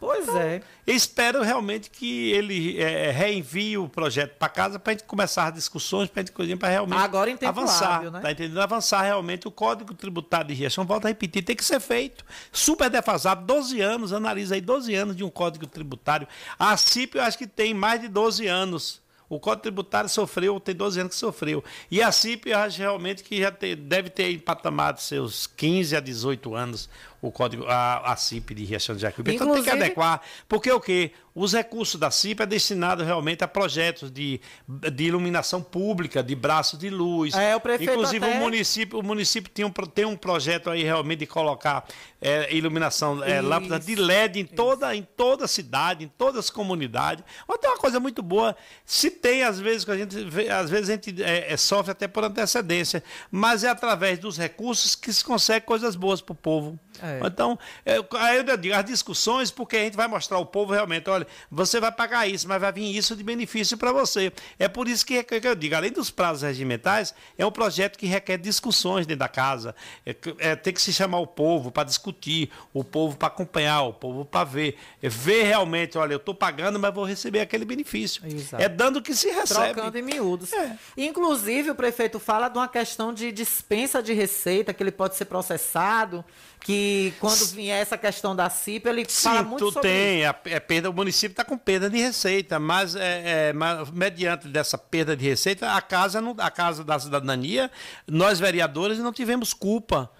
[0.00, 0.62] Pois Então, é.
[0.86, 5.54] Espero realmente que ele é, reenvie o projeto para casa para a gente começar as
[5.54, 7.96] discussões, para a gente para realmente Agora avançar.
[7.96, 8.20] hábil, né?
[8.20, 8.60] Tá entendendo?
[8.60, 12.24] Avançar realmente o Código Tributário de Riachão, volta a repetir, tem que ser feito.
[12.50, 16.26] Super defasado, 12 anos, analisa aí 12 anos de um Código Tributário.
[16.58, 19.00] A CIP eu acho que tem mais de 12 anos.
[19.28, 21.62] O Código Tributário sofreu, tem 12 anos que sofreu.
[21.88, 25.46] E a CIP, eu acho realmente que já te- deve ter em patamar de seus
[25.46, 26.88] 15 a 18 anos
[27.22, 29.34] o código, a, a CIP de Riachão de Jacuípe.
[29.34, 30.20] Então tem que adequar.
[30.48, 31.12] Porque o quê?
[31.34, 36.78] Os recursos da CIP é destinado realmente a projetos de, de iluminação pública, de braços
[36.78, 37.34] de luz.
[37.34, 40.82] É, o prefeito Inclusive até- o município, o município tem um, tem um projeto aí
[40.82, 41.86] realmente de colocar
[42.20, 43.48] é, iluminação, é, Isso.
[43.48, 47.24] lâmpadas de LED em toda, em toda a cidade, em todas as comunidades.
[47.60, 48.56] Tem uma coisa muito boa.
[48.84, 50.16] Se tem, às vezes, que a gente
[50.50, 54.94] às vezes a gente é, é, sofre até por antecedência, mas é através dos recursos
[54.94, 56.78] que se consegue coisas boas para o povo.
[57.02, 57.09] É.
[57.24, 61.08] Então, é, aí eu digo, as discussões, porque a gente vai mostrar ao povo realmente,
[61.08, 64.32] olha, você vai pagar isso, mas vai vir isso de benefício para você.
[64.58, 68.06] É por isso que, que eu digo, além dos prazos regimentais, é um projeto que
[68.06, 69.74] requer discussões dentro da casa.
[70.04, 73.92] É, é, tem que se chamar o povo para discutir, o povo para acompanhar, o
[73.92, 74.76] povo para ver.
[75.02, 78.22] É, ver realmente, olha, eu estou pagando, mas vou receber aquele benefício.
[78.26, 78.62] Exato.
[78.62, 79.74] É dando que se recebe.
[79.74, 80.52] Trocando em miúdos.
[80.52, 80.76] É.
[80.96, 85.24] Inclusive, o prefeito fala de uma questão de dispensa de receita, que ele pode ser
[85.24, 86.24] processado,
[86.60, 89.98] que quando vier essa questão da CIP, ele fala Sim, muito tu sobre isso.
[89.98, 93.90] tem, a, é perda, o município está com perda de receita, mas, é, é, mas
[93.90, 97.70] mediante dessa perda de receita, a casa, não, a casa da cidadania,
[98.06, 100.10] nós vereadores não tivemos culpa.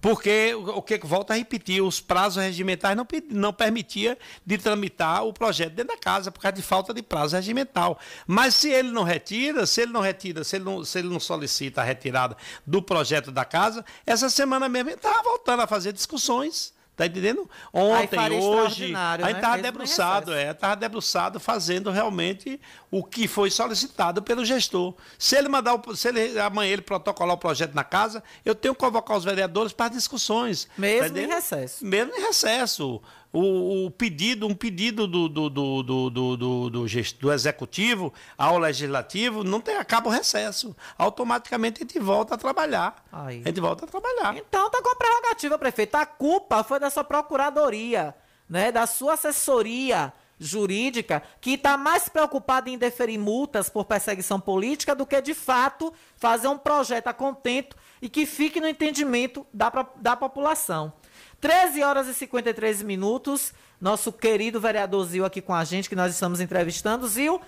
[0.00, 5.32] Porque o que volta a repetir, os prazos regimentais não, não permitia de tramitar o
[5.32, 7.98] projeto dentro da casa por causa de falta de prazo regimental.
[8.26, 11.20] Mas se ele não retira, se ele não retira, se ele não, se ele não
[11.20, 12.36] solicita a retirada
[12.66, 16.72] do projeto da casa, essa semana mesmo ele estava voltando a fazer discussões.
[16.96, 17.48] Tá entendendo?
[17.72, 19.38] Ontem, faria hoje, aí né?
[19.38, 22.60] estava debruçado, é, estava debruçado fazendo realmente
[22.90, 24.94] o que foi solicitado pelo gestor.
[25.18, 28.74] Se ele mandar, o, se ele amanhã ele protocolar o projeto na casa, eu tenho
[28.74, 30.68] que convocar os vereadores para discussões.
[30.76, 31.86] Mesmo Tá em recesso.
[31.86, 33.00] Mesmo em recesso.
[33.32, 36.86] O, o pedido, um pedido do, do, do, do, do, do, do
[37.20, 40.74] do executivo ao legislativo, não tem, acaba o recesso.
[40.98, 43.04] Automaticamente a gente volta a trabalhar.
[43.12, 43.42] Aí.
[43.44, 44.36] A gente volta a trabalhar.
[44.36, 45.94] Então tá com a prerrogativa, prefeito.
[45.94, 48.14] A culpa foi da sua procuradoria,
[48.48, 54.94] né, da sua assessoria jurídica, que está mais preocupada em deferir multas por perseguição política
[54.94, 59.70] do que, de fato, fazer um projeto a contento e que fique no entendimento da,
[59.96, 60.92] da população.
[61.40, 63.54] 13 horas e 53 minutos.
[63.80, 67.08] Nosso querido vereador Zil aqui com a gente, que nós estamos entrevistando.
[67.08, 67.40] Zil,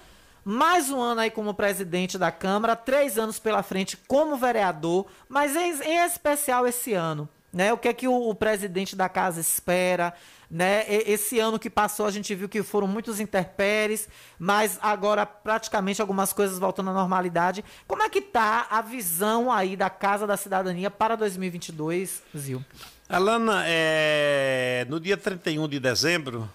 [0.42, 5.54] mais um ano aí como presidente da Câmara, três anos pela frente como vereador, mas
[5.54, 7.28] em, em especial esse ano.
[7.52, 7.70] Né?
[7.70, 10.14] O que é que o, o presidente da casa espera?
[10.52, 10.84] Né?
[10.86, 14.06] Esse ano que passou, a gente viu que foram muitos interpéries,
[14.38, 17.64] mas agora praticamente algumas coisas voltando à normalidade.
[17.88, 22.62] Como é que tá a visão aí da Casa da Cidadania para 2022, Zil?
[23.08, 26.46] Alana, é, no dia 31 de dezembro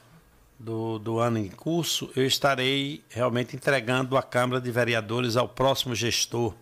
[0.59, 5.95] do, do ano em curso, eu estarei realmente entregando a Câmara de Vereadores ao próximo
[5.95, 6.53] gestor,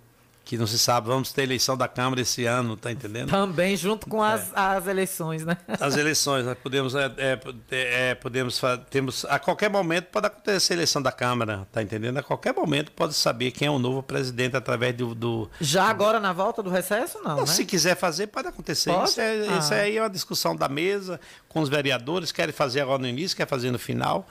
[0.46, 3.30] que não se sabe, vamos ter eleição da Câmara esse ano, tá entendendo?
[3.32, 5.58] Também junto com as, as eleições, né?
[5.80, 7.40] As eleições, nós podemos, é, é,
[7.72, 12.20] é, podemos fa- temos, a qualquer momento pode acontecer a eleição da Câmara, tá entendendo?
[12.20, 16.20] A qualquer momento pode saber quem é o novo presidente através do, do Já agora
[16.20, 17.46] na volta do recesso, não, Não, né?
[17.48, 18.92] Se quiser fazer, pode acontecer.
[18.92, 19.10] Pode?
[19.10, 19.58] Isso, é, Ah.
[19.58, 21.20] isso aí é uma discussão da mesa
[21.50, 24.28] com os vereadores, querem fazer agora no início, quer fazer no final.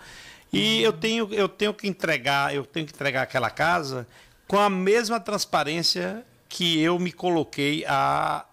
[0.52, 4.06] E eu tenho, eu tenho que entregar, eu tenho que entregar aquela casa
[4.46, 8.44] com a mesma transparência que eu me coloquei a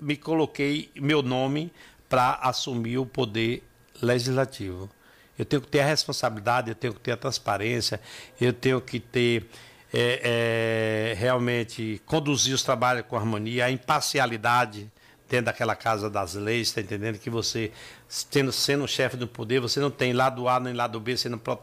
[0.00, 1.70] me coloquei meu nome
[2.08, 3.62] para assumir o poder
[4.00, 4.88] legislativo.
[5.38, 8.00] Eu tenho que ter a responsabilidade, eu tenho que ter a transparência,
[8.40, 9.46] eu tenho que ter
[9.92, 14.90] é, é, realmente conduzir os trabalhos com harmonia, a imparcialidade
[15.30, 17.16] dentro daquela casa das leis, está entendendo?
[17.18, 17.70] Que você,
[18.28, 21.38] tendo, sendo chefe do poder, você não tem lado A nem lado B, você não
[21.38, 21.60] pode,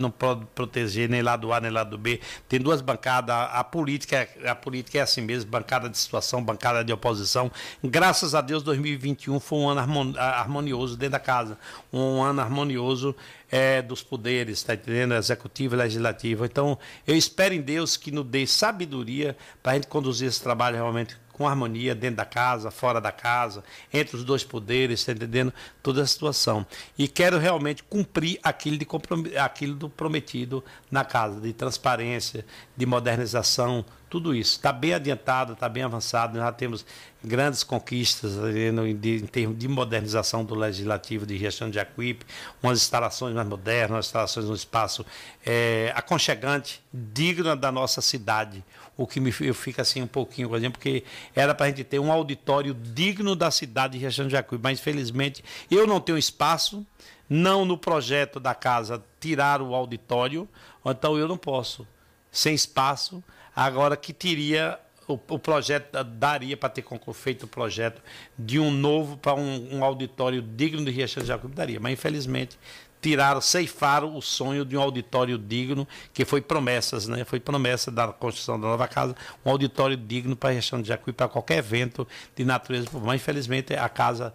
[0.00, 2.20] não pode proteger nem lado A nem lado B.
[2.48, 6.42] Tem duas bancadas, a, a política, é- a política é assim mesmo, bancada de situação,
[6.42, 7.52] bancada de oposição.
[7.82, 11.56] Graças a Deus, 2021 foi um ano harmonioso dentro da casa,
[11.92, 13.14] um ano harmonioso
[13.48, 15.14] é, dos poderes, está entendendo?
[15.14, 16.44] Executivo e legislativo.
[16.44, 16.76] Então,
[17.06, 21.16] eu espero em Deus que nos dê sabedoria para a gente conduzir esse trabalho realmente
[21.34, 23.62] com harmonia dentro da casa, fora da casa,
[23.92, 25.52] entre os dois poderes, está entendendo?
[25.82, 26.64] Toda a situação.
[26.96, 32.46] E quero realmente cumprir aquilo, de aquilo do prometido na casa, de transparência,
[32.76, 33.84] de modernização,
[34.14, 34.52] tudo isso.
[34.52, 36.86] Está bem adiantado, está bem avançado, já temos
[37.24, 42.24] grandes conquistas em termos de modernização do Legislativo de Riachão de Jacuípe,
[42.62, 45.04] umas instalações mais modernas, umas instalações num espaço
[45.44, 48.64] é, aconchegante, digna da nossa cidade.
[48.96, 51.02] O que me eu fico assim um pouquinho, por exemplo, porque
[51.34, 54.78] era para a gente ter um auditório digno da cidade de Riachão de Jacuípe, mas
[54.78, 56.86] infelizmente eu não tenho espaço,
[57.28, 60.48] não no projeto da casa tirar o auditório,
[60.86, 61.84] então eu não posso,
[62.30, 63.20] sem espaço,
[63.54, 68.02] agora que teria o, o projeto daria para ter feito o projeto
[68.38, 71.78] de um novo para um, um, auditório digno de Riachão de Jacuípe, daria.
[71.78, 72.58] Mas infelizmente
[73.00, 77.22] tiraram, ceifaram o sonho de um auditório digno, que foi promessas, né?
[77.24, 79.14] Foi promessa da construção da nova casa,
[79.44, 82.88] um auditório digno para Riachão de Jacuípe, para qualquer evento de natureza.
[82.92, 84.32] Mas infelizmente a casa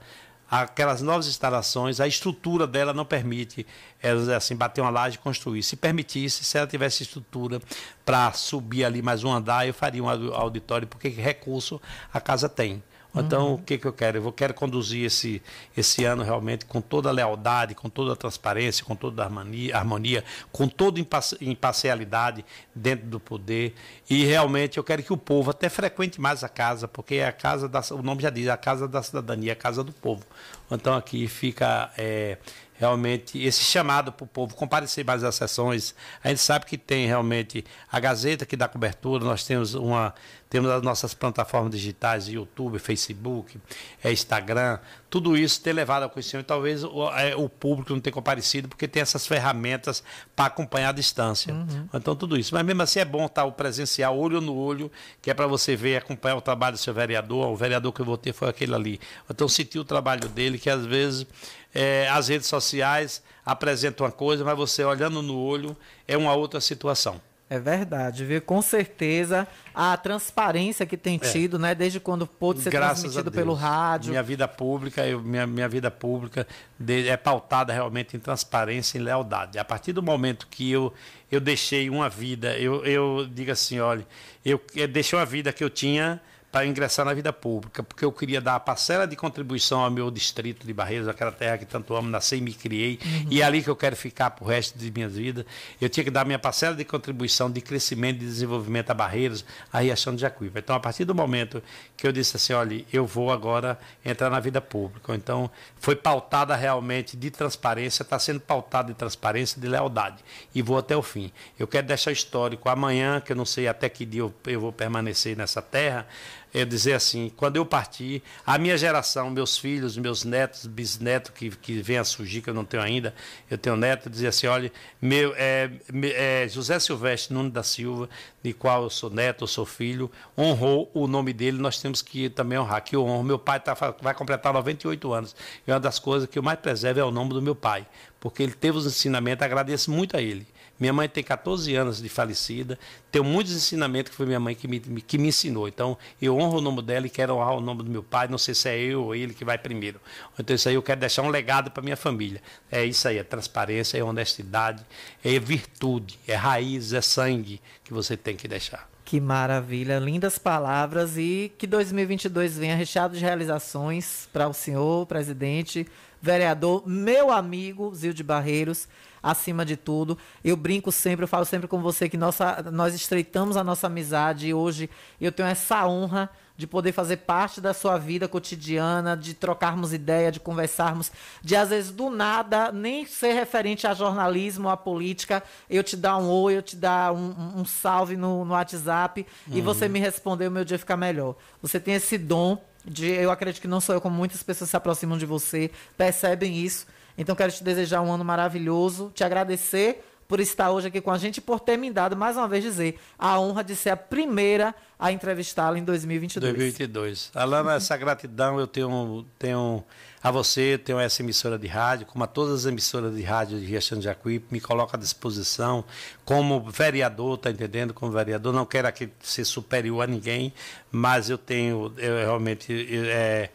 [0.50, 3.66] aquelas novas instalações, a estrutura dela não permite
[4.02, 5.62] ela assim bater uma laje e construir.
[5.64, 7.62] Se permitisse, se ela tivesse estrutura
[8.04, 11.82] para subir ali mais um andar, eu faria um auditório, porque recurso
[12.14, 12.82] a casa tem.
[13.16, 13.54] Então, uhum.
[13.56, 14.20] o que, que eu quero?
[14.20, 15.42] Eu quero conduzir esse,
[15.76, 19.76] esse ano realmente com toda a lealdade, com toda a transparência, com toda a harmonia,
[19.76, 21.00] harmonia com toda
[21.42, 23.74] imparcialidade dentro do poder.
[24.10, 27.32] E realmente eu quero que o povo até frequente mais a casa, porque é a
[27.32, 30.24] casa da, o nome já diz, a casa da cidadania, a casa do povo.
[30.70, 32.38] Então aqui fica é,
[32.80, 35.94] realmente esse chamado para o povo comparecer mais às sessões.
[36.24, 40.14] A gente sabe que tem realmente a Gazeta que dá cobertura, nós temos uma
[40.50, 43.60] temos as nossas plataformas digitais, YouTube, Facebook,
[44.04, 48.14] é, Instagram, tudo isso ter levado ao conhecimento, talvez o, é, o público não tenha
[48.14, 50.04] comparecido, porque tem essas ferramentas
[50.36, 51.54] para acompanhar a distância.
[51.54, 51.88] Uhum.
[51.94, 52.56] Então, tudo isso.
[52.56, 54.92] Mas mesmo assim é bom estar o presencial, olho no olho,
[55.22, 57.48] que é para você ver, acompanhar o trabalho do seu vereador.
[57.48, 59.00] O vereador que eu votei foi aquele ali.
[59.30, 61.28] Então, sentir o trabalho dele, que às vezes
[61.74, 65.76] é, as redes sociais apresentam uma coisa, mas você olhando no olho
[66.08, 67.22] é uma outra situação.
[67.50, 68.40] É verdade, viu?
[68.44, 71.32] Com certeza a transparência que tem é.
[71.32, 71.60] tido, é.
[71.60, 71.76] né?
[71.76, 74.12] Desde quando pôde ser Graças transmitido pelo rádio.
[74.12, 76.46] Minha vida pública, eu, minha, minha vida pública
[76.88, 79.58] é pautada realmente em transparência e lealdade.
[79.58, 80.94] A partir do momento que eu,
[81.32, 84.06] eu deixei uma vida, eu, eu digo assim, olha,
[84.46, 86.22] eu, eu deixei uma vida que eu tinha
[86.52, 90.10] para ingressar na vida pública, porque eu queria dar a parcela de contribuição ao meu
[90.10, 93.28] distrito de Barreiros, aquela terra que tanto amo, nasci e me criei, uhum.
[93.30, 95.46] e é ali que eu quero ficar para o resto de minha vida.
[95.80, 99.46] Eu tinha que dar minha parcela de contribuição de crescimento e de desenvolvimento a Barreiros,
[99.72, 100.60] a Riachão de Jacuíba.
[100.60, 101.62] Então, a partir do momento
[101.96, 105.14] que eu disse assim, olha, eu vou agora entrar na vida pública.
[105.14, 110.18] Então, foi pautada realmente de transparência, está sendo pautada de transparência, de lealdade,
[110.54, 111.32] e vou até o fim.
[111.60, 114.72] Eu quero deixar histórico amanhã, que eu não sei até que dia eu, eu vou
[114.72, 116.08] permanecer nessa terra,
[116.54, 121.50] é dizer assim, quando eu partir, a minha geração, meus filhos, meus netos, bisnetos que,
[121.50, 123.14] que vêm a surgir, que eu não tenho ainda,
[123.50, 124.72] eu tenho neto, dizer assim, olha,
[125.02, 125.70] meu, é,
[126.16, 128.10] é, José Silvestre Nunes da Silva,
[128.42, 132.30] de qual eu sou neto, eu sou filho, honrou o nome dele, nós temos que
[132.30, 133.24] também honrar, que eu honro.
[133.24, 135.36] Meu pai tá, vai completar 98 anos,
[135.68, 137.86] e uma das coisas que eu mais preservo é o nome do meu pai,
[138.20, 140.48] porque ele teve os ensinamentos, agradeço muito a ele.
[140.80, 142.80] Minha mãe tem 14 anos de falecida,
[143.12, 145.68] tenho muitos ensinamentos que foi minha mãe que me, que me ensinou.
[145.68, 148.28] Então, eu honro o nome dela e quero honrar o nome do meu pai.
[148.28, 150.00] Não sei se é eu ou ele que vai primeiro.
[150.40, 152.42] Então, isso aí eu quero deixar um legado para minha família.
[152.72, 154.86] É isso aí, é transparência, é honestidade,
[155.24, 158.90] é virtude, é raiz, é sangue que você tem que deixar.
[159.04, 165.88] Que maravilha, lindas palavras e que 2022 venha recheado de realizações para o senhor, presidente,
[166.22, 168.88] vereador, meu amigo Zilde Barreiros
[169.22, 170.18] acima de tudo.
[170.44, 174.48] Eu brinco sempre, eu falo sempre com você que nossa, nós estreitamos a nossa amizade
[174.48, 174.90] e hoje
[175.20, 176.30] eu tenho essa honra
[176.60, 181.10] de poder fazer parte da sua vida cotidiana, de trocarmos ideia, de conversarmos,
[181.42, 186.18] de às vezes do nada, nem ser referente a jornalismo, a política, eu te dar
[186.18, 189.58] um oi, eu te dar um, um salve no, no WhatsApp uhum.
[189.58, 191.36] e você me responder, o meu dia ficar melhor.
[191.62, 194.76] Você tem esse dom de, eu acredito que não sou eu, como muitas pessoas se
[194.76, 196.86] aproximam de você, percebem isso
[197.20, 201.18] então quero te desejar um ano maravilhoso, te agradecer por estar hoje aqui com a
[201.18, 203.98] gente e por ter me dado, mais uma vez, dizer a honra de ser a
[203.98, 206.54] primeira a entrevistá-la em 2022.
[206.54, 207.32] 2022.
[207.34, 209.84] Alana, essa gratidão eu tenho, tenho
[210.22, 213.66] a você, tenho essa emissora de rádio, como a todas as emissoras de rádio de
[213.66, 215.84] Riachão de Jacuípe, me coloca à disposição
[216.24, 217.94] como vereador, tá entendendo?
[217.94, 220.54] Como vereador, não quero aqui ser superior a ninguém,
[220.92, 223.50] mas eu tenho, eu realmente, é,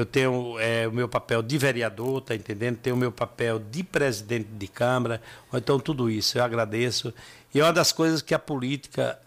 [0.00, 2.76] eu tenho é, o meu papel de vereador, tá entendendo?
[2.76, 5.20] Tenho o meu papel de presidente de Câmara,
[5.52, 7.12] então tudo isso eu agradeço.
[7.54, 9.18] E é uma das coisas que a política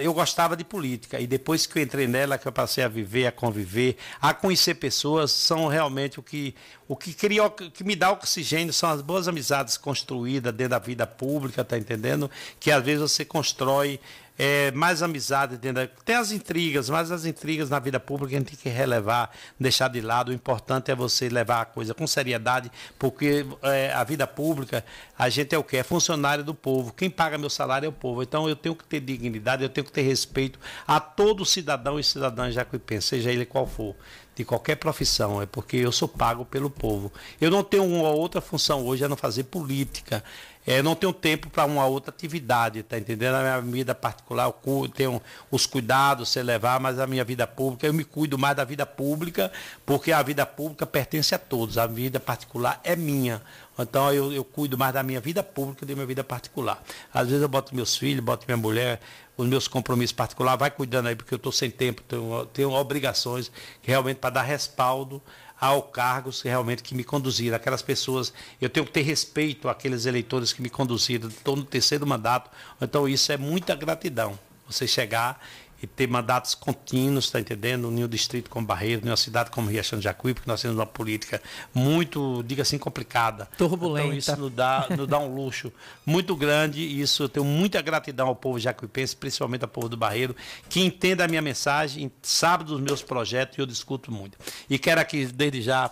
[0.00, 3.26] eu gostava de política e depois que eu entrei nela, que eu passei a viver,
[3.26, 6.54] a conviver, a conhecer pessoas, são realmente o que
[6.88, 11.06] o que cria, que me dá oxigênio são as boas amizades construídas dentro da vida
[11.06, 12.30] pública, tá entendendo?
[12.58, 14.00] Que às vezes você constrói
[14.38, 15.88] é, mais amizade, entendeu?
[16.04, 19.88] tem as intrigas, mas as intrigas na vida pública a gente tem que relevar, deixar
[19.88, 20.30] de lado.
[20.30, 24.84] O importante é você levar a coisa com seriedade, porque é, a vida pública,
[25.18, 25.76] a gente é o que?
[25.76, 26.92] É funcionário do povo.
[26.92, 28.22] Quem paga meu salário é o povo.
[28.22, 32.04] Então eu tenho que ter dignidade, eu tenho que ter respeito a todo cidadão e
[32.04, 33.94] cidadã jacuipense, seja ele qual for
[34.34, 37.12] de qualquer profissão, é porque eu sou pago pelo povo.
[37.40, 40.24] Eu não tenho uma outra função hoje a não fazer política.
[40.66, 43.34] É, não tenho tempo para uma outra atividade, tá entendendo?
[43.34, 45.20] A minha vida particular, eu tenho
[45.50, 48.86] os cuidados, sei levar, mas a minha vida pública, eu me cuido mais da vida
[48.86, 49.52] pública,
[49.84, 53.42] porque a vida pública pertence a todos, a vida particular é minha.
[53.78, 56.82] Então eu, eu cuido mais da minha vida pública do que da minha vida particular.
[57.12, 59.00] Às vezes eu boto meus filhos, boto minha mulher,
[59.36, 63.50] os meus compromissos particulares, vai cuidando aí, porque eu estou sem tempo, tenho, tenho obrigações
[63.82, 65.20] realmente para dar respaldo
[65.64, 67.56] ao cargos realmente que me conduziram.
[67.56, 71.28] Aquelas pessoas, eu tenho que ter respeito àqueles eleitores que me conduziram.
[71.28, 72.50] Estou no terceiro mandato,
[72.80, 74.38] então isso é muita gratidão.
[74.66, 75.42] Você chegar
[75.84, 77.90] e ter mandatos contínuos, está entendendo?
[77.90, 81.40] Nenhum distrito como Barreiro, nenhuma cidade como Riachão de Jacuí, porque nós temos uma política
[81.74, 83.48] muito, diga assim, complicada.
[83.58, 84.06] Turbulenta.
[84.06, 85.70] Então isso nos dá, nos dá um luxo
[86.06, 89.96] muito grande e isso eu tenho muita gratidão ao povo jacuipense, principalmente ao povo do
[89.96, 90.34] Barreiro,
[90.68, 94.38] que entenda a minha mensagem, sabe dos meus projetos e eu discuto muito.
[94.68, 95.90] E quero aqui, desde já,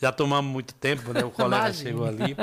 [0.00, 1.24] já tomamos muito tempo, né?
[1.24, 1.90] O colega Imagina.
[1.90, 2.36] chegou ali.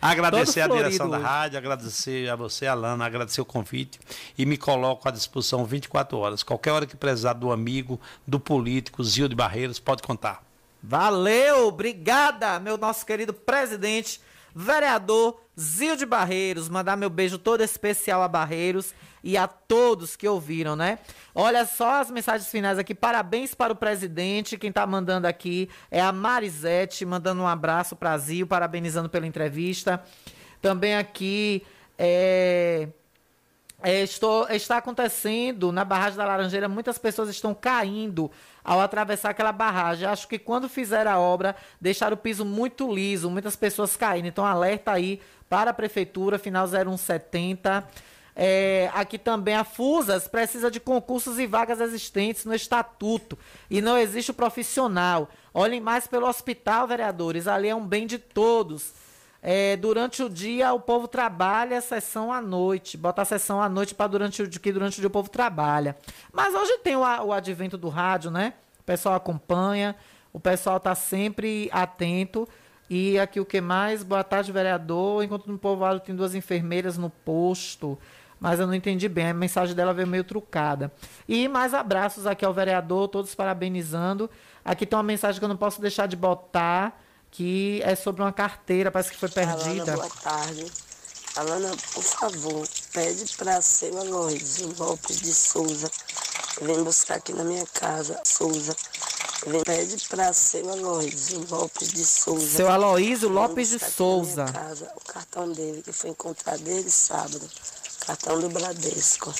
[0.00, 4.00] Agradecer a direção da rádio, agradecer a você, Alana, agradecer o convite
[4.36, 6.42] e me coloco à disposição 24 horas.
[6.42, 10.42] Qualquer hora que precisar do amigo, do político, Zio de Barreiros, pode contar.
[10.82, 14.20] Valeu, obrigada, meu nosso querido presidente,
[14.54, 16.68] vereador Zio de Barreiros.
[16.68, 20.98] Mandar meu beijo todo especial a Barreiros e a todos que ouviram, né?
[21.34, 22.94] Olha só as mensagens finais aqui.
[22.94, 24.58] Parabéns para o presidente.
[24.58, 30.02] Quem tá mandando aqui é a Marisete, mandando um abraço para Zio, parabenizando pela entrevista.
[30.60, 31.64] Também aqui
[31.98, 32.88] é,
[33.82, 38.30] é, estou, está acontecendo na barragem da Laranjeira, muitas pessoas estão caindo
[38.64, 40.08] ao atravessar aquela barragem.
[40.08, 44.26] Acho que quando fizer a obra, deixar o piso muito liso, muitas pessoas caindo.
[44.26, 47.86] Então, alerta aí para a prefeitura, final 0170.
[48.38, 53.38] É, aqui também a FUSAS precisa de concursos e vagas existentes no estatuto
[53.70, 55.30] e não existe o profissional.
[55.54, 58.92] Olhem mais pelo hospital, vereadores, ali é um bem de todos.
[59.42, 62.98] É, durante o dia o povo trabalha, sessão à noite.
[62.98, 65.96] Bota a sessão à noite para durante o que durante o dia o povo trabalha.
[66.30, 68.52] Mas hoje tem o, o advento do rádio, né?
[68.80, 69.96] O pessoal acompanha,
[70.30, 72.46] o pessoal está sempre atento.
[72.88, 74.02] E aqui o que mais?
[74.02, 75.24] Boa tarde, vereador.
[75.24, 77.98] Enquanto no povoado tem duas enfermeiras no posto
[78.38, 79.30] mas eu não entendi bem.
[79.30, 80.92] A mensagem dela veio meio trucada.
[81.28, 84.30] E mais abraços aqui ao vereador, todos parabenizando.
[84.64, 87.00] Aqui tem uma mensagem que eu não posso deixar de botar,
[87.30, 89.92] que é sobre uma carteira, parece que foi perdida.
[89.92, 90.66] Alana, boa tarde.
[91.36, 95.90] Alana, por favor, pede para a Sela Lopes de Souza.
[96.62, 98.74] Vem buscar aqui na minha casa, Souza.
[99.46, 102.56] Vem, pede para a Sela Lopes de Souza.
[102.56, 104.46] Seu Aloísio Lopes de Souza.
[104.46, 107.46] Casa, o cartão dele, que foi encontrado dele sábado.
[108.06, 109.34] Cartão do Bradesco.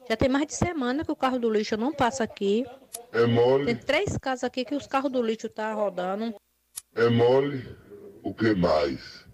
[0.10, 2.66] Já tem mais de semana que o carro do lixo não passa aqui.
[3.12, 3.66] É mole.
[3.66, 6.34] Tem três casas aqui que os carros do lixo tá rodando.
[6.96, 7.68] É mole.
[8.24, 9.26] O que mais?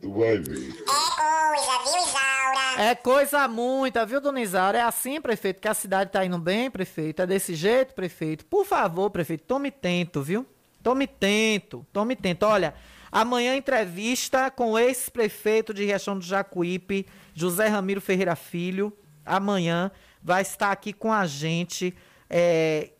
[0.00, 0.84] Tu vai ver.
[1.22, 2.82] Coisa, viu, Isaura?
[2.82, 4.78] É coisa muita, viu, dona Isaura?
[4.78, 7.22] É assim, prefeito, que a cidade tá indo bem, prefeito?
[7.22, 8.44] É desse jeito, prefeito?
[8.46, 10.44] Por favor, prefeito, tome tento, viu?
[10.82, 12.42] Tome tento, tome tento.
[12.42, 12.74] Olha,
[13.10, 18.92] amanhã entrevista com o ex-prefeito de Riachão do Jacuípe, José Ramiro Ferreira Filho.
[19.24, 21.94] Amanhã vai estar aqui com a gente.
[22.28, 22.90] É,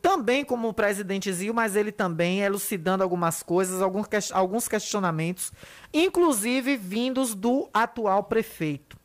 [0.00, 3.80] também como o presidente Zio, mas ele também elucidando algumas coisas,
[4.32, 5.52] alguns questionamentos,
[5.92, 8.96] inclusive vindos do atual prefeito.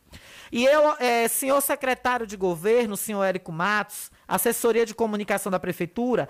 [0.52, 6.30] E eu, é, senhor secretário de governo, senhor Érico Matos, assessoria de comunicação da prefeitura,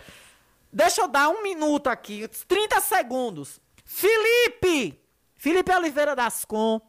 [0.72, 3.62] deixa eu dar um minuto aqui, 30 segundos.
[3.86, 5.00] Felipe!
[5.36, 6.82] Felipe Oliveira das Com,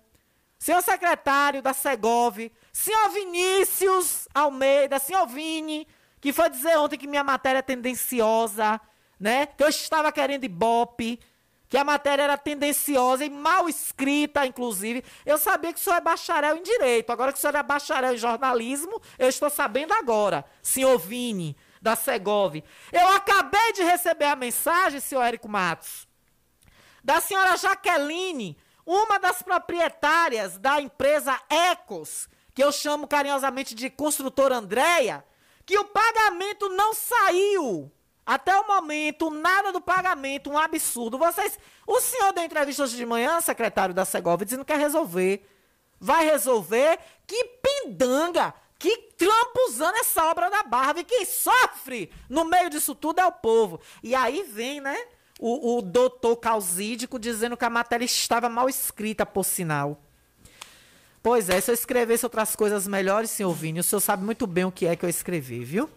[0.59, 5.86] senhor secretário da Segov, Senhor Vinícius Almeida, senhor Vini,
[6.20, 8.81] que foi dizer ontem que minha matéria é tendenciosa,
[9.19, 9.47] né?
[9.47, 11.20] Que eu estava querendo ibope,
[11.69, 15.05] que a matéria era tendenciosa e mal escrita, inclusive.
[15.27, 17.11] Eu sabia que o senhor é bacharel em direito.
[17.11, 21.95] Agora que o senhor é bacharel em jornalismo, eu estou sabendo agora, senhor Vini, da
[21.95, 22.62] Segov.
[22.90, 26.09] Eu acabei de receber a mensagem, senhor Érico Matos,
[27.05, 34.57] da senhora Jaqueline, uma das proprietárias da empresa Ecos, que eu chamo carinhosamente de construtora
[34.57, 35.23] Andréia,
[35.69, 37.93] que o pagamento não saiu.
[38.24, 41.19] Até o momento, nada do pagamento, um absurdo.
[41.19, 45.47] Vocês, o senhor deu entrevista hoje de manhã, secretário da Segov, dizendo que quer resolver.
[46.01, 46.99] Vai resolver?
[47.27, 48.55] Que pindanga!
[48.78, 51.01] Que trampuzando essa obra da Barra.
[51.01, 53.78] E quem sofre no meio disso tudo é o povo.
[54.03, 54.97] E aí vem, né?
[55.39, 60.01] O, o doutor Calzídico dizendo que a matéria estava mal escrita, por sinal.
[61.23, 64.65] Pois é, se eu escrevesse outras coisas melhores, senhor Vini, o senhor sabe muito bem
[64.65, 65.90] o que é que eu escrevi, viu?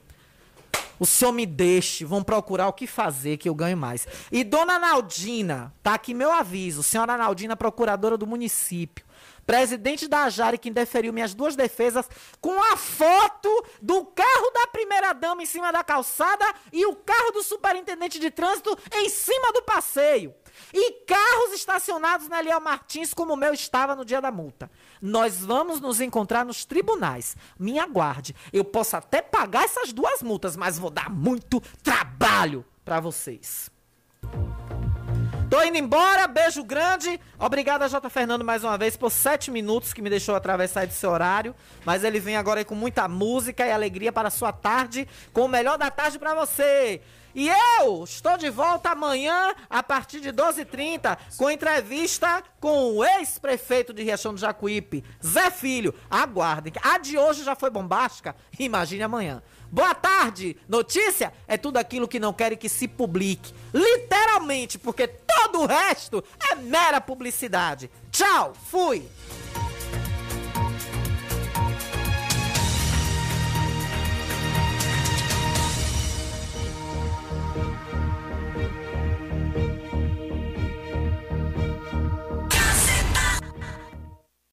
[1.00, 4.08] O senhor me deixe, vão procurar o que fazer que eu ganho mais.
[4.32, 9.06] E dona Naldina, tá aqui meu aviso, senhora Naldina, procuradora do município
[9.46, 13.50] presidente da Jari, que indeferiu minhas duas defesas, com a foto
[13.82, 18.78] do carro da primeira-dama em cima da calçada e o carro do superintendente de trânsito
[18.94, 20.34] em cima do passeio.
[20.74, 24.70] E carros estacionados na Eliel Martins, como o meu estava no dia da multa.
[25.02, 27.36] Nós vamos nos encontrar nos tribunais.
[27.58, 28.36] Me aguarde.
[28.52, 33.70] Eu posso até pagar essas duas multas, mas vou dar muito trabalho para vocês.
[35.52, 37.20] Tô indo embora, beijo grande.
[37.38, 38.10] Obrigado a J.
[38.10, 41.54] Fernando mais uma vez por sete minutos que me deixou atravessar esse horário.
[41.84, 45.44] Mas ele vem agora aí com muita música e alegria para a sua tarde, com
[45.44, 47.02] o melhor da tarde para você.
[47.34, 53.94] E eu estou de volta amanhã, a partir de 12h30, com entrevista com o ex-prefeito
[53.94, 55.94] de Riachão do Jacuípe, Zé Filho.
[56.10, 56.74] Aguardem.
[56.82, 59.42] A de hoje já foi bombástica, imagine amanhã.
[59.72, 60.58] Boa tarde!
[60.68, 63.54] Notícia é tudo aquilo que não querem que se publique.
[63.74, 66.22] Literalmente, porque todo o resto
[66.52, 67.90] é mera publicidade.
[68.12, 69.08] Tchau, fui!